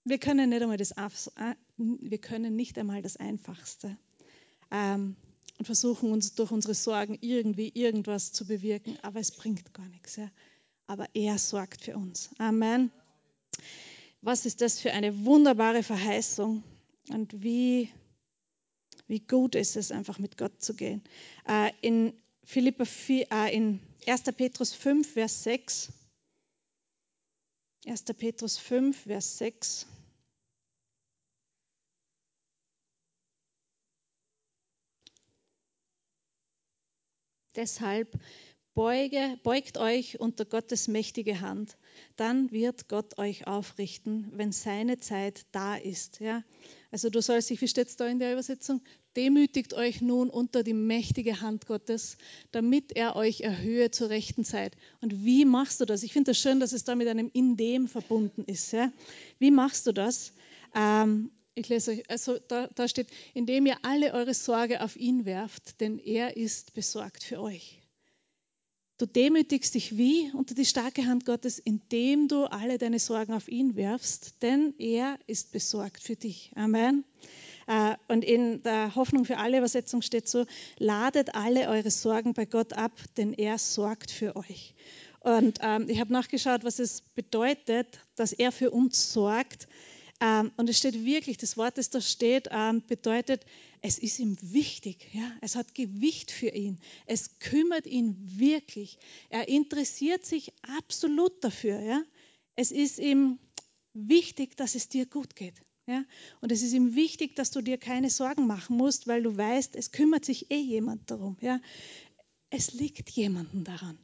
wir 0.06 0.18
können 0.18 0.50
nicht 0.50 0.62
einmal 0.62 0.78
das, 0.78 0.94
wir 1.80 2.18
können 2.18 2.56
nicht 2.56 2.78
einmal 2.78 3.02
das 3.02 3.18
Einfachste 3.18 3.98
ähm, 4.72 5.16
und 5.58 5.66
versuchen 5.66 6.12
uns 6.12 6.36
durch 6.36 6.52
unsere 6.52 6.74
Sorgen 6.74 7.18
irgendwie 7.22 7.72
irgendwas 7.74 8.32
zu 8.32 8.46
bewirken, 8.46 8.98
aber 9.02 9.20
es 9.20 9.32
bringt 9.32 9.74
gar 9.74 9.88
nichts. 9.88 10.16
Ja. 10.16 10.30
Aber 10.88 11.08
er 11.14 11.38
sorgt 11.38 11.82
für 11.82 11.96
uns. 11.96 12.30
Amen. 12.38 12.92
Was 14.22 14.46
ist 14.46 14.62
das 14.62 14.80
für 14.80 14.92
eine 14.92 15.26
wunderbare 15.26 15.84
Verheißung 15.84 16.64
und 17.10 17.42
wie, 17.42 17.90
wie 19.08 19.20
gut 19.20 19.56
ist 19.56 19.76
es 19.76 19.92
einfach 19.92 20.20
mit 20.20 20.38
Gott 20.38 20.62
zu 20.62 20.74
gehen. 20.76 21.02
Äh, 21.48 21.72
in, 21.82 22.14
Philippa 22.44 22.86
4, 22.86 23.32
äh, 23.32 23.56
in 23.56 23.80
1. 24.08 24.24
Petrus 24.36 24.74
5, 24.74 25.14
Vers 25.14 25.44
6. 25.44 25.92
1. 27.86 28.04
Petrus 28.18 28.58
5, 28.58 29.04
Vers 29.04 29.38
6. 29.38 29.88
Deshalb 37.60 38.18
Beuge, 38.74 39.38
beugt 39.44 39.78
euch 39.78 40.18
unter 40.22 40.46
Gottes 40.46 40.88
mächtige 40.88 41.42
Hand, 41.42 41.76
dann 42.16 42.54
wird 42.54 42.88
Gott 42.88 43.18
euch 43.18 43.48
aufrichten, 43.48 44.32
wenn 44.32 44.54
seine 44.54 45.00
Zeit 45.00 45.46
da 45.52 45.76
ist. 45.76 46.22
Ja? 46.22 46.46
Also 46.90 47.10
du 47.10 47.22
sollst 47.22 47.50
dich, 47.50 47.60
wie 47.60 47.68
steht 47.68 47.90
es 47.90 47.98
da 47.98 48.08
in 48.08 48.20
der 48.20 48.32
Übersetzung? 48.32 48.80
Demütigt 49.18 49.74
euch 49.74 50.00
nun 50.00 50.30
unter 50.30 50.64
die 50.64 50.74
mächtige 50.74 51.42
Hand 51.42 51.66
Gottes, 51.68 52.16
damit 52.54 52.96
er 52.96 53.18
euch 53.18 53.42
erhöhe 53.42 53.92
zur 53.92 54.08
rechten 54.10 54.46
Zeit. 54.46 54.78
Und 55.02 55.26
wie 55.26 55.44
machst 55.44 55.82
du 55.82 55.86
das? 55.86 56.04
Ich 56.04 56.14
finde 56.14 56.32
das 56.32 56.38
schön, 56.38 56.62
dass 56.62 56.72
es 56.72 56.86
da 56.86 56.96
mit 56.96 57.10
einem 57.10 57.30
In 57.34 57.58
dem 57.58 57.90
verbunden 57.90 58.46
ist. 58.46 58.72
Ja? 58.72 58.90
Wie 59.38 59.52
machst 59.52 59.86
du 59.86 59.92
das? 59.92 60.32
Ähm, 60.74 61.32
ich 61.60 61.70
lese 61.70 61.92
euch, 61.92 62.10
also 62.10 62.38
da, 62.48 62.68
da 62.76 62.88
steht, 62.88 63.08
indem 63.34 63.66
ihr 63.66 63.78
alle 63.84 64.14
eure 64.14 64.34
Sorge 64.34 64.82
auf 64.82 64.96
ihn 64.96 65.26
werft, 65.26 65.80
denn 65.82 66.00
er 66.00 66.38
ist 66.38 66.74
besorgt 66.74 67.24
für 67.24 67.40
euch. 67.40 67.80
Du 68.98 69.06
demütigst 69.06 69.76
dich 69.76 69.98
wie 69.98 70.30
unter 70.34 70.54
die 70.54 70.66
starke 70.66 71.06
Hand 71.06 71.26
Gottes, 71.26 71.58
indem 71.58 72.28
du 72.28 72.44
alle 72.44 72.78
deine 72.78 73.00
Sorgen 73.00 73.34
auf 73.34 73.48
ihn 73.48 73.78
werfst, 73.78 74.42
denn 74.42 74.74
er 74.78 75.18
ist 75.26 75.54
besorgt 75.54 76.04
für 76.04 76.18
dich. 76.18 76.52
Amen. 76.56 77.06
Äh, 77.68 77.96
und 78.10 78.26
in 78.26 78.62
der 78.64 78.96
Hoffnung 78.96 79.24
für 79.24 79.38
alle 79.38 79.60
Übersetzung 79.60 80.02
steht 80.02 80.28
so, 80.28 80.46
ladet 80.80 81.34
alle 81.34 81.70
eure 81.70 81.92
Sorgen 81.92 82.34
bei 82.34 82.46
Gott 82.46 82.74
ab, 82.74 82.92
denn 83.16 83.32
er 83.32 83.58
sorgt 83.58 84.12
für 84.12 84.36
euch. 84.36 84.74
Und 85.22 85.60
ähm, 85.62 85.86
ich 85.88 86.00
habe 86.00 86.12
nachgeschaut, 86.12 86.64
was 86.64 86.80
es 86.80 87.02
bedeutet, 87.16 88.00
dass 88.16 88.34
er 88.34 88.52
für 88.52 88.72
uns 88.72 89.14
sorgt. 89.14 89.68
Ähm, 90.22 90.52
und 90.58 90.70
es 90.70 90.78
steht 90.78 91.06
wirklich, 91.06 91.38
das 91.38 91.56
Wort, 91.56 91.78
das 91.78 91.90
da 91.90 92.02
steht, 92.02 92.50
ähm, 92.52 92.84
bedeutet, 92.86 93.46
es 93.82 93.98
ist 93.98 94.20
ihm 94.20 94.38
wichtig. 94.42 95.08
Ja? 95.14 95.32
Es 95.42 95.56
hat 95.56 95.74
Gewicht 95.76 96.32
für 96.32 96.50
ihn. 96.50 96.80
Es 97.06 97.40
kümmert 97.40 97.86
ihn 97.86 98.16
wirklich. 98.38 98.98
Er 99.30 99.48
interessiert 99.48 100.26
sich 100.26 100.52
absolut 100.78 101.44
dafür. 101.44 101.80
Ja? 101.80 102.04
Es 102.56 102.72
ist 102.72 103.00
ihm 103.00 103.40
wichtig, 103.94 104.58
dass 104.58 104.76
es 104.76 104.90
dir 104.90 105.06
gut 105.06 105.36
geht. 105.36 105.56
Ja? 105.88 106.04
Und 106.42 106.52
es 106.52 106.62
ist 106.62 106.74
ihm 106.74 106.96
wichtig, 106.96 107.36
dass 107.36 107.52
du 107.52 107.62
dir 107.62 107.78
keine 107.78 108.10
Sorgen 108.10 108.46
machen 108.46 108.76
musst, 108.76 109.08
weil 109.08 109.24
du 109.24 109.38
weißt, 109.38 109.76
es 109.76 109.92
kümmert 109.92 110.26
sich 110.26 110.52
eh 110.52 110.60
jemand 110.60 111.10
darum. 111.10 111.38
Ja? 111.40 111.62
Es 112.50 112.74
liegt 112.74 113.10
jemandem 113.12 113.64
daran. 113.64 113.98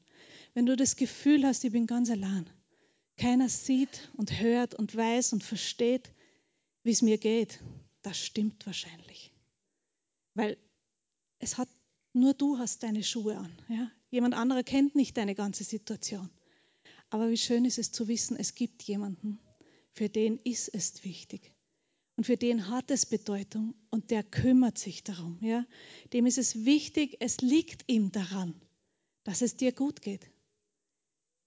Wenn 0.54 0.66
du 0.66 0.78
das 0.78 0.96
Gefühl 0.96 1.46
hast, 1.46 1.66
ich 1.66 1.74
bin 1.74 1.88
ganz 1.88 2.10
allein, 2.10 2.50
keiner 3.18 3.50
sieht 3.50 4.12
und 4.18 4.40
hört 4.40 4.76
und 4.76 4.96
weiß 4.96 5.34
und 5.34 5.44
versteht, 5.44 6.12
wie 6.84 6.92
es 6.92 7.02
mir 7.02 7.18
geht, 7.18 7.60
das 8.02 8.18
stimmt 8.18 8.66
wahrscheinlich. 8.66 9.32
Weil 10.34 10.58
es 11.40 11.58
hat, 11.58 11.70
nur 12.14 12.34
du 12.34 12.58
hast 12.58 12.84
deine 12.84 13.04
Schuhe 13.04 13.38
an. 13.38 13.52
Ja? 13.70 13.92
Jemand 14.10 14.34
anderer 14.34 14.64
kennt 14.64 14.96
nicht 14.96 15.18
deine 15.18 15.36
ganze 15.36 15.64
Situation. 15.64 16.30
Aber 17.10 17.30
wie 17.30 17.38
schön 17.38 17.66
ist 17.66 17.80
es 17.80 17.92
zu 17.92 18.08
wissen, 18.08 18.38
es 18.38 18.56
gibt 18.56 18.84
jemanden, 18.84 19.40
für 19.92 20.10
den 20.10 20.40
ist 20.44 20.70
es 20.74 21.04
wichtig. 21.04 21.54
Und 22.18 22.26
für 22.26 22.38
den 22.38 22.70
hat 22.70 22.92
es 22.92 23.06
Bedeutung 23.06 23.76
und 23.90 24.12
der 24.12 24.24
kümmert 24.24 24.78
sich 24.78 25.04
darum. 25.04 25.38
Ja? 25.42 25.66
Dem 26.14 26.26
ist 26.26 26.38
es 26.38 26.66
wichtig, 26.66 27.18
es 27.20 27.42
liegt 27.42 27.84
ihm 27.92 28.12
daran, 28.12 28.54
dass 29.24 29.42
es 29.42 29.58
dir 29.58 29.74
gut 29.74 30.02
geht. 30.02 30.30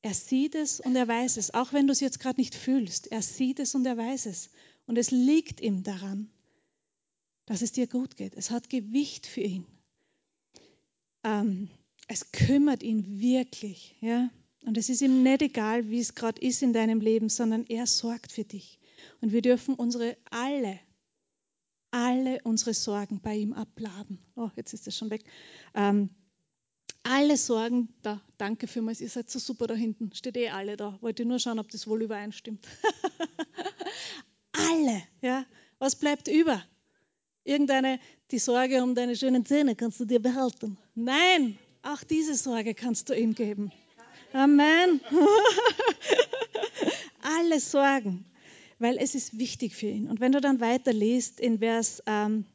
Er 0.03 0.15
sieht 0.15 0.55
es 0.55 0.81
und 0.81 0.95
er 0.95 1.09
weiß 1.09 1.37
es, 1.39 1.55
auch 1.55 1.73
wenn 1.73 1.87
du 1.87 1.93
es 1.93 2.01
jetzt 2.01 2.21
gerade 2.21 2.41
nicht 2.41 2.55
fühlst. 2.55 3.11
Er 3.11 3.23
sieht 3.23 3.59
es 3.59 3.75
und 3.75 3.85
er 3.85 3.97
weiß 3.97 4.27
es. 4.27 4.51
Und 4.87 4.97
es 4.97 5.11
liegt 5.11 5.61
ihm 5.61 5.83
daran, 5.83 6.31
dass 7.47 7.63
es 7.63 7.73
dir 7.73 7.87
gut 7.87 8.17
geht. 8.17 8.35
Es 8.37 8.51
hat 8.51 8.71
Gewicht 8.71 9.27
für 9.27 9.41
ihn. 9.41 9.67
Ähm, 11.25 11.69
es 12.07 12.31
kümmert 12.31 12.83
ihn 12.83 13.21
wirklich. 13.21 13.97
Ja? 14.01 14.31
Und 14.65 14.77
es 14.77 14.89
ist 14.89 15.03
ihm 15.03 15.23
nicht 15.23 15.43
egal, 15.43 15.91
wie 15.91 16.01
es 16.01 16.15
gerade 16.15 16.41
ist 16.41 16.63
in 16.63 16.73
deinem 16.73 17.01
Leben, 17.01 17.29
sondern 17.29 17.67
er 17.67 17.87
sorgt 17.87 18.33
für 18.33 18.45
dich. 18.45 18.79
Und 19.21 19.33
wir 19.33 19.43
dürfen 19.43 19.75
unsere 19.75 20.17
alle, 20.31 20.79
alle 21.91 22.41
unsere 22.45 22.75
Sorgen 22.75 23.21
bei 23.21 23.37
ihm 23.37 23.53
abladen. 23.53 24.19
Oh, 24.37 24.51
jetzt 24.57 24.75
ist 24.75 24.87
es 24.87 24.97
schon 24.97 25.11
weg. 25.11 25.25
Ähm, 25.75 26.11
alle 27.09 27.37
Sorgen, 27.37 27.89
da, 28.03 28.21
danke 28.37 28.67
vielmals, 28.67 29.01
ihr 29.01 29.09
seid 29.09 29.31
so 29.31 29.39
super 29.39 29.67
da 29.67 29.75
hinten, 29.75 30.13
steht 30.15 30.37
eh 30.37 30.51
alle 30.51 30.77
da. 30.77 30.99
Wollte 31.01 31.25
nur 31.25 31.39
schauen, 31.39 31.59
ob 31.59 31.71
das 31.71 31.87
wohl 31.87 32.03
übereinstimmt. 32.03 32.67
alle, 34.53 35.03
ja. 35.23 35.47
Was 35.79 35.97
bleibt 35.97 36.29
über? 36.29 36.63
Irgendeine, 37.45 37.99
die 38.31 38.39
Sorge 38.39 38.83
um 38.83 38.95
deine 38.95 39.17
schönen 39.17 39.47
Zähne 39.47 39.77
kannst 39.77 40.01
du 40.01 40.05
dir 40.05 40.21
behalten. 40.21 40.77
Nein, 40.95 41.59
auch 41.83 42.03
diese 42.05 42.35
Sorge 42.35 42.75
kannst 42.75 43.09
du 43.09 43.15
ihm 43.15 43.35
geben. 43.35 43.73
Amen. 44.33 45.01
alle 47.23 47.61
Sorgen 47.61 48.27
weil 48.79 48.97
es 48.99 49.15
ist 49.15 49.39
wichtig 49.39 49.75
für 49.75 49.89
ihn. 49.89 50.09
Und 50.09 50.21
wenn 50.21 50.33
du 50.33 50.41
dann 50.41 50.61
weiter 50.61 50.93
liest 50.93 51.41
in 51.41 51.59
Vers, 51.59 52.03
ähm, 52.07 52.47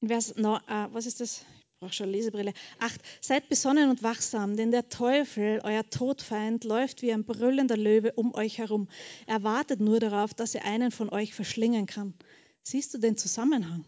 in 0.00 0.08
Vers 0.08 0.36
no, 0.36 0.56
äh, 0.56 0.88
was 0.92 1.06
ist 1.06 1.20
das? 1.20 1.44
Brauche 1.80 1.92
schon 1.94 2.08
eine 2.08 2.16
Lesebrille. 2.16 2.52
Acht. 2.78 3.00
Seid 3.20 3.48
besonnen 3.48 3.90
und 3.90 4.02
wachsam, 4.02 4.56
denn 4.56 4.70
der 4.70 4.88
Teufel, 4.90 5.60
euer 5.64 5.88
Todfeind, 5.88 6.64
läuft 6.64 7.02
wie 7.02 7.12
ein 7.12 7.24
brüllender 7.24 7.76
Löwe 7.76 8.12
um 8.12 8.34
euch 8.34 8.58
herum. 8.58 8.88
Er 9.26 9.42
wartet 9.42 9.80
nur 9.80 9.98
darauf, 9.98 10.34
dass 10.34 10.54
er 10.54 10.64
einen 10.64 10.90
von 10.90 11.08
euch 11.08 11.34
verschlingen 11.34 11.86
kann. 11.86 12.14
Siehst 12.62 12.92
du 12.92 12.98
den 12.98 13.16
Zusammenhang 13.16 13.84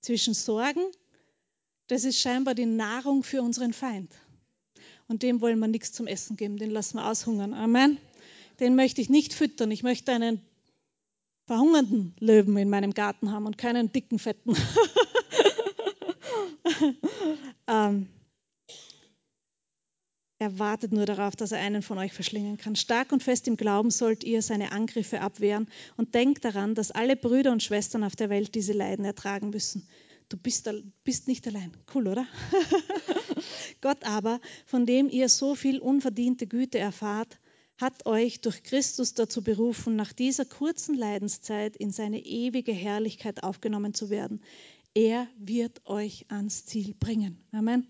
zwischen 0.00 0.34
Sorgen? 0.34 0.82
Das 1.86 2.04
ist 2.04 2.18
scheinbar 2.18 2.54
die 2.54 2.66
Nahrung 2.66 3.22
für 3.22 3.40
unseren 3.40 3.72
Feind. 3.72 4.12
Und 5.06 5.22
dem 5.22 5.40
wollen 5.40 5.58
wir 5.60 5.68
nichts 5.68 5.92
zum 5.92 6.06
Essen 6.06 6.36
geben, 6.36 6.56
den 6.56 6.70
lassen 6.70 6.98
wir 6.98 7.06
aushungern. 7.08 7.54
Amen 7.54 7.98
den 8.60 8.74
möchte 8.74 9.00
ich 9.00 9.08
nicht 9.08 9.34
füttern. 9.34 9.70
Ich 9.70 9.82
möchte 9.82 10.12
einen 10.12 10.40
verhungernden 11.46 12.14
Löwen 12.18 12.56
in 12.56 12.68
meinem 12.68 12.92
Garten 12.92 13.32
haben 13.32 13.46
und 13.46 13.56
keinen 13.58 13.92
dicken, 13.92 14.18
fetten. 14.18 14.54
ähm, 17.66 18.08
er 20.40 20.58
wartet 20.58 20.92
nur 20.92 21.04
darauf, 21.04 21.34
dass 21.34 21.50
er 21.50 21.58
einen 21.58 21.82
von 21.82 21.98
euch 21.98 22.12
verschlingen 22.12 22.58
kann. 22.58 22.76
Stark 22.76 23.10
und 23.10 23.24
fest 23.24 23.48
im 23.48 23.56
Glauben 23.56 23.90
sollt 23.90 24.22
ihr 24.22 24.40
seine 24.40 24.70
Angriffe 24.70 25.20
abwehren 25.20 25.68
und 25.96 26.14
denkt 26.14 26.44
daran, 26.44 26.76
dass 26.76 26.92
alle 26.92 27.16
Brüder 27.16 27.50
und 27.50 27.62
Schwestern 27.62 28.04
auf 28.04 28.14
der 28.14 28.30
Welt 28.30 28.54
diese 28.54 28.72
Leiden 28.72 29.04
ertragen 29.04 29.50
müssen. 29.50 29.88
Du 30.28 30.36
bist, 30.36 30.70
bist 31.02 31.26
nicht 31.26 31.46
allein. 31.48 31.72
Cool, 31.92 32.06
oder? 32.06 32.26
Gott 33.80 34.04
aber, 34.04 34.40
von 34.66 34.86
dem 34.86 35.08
ihr 35.08 35.28
so 35.28 35.54
viel 35.54 35.80
unverdiente 35.80 36.46
Güte 36.46 36.78
erfahrt, 36.78 37.38
hat 37.78 38.06
euch 38.06 38.40
durch 38.40 38.62
Christus 38.62 39.14
dazu 39.14 39.42
berufen, 39.42 39.96
nach 39.96 40.12
dieser 40.12 40.44
kurzen 40.44 40.96
Leidenszeit 40.96 41.76
in 41.76 41.90
seine 41.90 42.24
ewige 42.24 42.72
Herrlichkeit 42.72 43.42
aufgenommen 43.42 43.94
zu 43.94 44.10
werden. 44.10 44.42
Er 44.94 45.28
wird 45.38 45.86
euch 45.86 46.26
ans 46.30 46.66
Ziel 46.66 46.94
bringen. 46.94 47.44
Amen. 47.52 47.86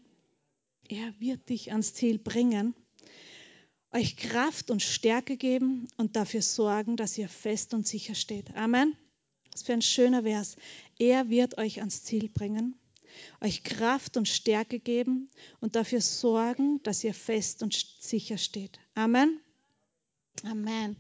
Er 0.89 1.15
wird 1.21 1.49
dich 1.49 1.71
ans 1.73 1.95
Ziel 1.95 2.19
bringen, 2.19 2.75
euch 3.93 4.17
Kraft 4.17 4.71
und 4.71 4.83
Stärke 4.83 5.37
geben 5.37 5.89
und 5.97 6.17
dafür 6.17 6.43
sorgen, 6.43 6.97
dass 6.97 7.19
ihr 7.19 7.29
fest 7.29 7.75
und 7.75 7.87
sicher 7.87 8.15
steht. 8.15 8.55
Amen. 8.55 8.97
Das 9.51 9.63
ist 9.63 9.67
für 9.67 9.75
ein 9.75 9.83
schöner 9.83 10.23
Vers. 10.23 10.57
Er 10.99 11.29
wird 11.29 11.59
euch 11.59 11.81
ans 11.81 12.05
Ziel 12.05 12.29
bringen, 12.29 12.75
euch 13.41 13.65
Kraft 13.65 14.17
und 14.17 14.29
Stärke 14.29 14.79
geben 14.79 15.31
und 15.61 15.77
dafür 15.77 16.01
sorgen, 16.01 16.83
dass 16.85 17.05
ihr 17.05 17.15
fest 17.15 17.63
und 17.63 17.75
sicher 18.01 18.39
steht. 18.39 18.79
Amen. 18.95 19.41
Amen. 20.45 20.97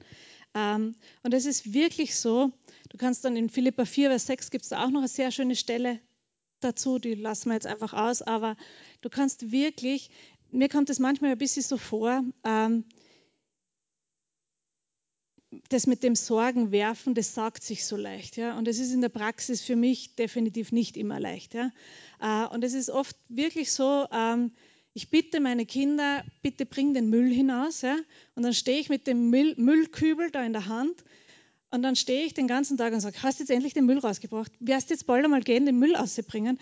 Ähm, 0.55 0.96
und 1.22 1.34
es 1.34 1.46
ist 1.46 1.72
wirklich 1.72 2.16
so, 2.16 2.53
du 2.88 2.96
kannst 2.96 3.24
dann 3.24 3.36
in 3.36 3.49
Philippa 3.49 3.84
4, 3.84 4.11
Vers 4.11 4.26
6 4.26 4.51
gibt 4.51 4.64
es 4.64 4.70
da 4.70 4.84
auch 4.84 4.90
noch 4.90 5.01
eine 5.01 5.09
sehr 5.09 5.30
schöne 5.30 5.57
Stelle 5.57 6.01
dazu, 6.61 6.99
die 6.99 7.14
lassen 7.14 7.51
wir 7.51 7.55
jetzt 7.55 7.66
einfach 7.66 7.92
aus, 7.92 8.22
aber 8.22 8.57
du 9.01 9.09
kannst 9.09 9.53
wirklich, 9.53 10.11
mir 10.51 10.68
kommt 10.68 10.90
es 10.90 10.99
manchmal 10.99 11.32
ein 11.32 11.38
bisschen 11.38 11.62
so 11.62 11.76
vor, 11.76 12.24
ähm, 12.44 12.84
das 15.70 15.86
mit 15.86 16.03
dem 16.03 16.14
Sorgen 16.14 16.72
werfen, 16.72 17.14
das 17.14 17.34
sagt 17.34 17.62
sich 17.62 17.86
so 17.86 17.96
leicht. 17.96 18.36
Ja? 18.36 18.59
Und 18.59 18.68
es 18.68 18.78
ist 18.78 18.92
in 18.92 19.01
der 19.01 19.09
Praxis 19.09 19.62
für 19.62 19.76
mich 19.76 20.14
definitiv 20.14 20.72
nicht 20.72 20.96
immer 20.96 21.18
leicht. 21.20 21.55
Ja? 21.55 21.70
Äh, 22.20 22.46
und 22.55 22.64
es 22.64 22.74
ist 22.74 22.90
oft 22.90 23.16
wirklich 23.28 23.72
so, 23.72 24.07
ähm, 24.12 24.53
ich 24.99 25.11
bitte 25.11 25.38
meine 25.38 25.64
Kinder, 25.64 26.24
bitte 26.42 26.66
bring 26.66 26.92
den 26.92 27.09
Müll 27.09 27.32
hinaus. 27.32 27.82
Ja? 27.82 27.96
Und 28.34 28.42
dann 28.42 28.53
stehe 28.53 28.80
ich 28.80 28.88
mit 28.88 29.07
dem 29.07 29.30
Müll, 29.30 29.55
Müllkübel 29.57 30.32
da 30.32 30.42
in 30.44 30.53
der 30.53 30.66
Hand 30.66 31.05
und 31.70 31.82
dann 31.82 31.94
stehe 31.94 32.26
ich 32.26 32.34
den 32.34 32.49
ganzen 32.49 32.76
Tag 32.76 32.92
und 32.92 32.99
sage, 32.99 33.22
hast 33.22 33.38
jetzt 33.38 33.51
endlich 33.51 33.74
den 33.74 33.86
Müll 33.86 33.99
rausgebracht? 33.99 34.51
Wirst 34.59 34.90
jetzt 34.90 35.07
bald 35.07 35.24
einmal 35.24 35.42
gehen, 35.42 35.66
den 35.66 35.78
Müll 35.78 35.94
auszubringen? 35.94 36.59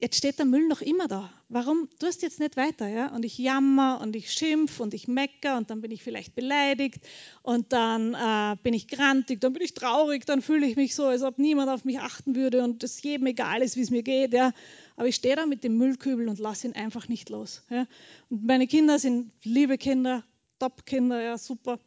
Jetzt 0.00 0.16
steht 0.16 0.38
der 0.38 0.44
Müll 0.44 0.66
noch 0.66 0.82
immer 0.82 1.06
da. 1.06 1.32
Warum 1.48 1.88
tust 2.00 2.20
du 2.20 2.26
jetzt 2.26 2.40
nicht 2.40 2.56
weiter? 2.56 2.88
Ja? 2.88 3.14
Und 3.14 3.24
ich 3.24 3.38
jammer 3.38 4.00
und 4.02 4.16
ich 4.16 4.32
schimpf 4.32 4.80
und 4.80 4.92
ich 4.92 5.06
mecker 5.06 5.56
und 5.56 5.70
dann 5.70 5.80
bin 5.80 5.92
ich 5.92 6.02
vielleicht 6.02 6.34
beleidigt 6.34 7.00
und 7.42 7.72
dann 7.72 8.14
äh, 8.14 8.56
bin 8.62 8.74
ich 8.74 8.88
grantig, 8.88 9.40
dann 9.40 9.52
bin 9.52 9.62
ich 9.62 9.72
traurig, 9.72 10.26
dann 10.26 10.42
fühle 10.42 10.66
ich 10.66 10.76
mich 10.76 10.94
so, 10.94 11.04
als 11.06 11.22
ob 11.22 11.38
niemand 11.38 11.70
auf 11.70 11.84
mich 11.84 12.00
achten 12.00 12.34
würde 12.34 12.64
und 12.64 12.82
es 12.82 13.00
jedem 13.02 13.28
egal 13.28 13.62
ist, 13.62 13.76
wie 13.76 13.82
es 13.82 13.90
mir 13.90 14.02
geht. 14.02 14.32
Ja? 14.32 14.52
Aber 14.96 15.06
ich 15.06 15.14
stehe 15.14 15.36
da 15.36 15.46
mit 15.46 15.62
dem 15.62 15.78
Müllkübel 15.78 16.28
und 16.28 16.40
lasse 16.40 16.66
ihn 16.66 16.74
einfach 16.74 17.08
nicht 17.08 17.30
los. 17.30 17.62
Ja? 17.70 17.86
Und 18.30 18.44
meine 18.44 18.66
Kinder 18.66 18.98
sind 18.98 19.30
liebe 19.44 19.78
Kinder, 19.78 20.24
Top-Kinder, 20.58 21.22
ja, 21.22 21.38
super. 21.38 21.78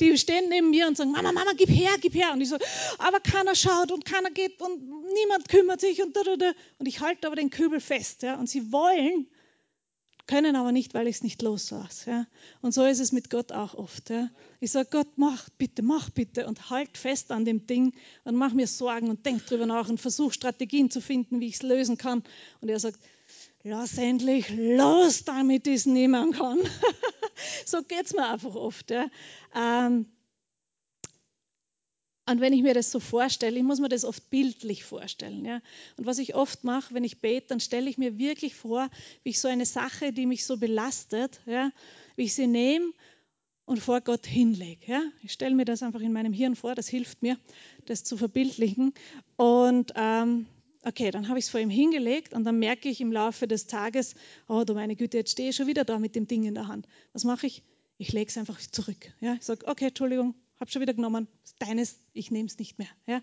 Die 0.00 0.16
stehen 0.18 0.48
neben 0.48 0.70
mir 0.70 0.86
und 0.86 0.96
sagen, 0.96 1.12
Mama, 1.12 1.32
Mama, 1.32 1.52
gib 1.56 1.68
her, 1.68 1.92
gib 2.00 2.14
her. 2.14 2.32
Und 2.32 2.40
ich 2.40 2.48
so, 2.48 2.56
aber 2.98 3.20
keiner 3.20 3.54
schaut 3.54 3.92
und 3.92 4.04
keiner 4.04 4.30
geht 4.30 4.60
und 4.60 4.82
niemand 5.14 5.48
kümmert 5.48 5.80
sich 5.80 6.02
und 6.02 6.16
da, 6.16 6.22
da, 6.22 6.36
da. 6.36 6.52
Und 6.78 6.86
ich 6.86 7.00
halte 7.00 7.26
aber 7.26 7.36
den 7.36 7.50
Kübel 7.50 7.80
fest. 7.80 8.22
Ja? 8.22 8.38
Und 8.38 8.48
sie 8.48 8.72
wollen, 8.72 9.26
können 10.26 10.54
aber 10.54 10.70
nicht, 10.70 10.94
weil 10.94 11.08
ich 11.08 11.16
es 11.16 11.22
nicht 11.22 11.42
loslasse. 11.42 12.10
Ja? 12.10 12.26
Und 12.62 12.72
so 12.72 12.84
ist 12.84 13.00
es 13.00 13.10
mit 13.10 13.30
Gott 13.30 13.52
auch 13.52 13.74
oft. 13.74 14.10
Ja? 14.10 14.30
Ich 14.60 14.70
sage, 14.70 14.88
Gott, 14.90 15.08
mach 15.16 15.48
bitte, 15.50 15.82
mach 15.82 16.10
bitte 16.10 16.46
und 16.46 16.70
halt 16.70 16.96
fest 16.96 17.32
an 17.32 17.44
dem 17.44 17.66
Ding 17.66 17.94
und 18.24 18.36
mach 18.36 18.52
mir 18.52 18.66
Sorgen 18.66 19.10
und 19.10 19.26
denk 19.26 19.44
drüber 19.46 19.66
nach 19.66 19.88
und 19.88 20.00
versuch 20.00 20.32
Strategien 20.32 20.90
zu 20.90 21.00
finden, 21.00 21.40
wie 21.40 21.48
ich 21.48 21.54
es 21.54 21.62
lösen 21.62 21.98
kann. 21.98 22.22
Und 22.60 22.68
er 22.68 22.78
sagt, 22.78 23.00
lass 23.64 23.98
endlich 23.98 24.48
los, 24.50 25.24
damit 25.24 25.66
ich 25.66 25.74
es 25.74 25.86
nehmen 25.86 26.32
kann. 26.32 26.58
so 27.64 27.82
geht 27.82 28.06
es 28.06 28.12
mir 28.14 28.28
einfach 28.28 28.54
oft. 28.54 28.90
Ja. 28.90 29.06
Ähm, 29.54 30.06
und 32.30 32.40
wenn 32.40 32.52
ich 32.52 32.62
mir 32.62 32.74
das 32.74 32.92
so 32.92 33.00
vorstelle, 33.00 33.56
ich 33.56 33.64
muss 33.64 33.80
mir 33.80 33.88
das 33.88 34.04
oft 34.04 34.30
bildlich 34.30 34.84
vorstellen. 34.84 35.44
Ja? 35.44 35.60
Und 35.96 36.06
was 36.06 36.18
ich 36.18 36.36
oft 36.36 36.62
mache, 36.62 36.94
wenn 36.94 37.02
ich 37.02 37.20
bete, 37.20 37.48
dann 37.48 37.58
stelle 37.58 37.90
ich 37.90 37.98
mir 37.98 38.18
wirklich 38.18 38.54
vor, 38.54 38.88
wie 39.24 39.30
ich 39.30 39.40
so 39.40 39.48
eine 39.48 39.66
Sache, 39.66 40.12
die 40.12 40.26
mich 40.26 40.46
so 40.46 40.56
belastet, 40.56 41.40
ja, 41.46 41.72
wie 42.14 42.24
ich 42.24 42.34
sie 42.34 42.46
nehme 42.46 42.92
und 43.64 43.80
vor 43.80 44.00
Gott 44.00 44.26
hinlege. 44.26 44.86
Ja? 44.86 45.02
Ich 45.24 45.32
stelle 45.32 45.56
mir 45.56 45.64
das 45.64 45.82
einfach 45.82 46.02
in 46.02 46.12
meinem 46.12 46.32
Hirn 46.32 46.54
vor, 46.54 46.76
das 46.76 46.88
hilft 46.88 47.20
mir, 47.22 47.36
das 47.86 48.04
zu 48.04 48.16
verbildlichen. 48.16 48.94
Und 49.36 49.92
ähm, 49.96 50.46
okay, 50.82 51.10
dann 51.10 51.28
habe 51.28 51.38
ich 51.38 51.46
es 51.46 51.50
vor 51.50 51.60
ihm 51.60 51.70
hingelegt 51.70 52.32
und 52.32 52.44
dann 52.44 52.58
merke 52.58 52.88
ich 52.88 53.00
im 53.00 53.12
Laufe 53.12 53.46
des 53.46 53.66
Tages, 53.66 54.14
oh 54.48 54.64
du 54.64 54.74
meine 54.74 54.96
Güte, 54.96 55.18
jetzt 55.18 55.32
stehe 55.32 55.50
ich 55.50 55.56
schon 55.56 55.66
wieder 55.66 55.84
da 55.84 55.98
mit 55.98 56.14
dem 56.16 56.26
Ding 56.26 56.44
in 56.44 56.54
der 56.54 56.68
Hand. 56.68 56.86
Was 57.12 57.24
mache 57.24 57.46
ich? 57.46 57.62
Ich 57.98 58.12
lege 58.12 58.30
es 58.30 58.38
einfach 58.38 58.58
zurück. 58.60 59.12
Ja? 59.20 59.34
Ich 59.34 59.42
sage, 59.42 59.66
okay, 59.66 59.88
Entschuldigung, 59.88 60.34
habe 60.58 60.70
schon 60.70 60.82
wieder 60.82 60.94
genommen, 60.94 61.28
deines, 61.58 61.98
ich 62.12 62.30
nehme 62.30 62.46
es 62.46 62.58
nicht 62.58 62.78
mehr. 62.78 62.88
Ja? 63.06 63.22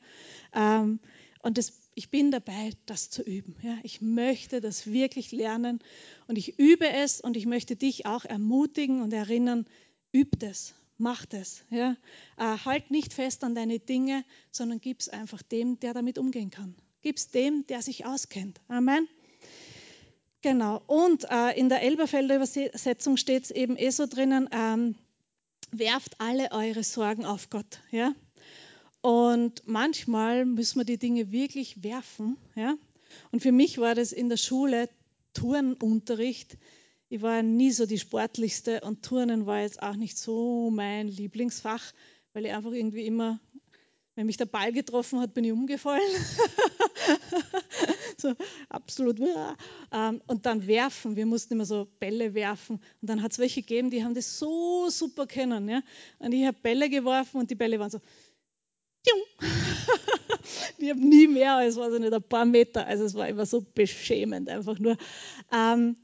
Ähm, 0.53 0.99
und 1.41 1.57
das, 1.57 1.73
ich 1.95 2.09
bin 2.11 2.29
dabei, 2.29 2.71
das 2.85 3.09
zu 3.09 3.23
üben. 3.23 3.55
Ja? 3.63 3.77
Ich 3.83 4.01
möchte 4.01 4.61
das 4.61 4.85
wirklich 4.85 5.31
lernen 5.31 5.79
und 6.27 6.37
ich 6.37 6.59
übe 6.59 6.89
es 6.89 7.21
und 7.21 7.37
ich 7.37 7.47
möchte 7.47 7.75
dich 7.75 8.05
auch 8.05 8.25
ermutigen 8.25 9.01
und 9.01 9.13
erinnern, 9.13 9.65
üb 10.13 10.43
es, 10.43 10.75
mach 10.97 11.25
es. 11.31 11.63
Ja? 11.71 11.97
Äh, 12.37 12.57
halt 12.65 12.91
nicht 12.91 13.13
fest 13.13 13.43
an 13.43 13.55
deine 13.55 13.79
Dinge, 13.79 14.23
sondern 14.51 14.79
gib 14.79 14.99
es 14.99 15.09
einfach 15.09 15.41
dem, 15.41 15.79
der 15.79 15.95
damit 15.95 16.19
umgehen 16.19 16.51
kann. 16.51 16.75
Gib 17.01 17.17
es 17.17 17.29
dem, 17.29 17.65
der 17.67 17.81
sich 17.81 18.05
auskennt. 18.05 18.59
Amen. 18.67 19.07
Genau. 20.41 20.81
Und 20.87 21.25
äh, 21.29 21.57
in 21.57 21.69
der 21.69 21.81
Elberfelder 21.81 22.35
Übersetzung 22.35 23.17
steht 23.17 23.45
es 23.45 23.51
eben 23.51 23.75
eh 23.77 23.89
so 23.89 24.05
drinnen, 24.05 24.49
ähm, 24.51 24.95
werft 25.71 26.19
alle 26.19 26.51
eure 26.51 26.83
Sorgen 26.83 27.25
auf 27.25 27.49
Gott. 27.49 27.81
Ja? 27.91 28.13
Und 29.01 29.63
manchmal 29.65 30.45
müssen 30.45 30.79
wir 30.79 30.85
die 30.85 30.97
Dinge 30.97 31.31
wirklich 31.31 31.83
werfen. 31.83 32.37
Ja? 32.55 32.75
Und 33.31 33.41
für 33.41 33.51
mich 33.51 33.77
war 33.77 33.95
das 33.95 34.11
in 34.11 34.29
der 34.29 34.37
Schule 34.37 34.89
Turnunterricht. 35.33 36.57
Ich 37.09 37.21
war 37.21 37.41
nie 37.41 37.71
so 37.71 37.85
die 37.85 37.99
sportlichste 37.99 38.81
und 38.81 39.03
Turnen 39.03 39.45
war 39.45 39.61
jetzt 39.61 39.81
auch 39.81 39.95
nicht 39.95 40.17
so 40.17 40.69
mein 40.71 41.07
Lieblingsfach, 41.07 41.93
weil 42.33 42.45
ich 42.45 42.51
einfach 42.51 42.71
irgendwie 42.71 43.05
immer, 43.05 43.39
wenn 44.17 44.25
mich 44.25 44.37
der 44.37 44.45
Ball 44.45 44.73
getroffen 44.73 45.19
hat, 45.19 45.35
bin 45.35 45.43
ich 45.43 45.51
umgefallen. 45.51 46.01
so 48.17 48.33
absolut. 48.67 49.19
Ähm, 49.91 50.21
und 50.25 50.47
dann 50.47 50.65
werfen. 50.65 51.15
Wir 51.15 51.27
mussten 51.27 51.53
immer 51.53 51.65
so 51.65 51.87
Bälle 51.99 52.33
werfen. 52.33 52.79
Und 52.99 53.09
dann 53.09 53.21
hat 53.21 53.33
es 53.33 53.37
welche 53.37 53.61
gegeben, 53.61 53.91
die 53.91 54.03
haben 54.03 54.15
das 54.15 54.39
so 54.39 54.89
super 54.89 55.27
kennen. 55.27 55.69
Ja? 55.69 55.83
Und 56.17 56.31
ich 56.31 56.47
habe 56.47 56.57
Bälle 56.59 56.89
geworfen 56.89 57.41
und 57.41 57.51
die 57.51 57.55
Bälle 57.55 57.79
waren 57.79 57.91
so. 57.91 58.01
ich 60.79 60.89
habe 60.89 60.99
nie 60.99 61.27
mehr 61.27 61.53
als 61.53 61.75
weiß 61.75 61.93
ich 61.93 61.99
nicht, 61.99 62.11
ein 62.11 62.23
paar 62.23 62.45
Meter. 62.45 62.87
Also 62.87 63.05
es 63.05 63.13
war 63.13 63.29
immer 63.29 63.45
so 63.45 63.61
beschämend, 63.61 64.49
einfach 64.49 64.79
nur. 64.79 64.97
Ähm, 65.53 65.95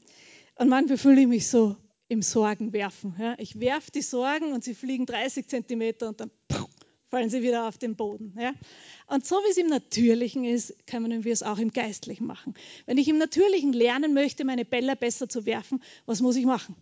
und 0.54 0.68
manchmal 0.68 0.98
fühle 0.98 1.22
ich 1.22 1.26
mich 1.26 1.48
so 1.48 1.74
im 2.06 2.22
Sorgenwerfen. 2.22 3.16
Ja? 3.18 3.34
Ich 3.38 3.58
werfe 3.58 3.90
die 3.90 4.02
Sorgen 4.02 4.52
und 4.52 4.62
sie 4.62 4.76
fliegen 4.76 5.04
30 5.04 5.48
Zentimeter 5.48 6.08
und 6.08 6.20
dann 6.20 6.30
fallen 7.14 7.30
sie 7.30 7.42
wieder 7.42 7.68
auf 7.68 7.78
den 7.78 7.94
Boden. 7.94 8.36
Ja? 8.36 8.54
Und 9.06 9.24
so 9.24 9.36
wie 9.36 9.50
es 9.50 9.56
im 9.56 9.68
Natürlichen 9.68 10.44
ist, 10.44 10.74
können 10.88 11.22
wir 11.22 11.32
es 11.32 11.44
auch 11.44 11.58
im 11.58 11.72
Geistlichen 11.72 12.26
machen. 12.26 12.54
Wenn 12.86 12.98
ich 12.98 13.06
im 13.06 13.18
Natürlichen 13.18 13.72
lernen 13.72 14.14
möchte, 14.14 14.44
meine 14.44 14.64
Bälle 14.64 14.96
besser 14.96 15.28
zu 15.28 15.46
werfen, 15.46 15.80
was 16.06 16.20
muss 16.20 16.34
ich 16.34 16.44
machen? 16.44 16.74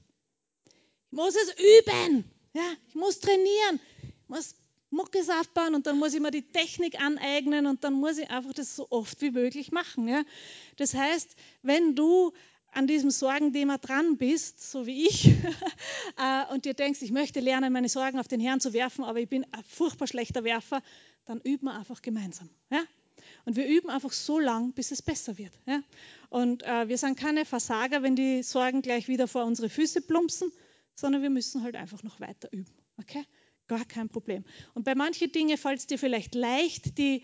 Ich 1.10 1.18
muss 1.18 1.34
es 1.34 1.52
üben. 1.52 2.24
Ja? 2.54 2.62
Ich 2.88 2.94
muss 2.94 3.20
trainieren. 3.20 3.78
Ich 4.02 4.28
muss 4.28 4.54
Muckes 4.88 5.28
aufbauen 5.28 5.74
und 5.74 5.86
dann 5.86 5.98
muss 5.98 6.14
ich 6.14 6.20
mir 6.20 6.30
die 6.30 6.50
Technik 6.50 6.98
aneignen 6.98 7.66
und 7.66 7.84
dann 7.84 7.92
muss 7.92 8.16
ich 8.16 8.30
einfach 8.30 8.54
das 8.54 8.74
so 8.74 8.86
oft 8.88 9.20
wie 9.20 9.32
möglich 9.32 9.70
machen. 9.70 10.08
Ja? 10.08 10.22
Das 10.76 10.94
heißt, 10.94 11.36
wenn 11.60 11.94
du 11.94 12.32
an 12.72 12.86
diesem 12.86 13.10
Sorgenthema 13.10 13.78
dran 13.78 14.16
bist, 14.16 14.70
so 14.70 14.86
wie 14.86 15.06
ich, 15.06 15.28
äh, 16.18 16.52
und 16.52 16.64
dir 16.64 16.74
denkst, 16.74 17.02
ich 17.02 17.12
möchte 17.12 17.40
lernen, 17.40 17.72
meine 17.72 17.88
Sorgen 17.88 18.18
auf 18.18 18.28
den 18.28 18.40
Herrn 18.40 18.60
zu 18.60 18.72
werfen, 18.72 19.04
aber 19.04 19.20
ich 19.20 19.28
bin 19.28 19.44
ein 19.52 19.62
furchtbar 19.64 20.06
schlechter 20.06 20.42
Werfer, 20.42 20.82
dann 21.26 21.40
üben 21.40 21.66
wir 21.66 21.74
einfach 21.74 22.02
gemeinsam. 22.02 22.48
Ja? 22.70 22.82
Und 23.44 23.56
wir 23.56 23.66
üben 23.66 23.90
einfach 23.90 24.12
so 24.12 24.38
lang, 24.38 24.72
bis 24.72 24.90
es 24.90 25.02
besser 25.02 25.38
wird. 25.38 25.52
Ja? 25.66 25.82
Und 26.30 26.62
äh, 26.62 26.88
wir 26.88 26.98
sind 26.98 27.18
keine 27.18 27.44
Versager, 27.44 28.02
wenn 28.02 28.16
die 28.16 28.42
Sorgen 28.42 28.82
gleich 28.82 29.06
wieder 29.06 29.28
vor 29.28 29.44
unsere 29.44 29.68
Füße 29.68 30.00
plumpsen, 30.02 30.50
sondern 30.94 31.22
wir 31.22 31.30
müssen 31.30 31.62
halt 31.62 31.76
einfach 31.76 32.02
noch 32.02 32.20
weiter 32.20 32.48
üben. 32.52 32.72
Okay? 32.98 33.24
Gar 33.68 33.84
kein 33.84 34.08
Problem. 34.08 34.44
Und 34.74 34.84
bei 34.84 34.94
manchen 34.94 35.30
Dingen 35.30 35.56
fällt 35.58 35.78
es 35.78 35.86
dir 35.86 35.98
vielleicht 35.98 36.34
leicht, 36.34 36.98
die 36.98 37.22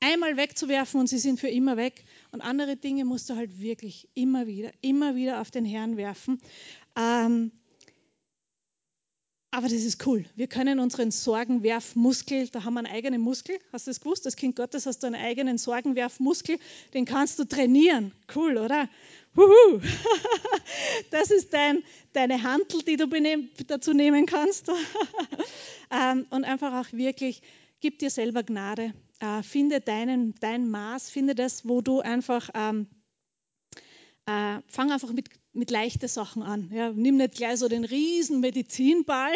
einmal 0.00 0.36
wegzuwerfen 0.36 1.00
und 1.00 1.08
sie 1.08 1.18
sind 1.18 1.40
für 1.40 1.48
immer 1.48 1.76
weg. 1.76 2.04
Und 2.32 2.40
andere 2.40 2.76
Dinge 2.76 3.04
musst 3.04 3.30
du 3.30 3.36
halt 3.36 3.60
wirklich 3.60 4.08
immer 4.14 4.46
wieder, 4.46 4.70
immer 4.80 5.14
wieder 5.14 5.40
auf 5.40 5.50
den 5.50 5.64
Herrn 5.64 5.96
werfen. 5.96 6.40
Ähm, 6.96 7.52
aber 9.50 9.68
das 9.68 9.82
ist 9.82 10.06
cool. 10.06 10.26
Wir 10.36 10.46
können 10.46 10.78
unseren 10.78 11.10
Sorgenwerfmuskel, 11.10 12.48
da 12.48 12.64
haben 12.64 12.74
wir 12.74 12.80
einen 12.80 12.92
eigenen 12.92 13.22
Muskel. 13.22 13.58
Hast 13.72 13.86
du 13.86 13.90
das 13.90 14.00
gewusst? 14.00 14.26
Als 14.26 14.36
Kind 14.36 14.56
Gottes 14.56 14.84
hast 14.84 15.02
du 15.02 15.06
einen 15.06 15.16
eigenen 15.16 15.56
Sorgenwerfmuskel. 15.56 16.58
Den 16.92 17.06
kannst 17.06 17.38
du 17.38 17.44
trainieren. 17.44 18.12
Cool, 18.34 18.58
oder? 18.58 18.88
Huhu. 19.36 19.80
Das 21.10 21.30
ist 21.30 21.54
dein, 21.54 21.82
deine 22.12 22.42
Handel, 22.42 22.82
die 22.82 22.96
du 22.96 23.08
dazu 23.66 23.92
nehmen 23.92 24.26
kannst. 24.26 24.70
Ähm, 25.90 26.26
und 26.28 26.44
einfach 26.44 26.74
auch 26.74 26.92
wirklich, 26.92 27.40
gib 27.80 27.98
dir 27.98 28.10
selber 28.10 28.42
Gnade 28.42 28.92
äh, 29.20 29.42
finde 29.42 29.80
deinen, 29.80 30.34
dein 30.40 30.68
Maß, 30.70 31.10
finde 31.10 31.34
das, 31.34 31.66
wo 31.68 31.80
du 31.80 32.00
einfach, 32.00 32.50
ähm, 32.54 32.86
äh, 34.26 34.60
fang 34.66 34.92
einfach 34.92 35.12
mit, 35.12 35.28
mit 35.52 35.70
leichten 35.70 36.08
Sachen 36.08 36.42
an. 36.42 36.70
Ja. 36.72 36.92
Nimm 36.92 37.16
nicht 37.16 37.34
gleich 37.34 37.58
so 37.58 37.68
den 37.68 37.84
riesen 37.84 38.40
Medizinball, 38.40 39.32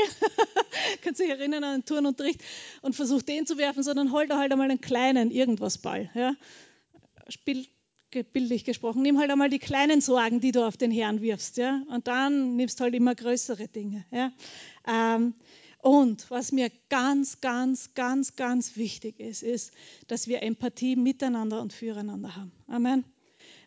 kannst 1.03 1.21
dich 1.21 1.31
erinnern 1.31 1.65
an 1.65 1.81
den 1.81 1.85
Turnunterricht, 1.85 2.41
und 2.83 2.95
versuch 2.95 3.23
den 3.23 3.47
zu 3.47 3.59
werfen, 3.59 3.83
sondern 3.83 4.13
hol 4.13 4.27
da 4.27 4.39
halt 4.39 4.53
einmal 4.53 4.71
einen 4.71 4.81
kleinen 4.81 5.31
Irgendwas-Ball. 5.31 6.11
Ja. 6.15 6.35
Spiel, 7.29 7.67
bildlich 8.21 8.65
gesprochen, 8.65 9.03
nimm 9.03 9.19
halt 9.19 9.31
einmal 9.31 9.49
die 9.49 9.59
kleinen 9.59 10.01
Sorgen, 10.01 10.41
die 10.41 10.53
du 10.53 10.67
auf 10.67 10.77
den 10.77 10.91
Herrn 10.91 11.23
wirfst, 11.23 11.57
ja, 11.57 11.83
und 11.89 12.07
dann 12.07 12.57
nimmst 12.57 12.81
halt 12.81 12.95
immer 12.95 13.15
größere 13.15 13.69
Dinge, 13.69 14.05
ja. 14.11 14.33
Ähm, 14.87 15.35
und 15.83 16.31
was 16.31 16.53
mir 16.53 16.71
ganz, 16.91 17.41
ganz, 17.41 17.93
ganz, 17.95 18.37
ganz 18.37 18.77
wichtig 18.77 19.19
ist, 19.19 19.43
ist, 19.43 19.73
dass 20.07 20.29
wir 20.29 20.43
Empathie 20.43 20.95
miteinander 20.95 21.61
und 21.61 21.73
füreinander 21.73 22.37
haben. 22.37 22.53
Amen. 22.69 23.05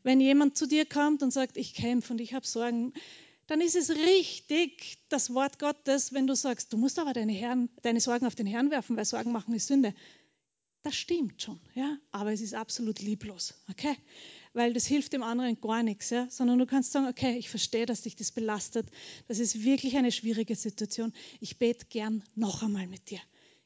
Wenn 0.02 0.22
jemand 0.22 0.56
zu 0.56 0.66
dir 0.66 0.86
kommt 0.86 1.24
und 1.24 1.32
sagt, 1.32 1.58
ich 1.58 1.74
kämpfe 1.74 2.14
und 2.14 2.22
ich 2.22 2.34
habe 2.34 2.48
Sorgen, 2.48 2.94
dann 3.48 3.60
ist 3.60 3.76
es 3.76 3.90
richtig, 3.90 4.98
das 5.10 5.34
Wort 5.34 5.60
Gottes, 5.60 6.14
wenn 6.14 6.26
du 6.26 6.36
sagst, 6.36 6.72
du 6.72 6.78
musst 6.78 7.00
aber 7.00 7.12
deine, 7.12 7.34
Herren, 7.34 7.70
deine 7.82 8.00
Sorgen 8.00 8.26
auf 8.26 8.36
den 8.36 8.48
Herrn 8.48 8.72
werfen, 8.72 8.96
weil 8.96 9.04
Sorgen 9.04 9.34
machen 9.34 9.54
ist 9.54 9.68
Sünde. 9.68 9.94
Das 10.84 10.96
stimmt 10.96 11.42
schon, 11.42 11.60
ja, 11.74 11.98
aber 12.12 12.32
es 12.32 12.40
ist 12.40 12.54
absolut 12.54 13.02
lieblos, 13.02 13.56
okay? 13.70 13.98
Weil 14.56 14.74
das 14.74 14.86
hilft 14.86 15.14
dem 15.14 15.22
anderen 15.22 15.60
gar 15.60 15.84
nichts, 15.84 16.10
ja? 16.10 16.28
sondern 16.30 16.58
du 16.58 16.66
kannst 16.66 16.92
sagen, 16.92 17.08
okay, 17.08 17.38
ich 17.38 17.50
verstehe, 17.50 17.86
dass 17.86 18.02
dich 18.02 18.16
das 18.16 18.32
belastet, 18.32 18.88
das 19.28 19.40
ist 19.40 19.64
wirklich 19.64 19.98
eine 19.98 20.12
schwierige 20.12 20.56
Situation, 20.56 21.14
ich 21.40 21.58
bete 21.58 21.86
gern 21.90 22.24
noch 22.36 22.64
einmal 22.64 22.88
mit 22.88 23.10
dir. 23.10 23.20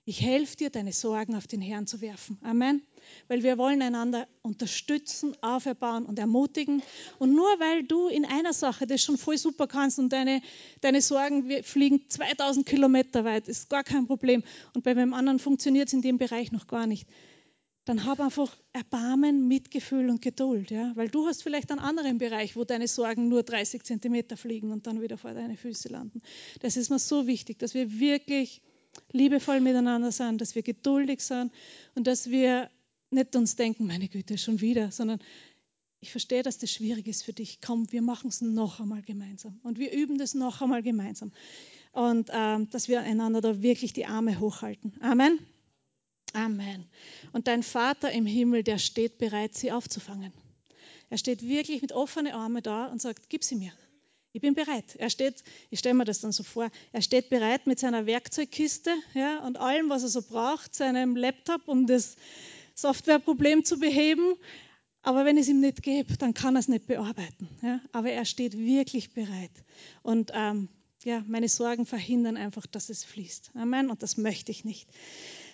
Ich 0.05 0.21
helfe 0.21 0.55
dir, 0.55 0.69
deine 0.71 0.91
Sorgen 0.91 1.35
auf 1.35 1.45
den 1.45 1.61
Herrn 1.61 1.85
zu 1.85 2.01
werfen. 2.01 2.39
Amen. 2.41 2.81
Weil 3.27 3.43
wir 3.43 3.59
wollen 3.59 3.79
einander 3.83 4.27
unterstützen, 4.41 5.35
auferbauen 5.41 6.07
und 6.07 6.17
ermutigen. 6.17 6.81
Und 7.19 7.35
nur 7.35 7.45
weil 7.59 7.83
du 7.83 8.07
in 8.07 8.25
einer 8.25 8.53
Sache 8.53 8.87
das 8.87 9.03
schon 9.03 9.19
voll 9.19 9.37
super 9.37 9.67
kannst 9.67 9.99
und 9.99 10.11
deine, 10.11 10.41
deine 10.81 11.03
Sorgen 11.03 11.61
fliegen 11.61 12.09
2000 12.09 12.65
Kilometer 12.65 13.23
weit, 13.23 13.47
ist 13.47 13.69
gar 13.69 13.83
kein 13.83 14.07
Problem. 14.07 14.41
Und 14.73 14.83
bei 14.83 14.95
dem 14.95 15.13
anderen 15.13 15.37
funktioniert 15.37 15.89
es 15.89 15.93
in 15.93 16.01
dem 16.01 16.17
Bereich 16.17 16.51
noch 16.51 16.65
gar 16.65 16.87
nicht 16.87 17.05
dann 17.89 18.05
hab 18.05 18.19
einfach 18.19 18.55
Erbarmen, 18.71 19.47
Mitgefühl 19.47 20.11
und 20.11 20.21
Geduld, 20.21 20.69
ja? 20.69 20.91
weil 20.93 21.09
du 21.09 21.25
hast 21.25 21.41
vielleicht 21.41 21.71
einen 21.71 21.79
anderen 21.79 22.19
Bereich, 22.19 22.55
wo 22.55 22.63
deine 22.63 22.87
Sorgen 22.87 23.29
nur 23.29 23.41
30 23.41 23.81
Zentimeter 23.81 24.37
fliegen 24.37 24.71
und 24.71 24.85
dann 24.85 25.01
wieder 25.01 25.17
vor 25.17 25.33
deine 25.33 25.57
Füße 25.57 25.89
landen. 25.89 26.21
Das 26.59 26.77
ist 26.77 26.91
mir 26.91 26.99
so 26.99 27.25
wichtig, 27.25 27.57
dass 27.57 27.73
wir 27.73 27.99
wirklich 27.99 28.61
liebevoll 29.11 29.59
miteinander 29.59 30.11
sind, 30.11 30.39
dass 30.39 30.53
wir 30.53 30.61
geduldig 30.61 31.21
sind 31.21 31.51
und 31.95 32.05
dass 32.05 32.29
wir 32.29 32.69
nicht 33.09 33.35
uns 33.35 33.55
denken, 33.55 33.87
meine 33.87 34.07
Güte, 34.07 34.37
schon 34.37 34.61
wieder, 34.61 34.91
sondern 34.91 35.17
ich 35.99 36.11
verstehe, 36.11 36.43
dass 36.43 36.59
das 36.59 36.71
schwierig 36.71 37.07
ist 37.07 37.23
für 37.23 37.33
dich. 37.33 37.59
Komm, 37.59 37.91
wir 37.91 38.03
machen 38.03 38.27
es 38.27 38.39
noch 38.39 38.79
einmal 38.79 39.01
gemeinsam 39.01 39.59
und 39.63 39.79
wir 39.79 39.91
üben 39.91 40.19
das 40.19 40.35
noch 40.35 40.61
einmal 40.61 40.83
gemeinsam 40.83 41.31
und 41.93 42.29
ähm, 42.31 42.69
dass 42.69 42.87
wir 42.87 43.01
einander 43.01 43.41
da 43.41 43.63
wirklich 43.63 43.93
die 43.93 44.05
Arme 44.05 44.39
hochhalten. 44.39 44.93
Amen. 45.01 45.39
Amen. 46.33 46.85
Und 47.31 47.47
dein 47.47 47.63
Vater 47.63 48.11
im 48.11 48.25
Himmel, 48.25 48.63
der 48.63 48.77
steht 48.77 49.17
bereit, 49.17 49.55
sie 49.55 49.71
aufzufangen. 49.71 50.33
Er 51.09 51.17
steht 51.17 51.41
wirklich 51.41 51.81
mit 51.81 51.91
offenen 51.91 52.33
Armen 52.33 52.61
da 52.61 52.85
und 52.85 53.01
sagt, 53.01 53.29
gib 53.29 53.43
sie 53.43 53.55
mir. 53.55 53.71
Ich 54.31 54.41
bin 54.41 54.53
bereit. 54.53 54.95
Er 54.97 55.09
steht, 55.09 55.43
ich 55.71 55.79
stelle 55.79 55.95
mir 55.95 56.05
das 56.05 56.21
dann 56.21 56.31
so 56.31 56.43
vor, 56.43 56.69
er 56.91 57.01
steht 57.01 57.29
bereit 57.29 57.65
mit 57.65 57.79
seiner 57.79 58.05
Werkzeugkiste 58.05 58.91
ja, 59.15 59.39
und 59.39 59.57
allem, 59.57 59.89
was 59.89 60.03
er 60.03 60.09
so 60.09 60.21
braucht, 60.21 60.75
seinem 60.75 61.15
Laptop, 61.15 61.67
um 61.67 61.87
das 61.87 62.15
Softwareproblem 62.75 63.65
zu 63.65 63.79
beheben. 63.79 64.35
Aber 65.01 65.25
wenn 65.25 65.37
es 65.37 65.47
ihm 65.47 65.61
nicht 65.61 65.81
gibt, 65.81 66.21
dann 66.21 66.35
kann 66.35 66.55
er 66.55 66.59
es 66.59 66.67
nicht 66.67 66.85
bearbeiten. 66.85 67.49
Ja. 67.63 67.81
Aber 67.91 68.11
er 68.11 68.25
steht 68.25 68.55
wirklich 68.55 69.13
bereit. 69.13 69.51
Und 70.03 70.31
ähm, 70.35 70.69
ja, 71.03 71.23
meine 71.27 71.49
Sorgen 71.49 71.85
verhindern 71.87 72.37
einfach, 72.37 72.67
dass 72.67 72.89
es 72.89 73.03
fließt. 73.03 73.51
Amen. 73.55 73.89
Und 73.89 74.03
das 74.03 74.17
möchte 74.17 74.51
ich 74.51 74.63
nicht. 74.63 74.87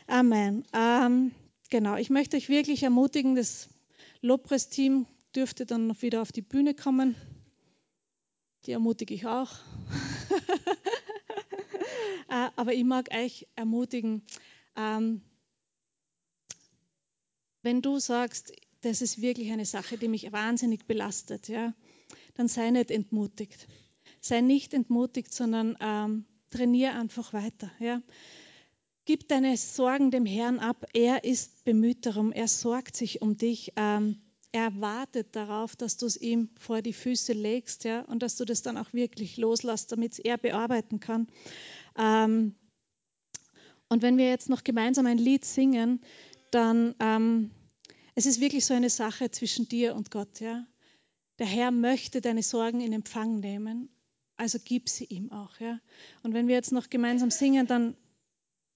Amen. 0.07 0.63
Ähm, 0.71 1.31
genau, 1.69 1.95
ich 1.95 2.09
möchte 2.09 2.37
euch 2.37 2.47
wirklich 2.47 2.83
ermutigen, 2.83 3.35
das 3.35 3.69
Lobpreisteam 4.21 5.07
dürfte 5.35 5.65
dann 5.65 5.87
noch 5.87 6.01
wieder 6.01 6.21
auf 6.21 6.31
die 6.31 6.43
Bühne 6.43 6.75
kommen. 6.75 7.15
Die 8.65 8.71
ermutige 8.71 9.13
ich 9.13 9.25
auch. 9.25 9.51
Äh, 12.27 12.49
aber 12.55 12.73
ich 12.73 12.83
mag 12.83 13.13
euch 13.13 13.45
ermutigen, 13.55 14.23
ähm, 14.75 15.21
wenn 17.61 17.83
du 17.83 17.99
sagst, 17.99 18.51
das 18.81 19.03
ist 19.03 19.21
wirklich 19.21 19.51
eine 19.51 19.65
Sache, 19.65 19.99
die 19.99 20.07
mich 20.07 20.31
wahnsinnig 20.31 20.85
belastet, 20.87 21.49
ja, 21.49 21.75
dann 22.33 22.47
sei 22.47 22.71
nicht 22.71 22.89
entmutigt. 22.89 23.67
Sei 24.21 24.41
nicht 24.41 24.73
entmutigt, 24.73 25.31
sondern 25.31 25.77
ähm, 25.79 26.25
trainiere 26.49 26.93
einfach 26.93 27.31
weiter. 27.31 27.69
Ja. 27.79 28.01
Gib 29.05 29.27
deine 29.27 29.55
Sorgen 29.55 30.09
dem 30.09 30.25
Herrn 30.25 30.59
ab. 30.59 30.85
Er 30.93 31.23
ist 31.23 31.63
bemüht 31.63 32.07
darum. 32.07 32.31
Er 32.31 32.47
sorgt 32.47 32.97
sich 32.97 33.21
um 33.21 33.37
dich. 33.37 33.71
Ähm, 33.75 34.19
er 34.51 34.81
wartet 34.81 35.35
darauf, 35.35 35.75
dass 35.75 35.97
du 35.97 36.05
es 36.07 36.17
ihm 36.17 36.49
vor 36.57 36.81
die 36.81 36.93
Füße 36.93 37.33
legst 37.33 37.83
ja, 37.83 38.01
und 38.01 38.23
dass 38.23 38.35
du 38.37 38.45
das 38.45 38.61
dann 38.61 38.77
auch 38.77 38.93
wirklich 38.93 39.37
loslässt, 39.37 39.91
damit 39.91 40.17
er 40.17 40.37
bearbeiten 40.37 40.99
kann. 40.99 41.27
Ähm, 41.97 42.55
und 43.89 44.01
wenn 44.01 44.17
wir 44.17 44.29
jetzt 44.29 44.49
noch 44.49 44.63
gemeinsam 44.63 45.05
ein 45.05 45.17
Lied 45.17 45.45
singen, 45.45 46.01
dann 46.51 46.95
ähm, 46.99 47.51
es 48.15 48.25
ist 48.25 48.39
wirklich 48.39 48.65
so 48.65 48.73
eine 48.73 48.89
Sache 48.89 49.29
zwischen 49.29 49.67
dir 49.67 49.93
und 49.93 50.09
Gott. 50.09 50.39
Ja? 50.39 50.65
Der 51.37 51.47
Herr 51.47 51.69
möchte 51.71 52.21
deine 52.21 52.41
Sorgen 52.41 52.79
in 52.79 52.93
Empfang 52.93 53.41
nehmen, 53.41 53.89
also 54.37 54.57
gib 54.63 54.89
sie 54.89 55.05
ihm 55.05 55.31
auch. 55.31 55.59
Ja? 55.59 55.79
Und 56.23 56.33
wenn 56.33 56.47
wir 56.47 56.55
jetzt 56.55 56.71
noch 56.71 56.89
gemeinsam 56.89 57.29
singen, 57.29 57.67
dann 57.67 57.97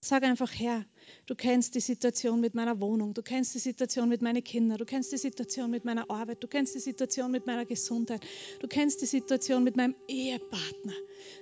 sag 0.01 0.23
einfach, 0.23 0.51
Herr, 0.53 0.85
du 1.25 1.35
kennst 1.35 1.75
die 1.75 1.81
Situation 1.81 2.39
mit 2.39 2.55
meiner 2.55 2.79
Wohnung, 2.79 3.13
du 3.13 3.21
kennst 3.21 3.53
die 3.55 3.59
Situation 3.59 4.07
mit 4.07 4.21
meinen 4.21 4.43
Kindern, 4.43 4.77
du 4.77 4.85
kennst 4.85 5.11
die 5.11 5.17
Situation 5.17 5.69
mit 5.69 5.83
meiner 5.83 6.09
Arbeit, 6.09 6.41
du 6.43 6.47
kennst 6.47 6.75
die 6.75 6.79
Situation 6.79 7.31
mit 7.31 7.45
meiner 7.45 7.65
Gesundheit, 7.65 8.25
du 8.59 8.67
kennst 8.67 9.01
die 9.01 9.05
Situation 9.05 9.63
mit 9.63 9.75
meinem 9.75 9.95
Ehepartner, 10.07 10.93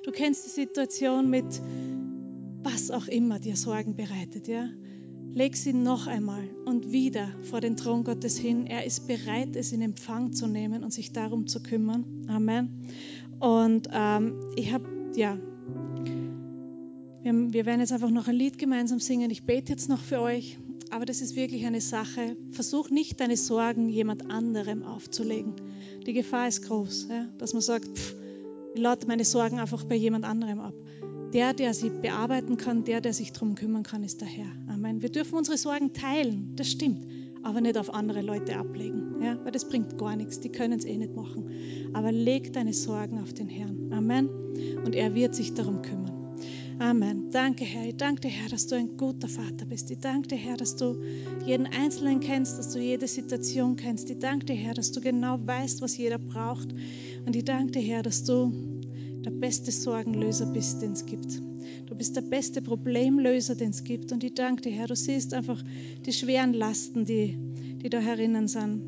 du 0.03 0.12
kennst 0.12 0.45
die 0.45 0.49
Situation 0.49 1.30
mit 1.30 1.45
was 2.64 2.91
auch 2.91 3.08
immer 3.08 3.39
dir 3.39 3.55
Sorgen 3.55 3.95
bereitet. 3.95 4.47
Ja? 4.47 4.70
Leg 5.34 5.55
sie 5.55 5.74
noch 5.74 6.08
einmal 6.08 6.49
und 6.66 6.91
wieder 6.91 7.30
vor 7.43 7.62
den 7.62 7.78
Thron 7.78 8.03
Gottes 8.03 8.38
hin. 8.38 8.66
Er 8.66 8.86
ist 8.86 9.08
bereit, 9.08 9.55
es 9.55 9.72
in 9.72 9.82
Empfang 9.82 10.34
zu 10.34 10.47
nehmen 10.47 10.84
und 10.84 10.91
sich 10.91 11.14
darum 11.14 11.47
zu 11.47 11.62
kümmern. 11.62 12.26
Amen. 12.28 12.89
Und 13.39 13.88
ähm, 13.93 14.51
ich 14.55 14.74
habe, 14.74 14.86
ja, 15.16 15.38
wir, 17.28 17.65
werden 17.65 17.82
jetzt 17.82 17.91
einfach 17.91 18.09
noch 18.09 18.28
ein 18.28 18.36
Lied 18.36 18.57
gemeinsam 18.57 18.99
singen. 18.99 19.30
Ich 19.32 19.43
bete 19.43 19.71
jetzt 19.73 19.89
noch 19.89 20.01
für 20.01 20.21
euch. 20.21 20.57
Aber 20.89 21.05
das 21.05 21.21
ist 21.21 21.36
wirklich 21.36 21.65
eine 21.65 21.82
Sache. 21.82 22.38
Versuch 22.51 22.89
nicht, 22.89 23.19
deine 23.19 23.36
Sorgen 23.36 23.89
jemand 23.89 24.32
anderem 24.32 24.84
aufzulegen. 24.84 25.53
Die 26.05 26.13
Gefahr 26.13 26.47
ist 26.47 26.61
groß, 26.63 27.07
ja, 27.09 27.25
dass 27.38 27.51
man 27.51 27.61
sagt, 27.61 27.86
pff, 27.86 28.15
ich 28.73 28.80
lade 28.80 29.05
meine 29.07 29.25
Sorgen 29.25 29.59
einfach 29.59 29.84
bei 29.84 29.95
jemand 29.95 30.23
anderem 30.23 30.59
ab. 30.59 30.73
Der, 31.34 31.53
der 31.53 31.73
sie 31.73 31.89
bearbeiten 31.89 32.55
kann, 32.55 32.86
der, 32.86 33.01
der 33.01 33.11
sich 33.11 33.34
darum 33.34 33.55
kümmern 33.55 33.84
kann, 33.84 34.03
ist 34.03 34.21
der 34.21 34.30
Herr. 34.30 34.47
Amen. 34.67 35.01
Wir 35.01 35.09
dürfen 35.09 35.36
unsere 35.38 35.57
Sorgen 35.57 35.91
teilen, 35.91 36.53
das 36.55 36.71
stimmt, 36.71 37.05
aber 37.43 37.59
nicht 37.59 37.78
auf 37.78 37.93
andere 37.93 38.21
Leute 38.21 38.55
ablegen, 38.55 39.21
ja, 39.21 39.38
weil 39.43 39.51
das 39.51 39.67
bringt 39.67 39.97
gar 39.97 40.15
nichts, 40.15 40.39
die 40.39 40.49
können 40.49 40.80
es 40.80 40.86
eh 40.86 40.97
nicht 40.97 41.13
machen. 41.13 41.49
Aber 41.91 42.13
leg 42.13 42.53
deine 42.53 42.73
Sorgen 42.73 43.19
auf 43.19 43.34
den 43.34 43.49
Herrn. 43.49 43.91
Amen. 43.91 44.30
Und 44.86 44.95
er 44.95 45.13
wird 45.15 45.36
sich 45.36 45.53
darum 45.53 45.82
kümmern. 45.82 46.16
Amen. 46.80 47.32
Danke, 47.32 47.65
Herr. 47.65 47.88
Ich 47.88 47.97
danke 47.97 48.21
dir, 48.21 48.30
Herr, 48.30 48.49
dass 48.49 48.67
du 48.67 48.75
ein 48.75 48.97
guter 48.97 49.28
Vater 49.28 49.65
bist. 49.65 49.89
Ich 49.89 49.97
danke 49.97 50.28
dir, 50.28 50.38
Herr, 50.38 50.57
dass 50.57 50.75
du 50.75 51.01
jeden 51.43 51.65
Einzelnen 51.65 52.19
kennst, 52.19 52.59
dass 52.59 52.69
du 52.69 52.80
jede 52.80 53.07
Situation 53.07 53.75
kennst. 53.75 54.11
Ich 54.11 54.19
danke 54.19 54.45
dir, 54.45 54.55
Herr, 54.55 54.75
dass 54.75 54.91
du 54.91 55.01
genau 55.01 55.39
weißt, 55.43 55.82
was 55.82 55.97
jeder 55.97 56.19
braucht. 56.19 56.69
Und 57.25 57.36
ich 57.36 57.45
danke 57.45 57.71
dir, 57.71 57.82
Herr, 57.82 58.03
dass 58.03 58.23
du 58.25 58.51
der 59.25 59.32
beste 59.32 59.71
Sorgenlöser 59.71 60.45
bist, 60.45 60.84
den 60.84 60.91
es 60.91 61.07
gibt. 61.07 61.41
Du 61.88 61.95
bist 61.95 62.15
der 62.15 62.21
beste 62.21 62.61
Problemlöser, 62.61 63.55
den 63.55 63.71
es 63.71 63.84
gibt. 63.84 64.11
Und 64.11 64.23
ich 64.23 64.36
danke 64.36 64.61
dir, 64.61 64.71
Herr, 64.71 64.88
du 64.88 64.95
siehst 64.95 65.34
einfach 65.34 65.63
die 66.05 66.13
schweren 66.13 66.53
Lasten, 66.53 67.05
die, 67.05 67.39
die 67.82 67.89
da 67.89 67.97
herinnen 67.97 68.47
sind. 68.47 68.84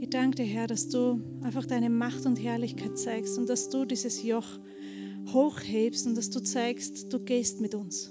Ich 0.00 0.10
danke 0.10 0.42
dir, 0.42 0.46
Herr, 0.46 0.66
dass 0.66 0.88
du 0.88 1.20
einfach 1.42 1.64
deine 1.64 1.90
Macht 1.90 2.26
und 2.26 2.42
Herrlichkeit 2.42 2.98
zeigst 2.98 3.38
und 3.38 3.48
dass 3.48 3.68
du 3.68 3.84
dieses 3.84 4.24
Joch 4.24 4.58
hochhebst 5.28 6.06
und 6.06 6.16
dass 6.16 6.30
du 6.30 6.40
zeigst, 6.40 7.12
du 7.12 7.20
gehst 7.20 7.60
mit 7.60 7.74
uns. 7.74 8.10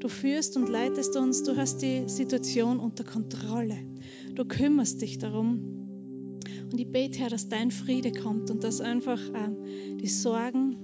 Du 0.00 0.08
führst 0.08 0.56
und 0.56 0.68
leitest 0.68 1.16
uns, 1.16 1.42
du 1.44 1.56
hast 1.56 1.82
die 1.82 2.08
Situation 2.08 2.78
unter 2.78 3.04
Kontrolle. 3.04 3.78
Du 4.34 4.44
kümmerst 4.44 5.00
dich 5.00 5.18
darum. 5.18 6.38
Und 6.70 6.80
ich 6.80 6.90
bete, 6.90 7.20
Herr, 7.20 7.30
dass 7.30 7.48
dein 7.48 7.70
Friede 7.70 8.12
kommt 8.12 8.50
und 8.50 8.64
dass 8.64 8.80
einfach 8.80 9.20
äh, 9.30 9.96
die 9.96 10.08
Sorgen 10.08 10.76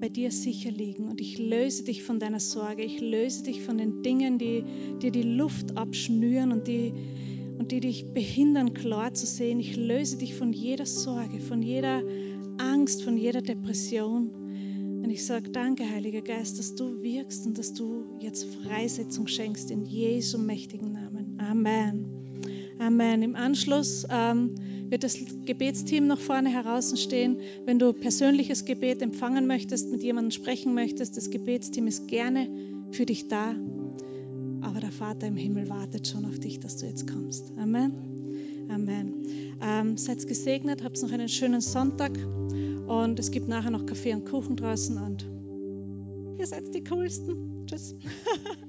bei 0.00 0.08
dir 0.08 0.30
sicher 0.30 0.70
liegen. 0.70 1.08
Und 1.08 1.20
ich 1.20 1.38
löse 1.38 1.84
dich 1.84 2.02
von 2.02 2.18
deiner 2.18 2.40
Sorge. 2.40 2.82
Ich 2.82 3.00
löse 3.00 3.44
dich 3.44 3.62
von 3.62 3.78
den 3.78 4.02
Dingen, 4.02 4.38
die 4.38 4.64
dir 5.00 5.10
die 5.10 5.22
Luft 5.22 5.76
abschnüren 5.76 6.52
und 6.52 6.68
die, 6.68 6.92
und 7.58 7.72
die 7.72 7.80
dich 7.80 8.06
behindern, 8.12 8.74
klar 8.74 9.14
zu 9.14 9.26
sehen. 9.26 9.60
Ich 9.60 9.76
löse 9.76 10.18
dich 10.18 10.34
von 10.34 10.52
jeder 10.52 10.86
Sorge, 10.86 11.40
von 11.40 11.62
jeder 11.62 12.02
Angst, 12.58 13.02
von 13.02 13.16
jeder 13.16 13.42
Depression. 13.42 14.47
Und 15.08 15.14
ich 15.14 15.24
sage, 15.24 15.48
danke, 15.48 15.88
Heiliger 15.88 16.20
Geist, 16.20 16.58
dass 16.58 16.74
du 16.74 17.02
wirkst 17.02 17.46
und 17.46 17.56
dass 17.56 17.72
du 17.72 18.04
jetzt 18.20 18.44
Freisetzung 18.56 19.26
schenkst 19.26 19.70
in 19.70 19.86
Jesu 19.86 20.36
mächtigen 20.36 20.92
Namen. 20.92 21.38
Amen. 21.40 22.04
Amen. 22.78 23.22
Im 23.22 23.34
Anschluss 23.34 24.06
ähm, 24.10 24.56
wird 24.90 25.04
das 25.04 25.16
Gebetsteam 25.46 26.06
noch 26.06 26.20
vorne 26.20 26.50
heraus 26.50 26.92
stehen. 27.00 27.38
Wenn 27.64 27.78
du 27.78 27.94
persönliches 27.94 28.66
Gebet 28.66 29.00
empfangen 29.00 29.46
möchtest, 29.46 29.90
mit 29.90 30.02
jemandem 30.02 30.30
sprechen 30.30 30.74
möchtest, 30.74 31.16
das 31.16 31.30
Gebetsteam 31.30 31.86
ist 31.86 32.06
gerne 32.06 32.50
für 32.90 33.06
dich 33.06 33.28
da. 33.28 33.54
Aber 34.60 34.80
der 34.80 34.92
Vater 34.92 35.26
im 35.26 35.36
Himmel 35.36 35.70
wartet 35.70 36.06
schon 36.06 36.26
auf 36.26 36.38
dich, 36.38 36.60
dass 36.60 36.76
du 36.76 36.84
jetzt 36.84 37.10
kommst. 37.10 37.50
Amen. 37.56 38.68
Amen. 38.68 39.24
Ähm, 39.62 39.96
seid 39.96 40.26
gesegnet, 40.26 40.84
habt 40.84 41.00
noch 41.00 41.12
einen 41.12 41.30
schönen 41.30 41.62
Sonntag 41.62 42.12
und 42.88 43.18
es 43.18 43.30
gibt 43.30 43.48
nachher 43.48 43.70
noch 43.70 43.84
Kaffee 43.84 44.14
und 44.14 44.24
Kuchen 44.24 44.56
draußen 44.56 44.96
und 44.96 45.28
ihr 46.38 46.46
seid 46.46 46.74
die 46.74 46.82
coolsten. 46.84 47.66
Tschüss. 47.66 47.94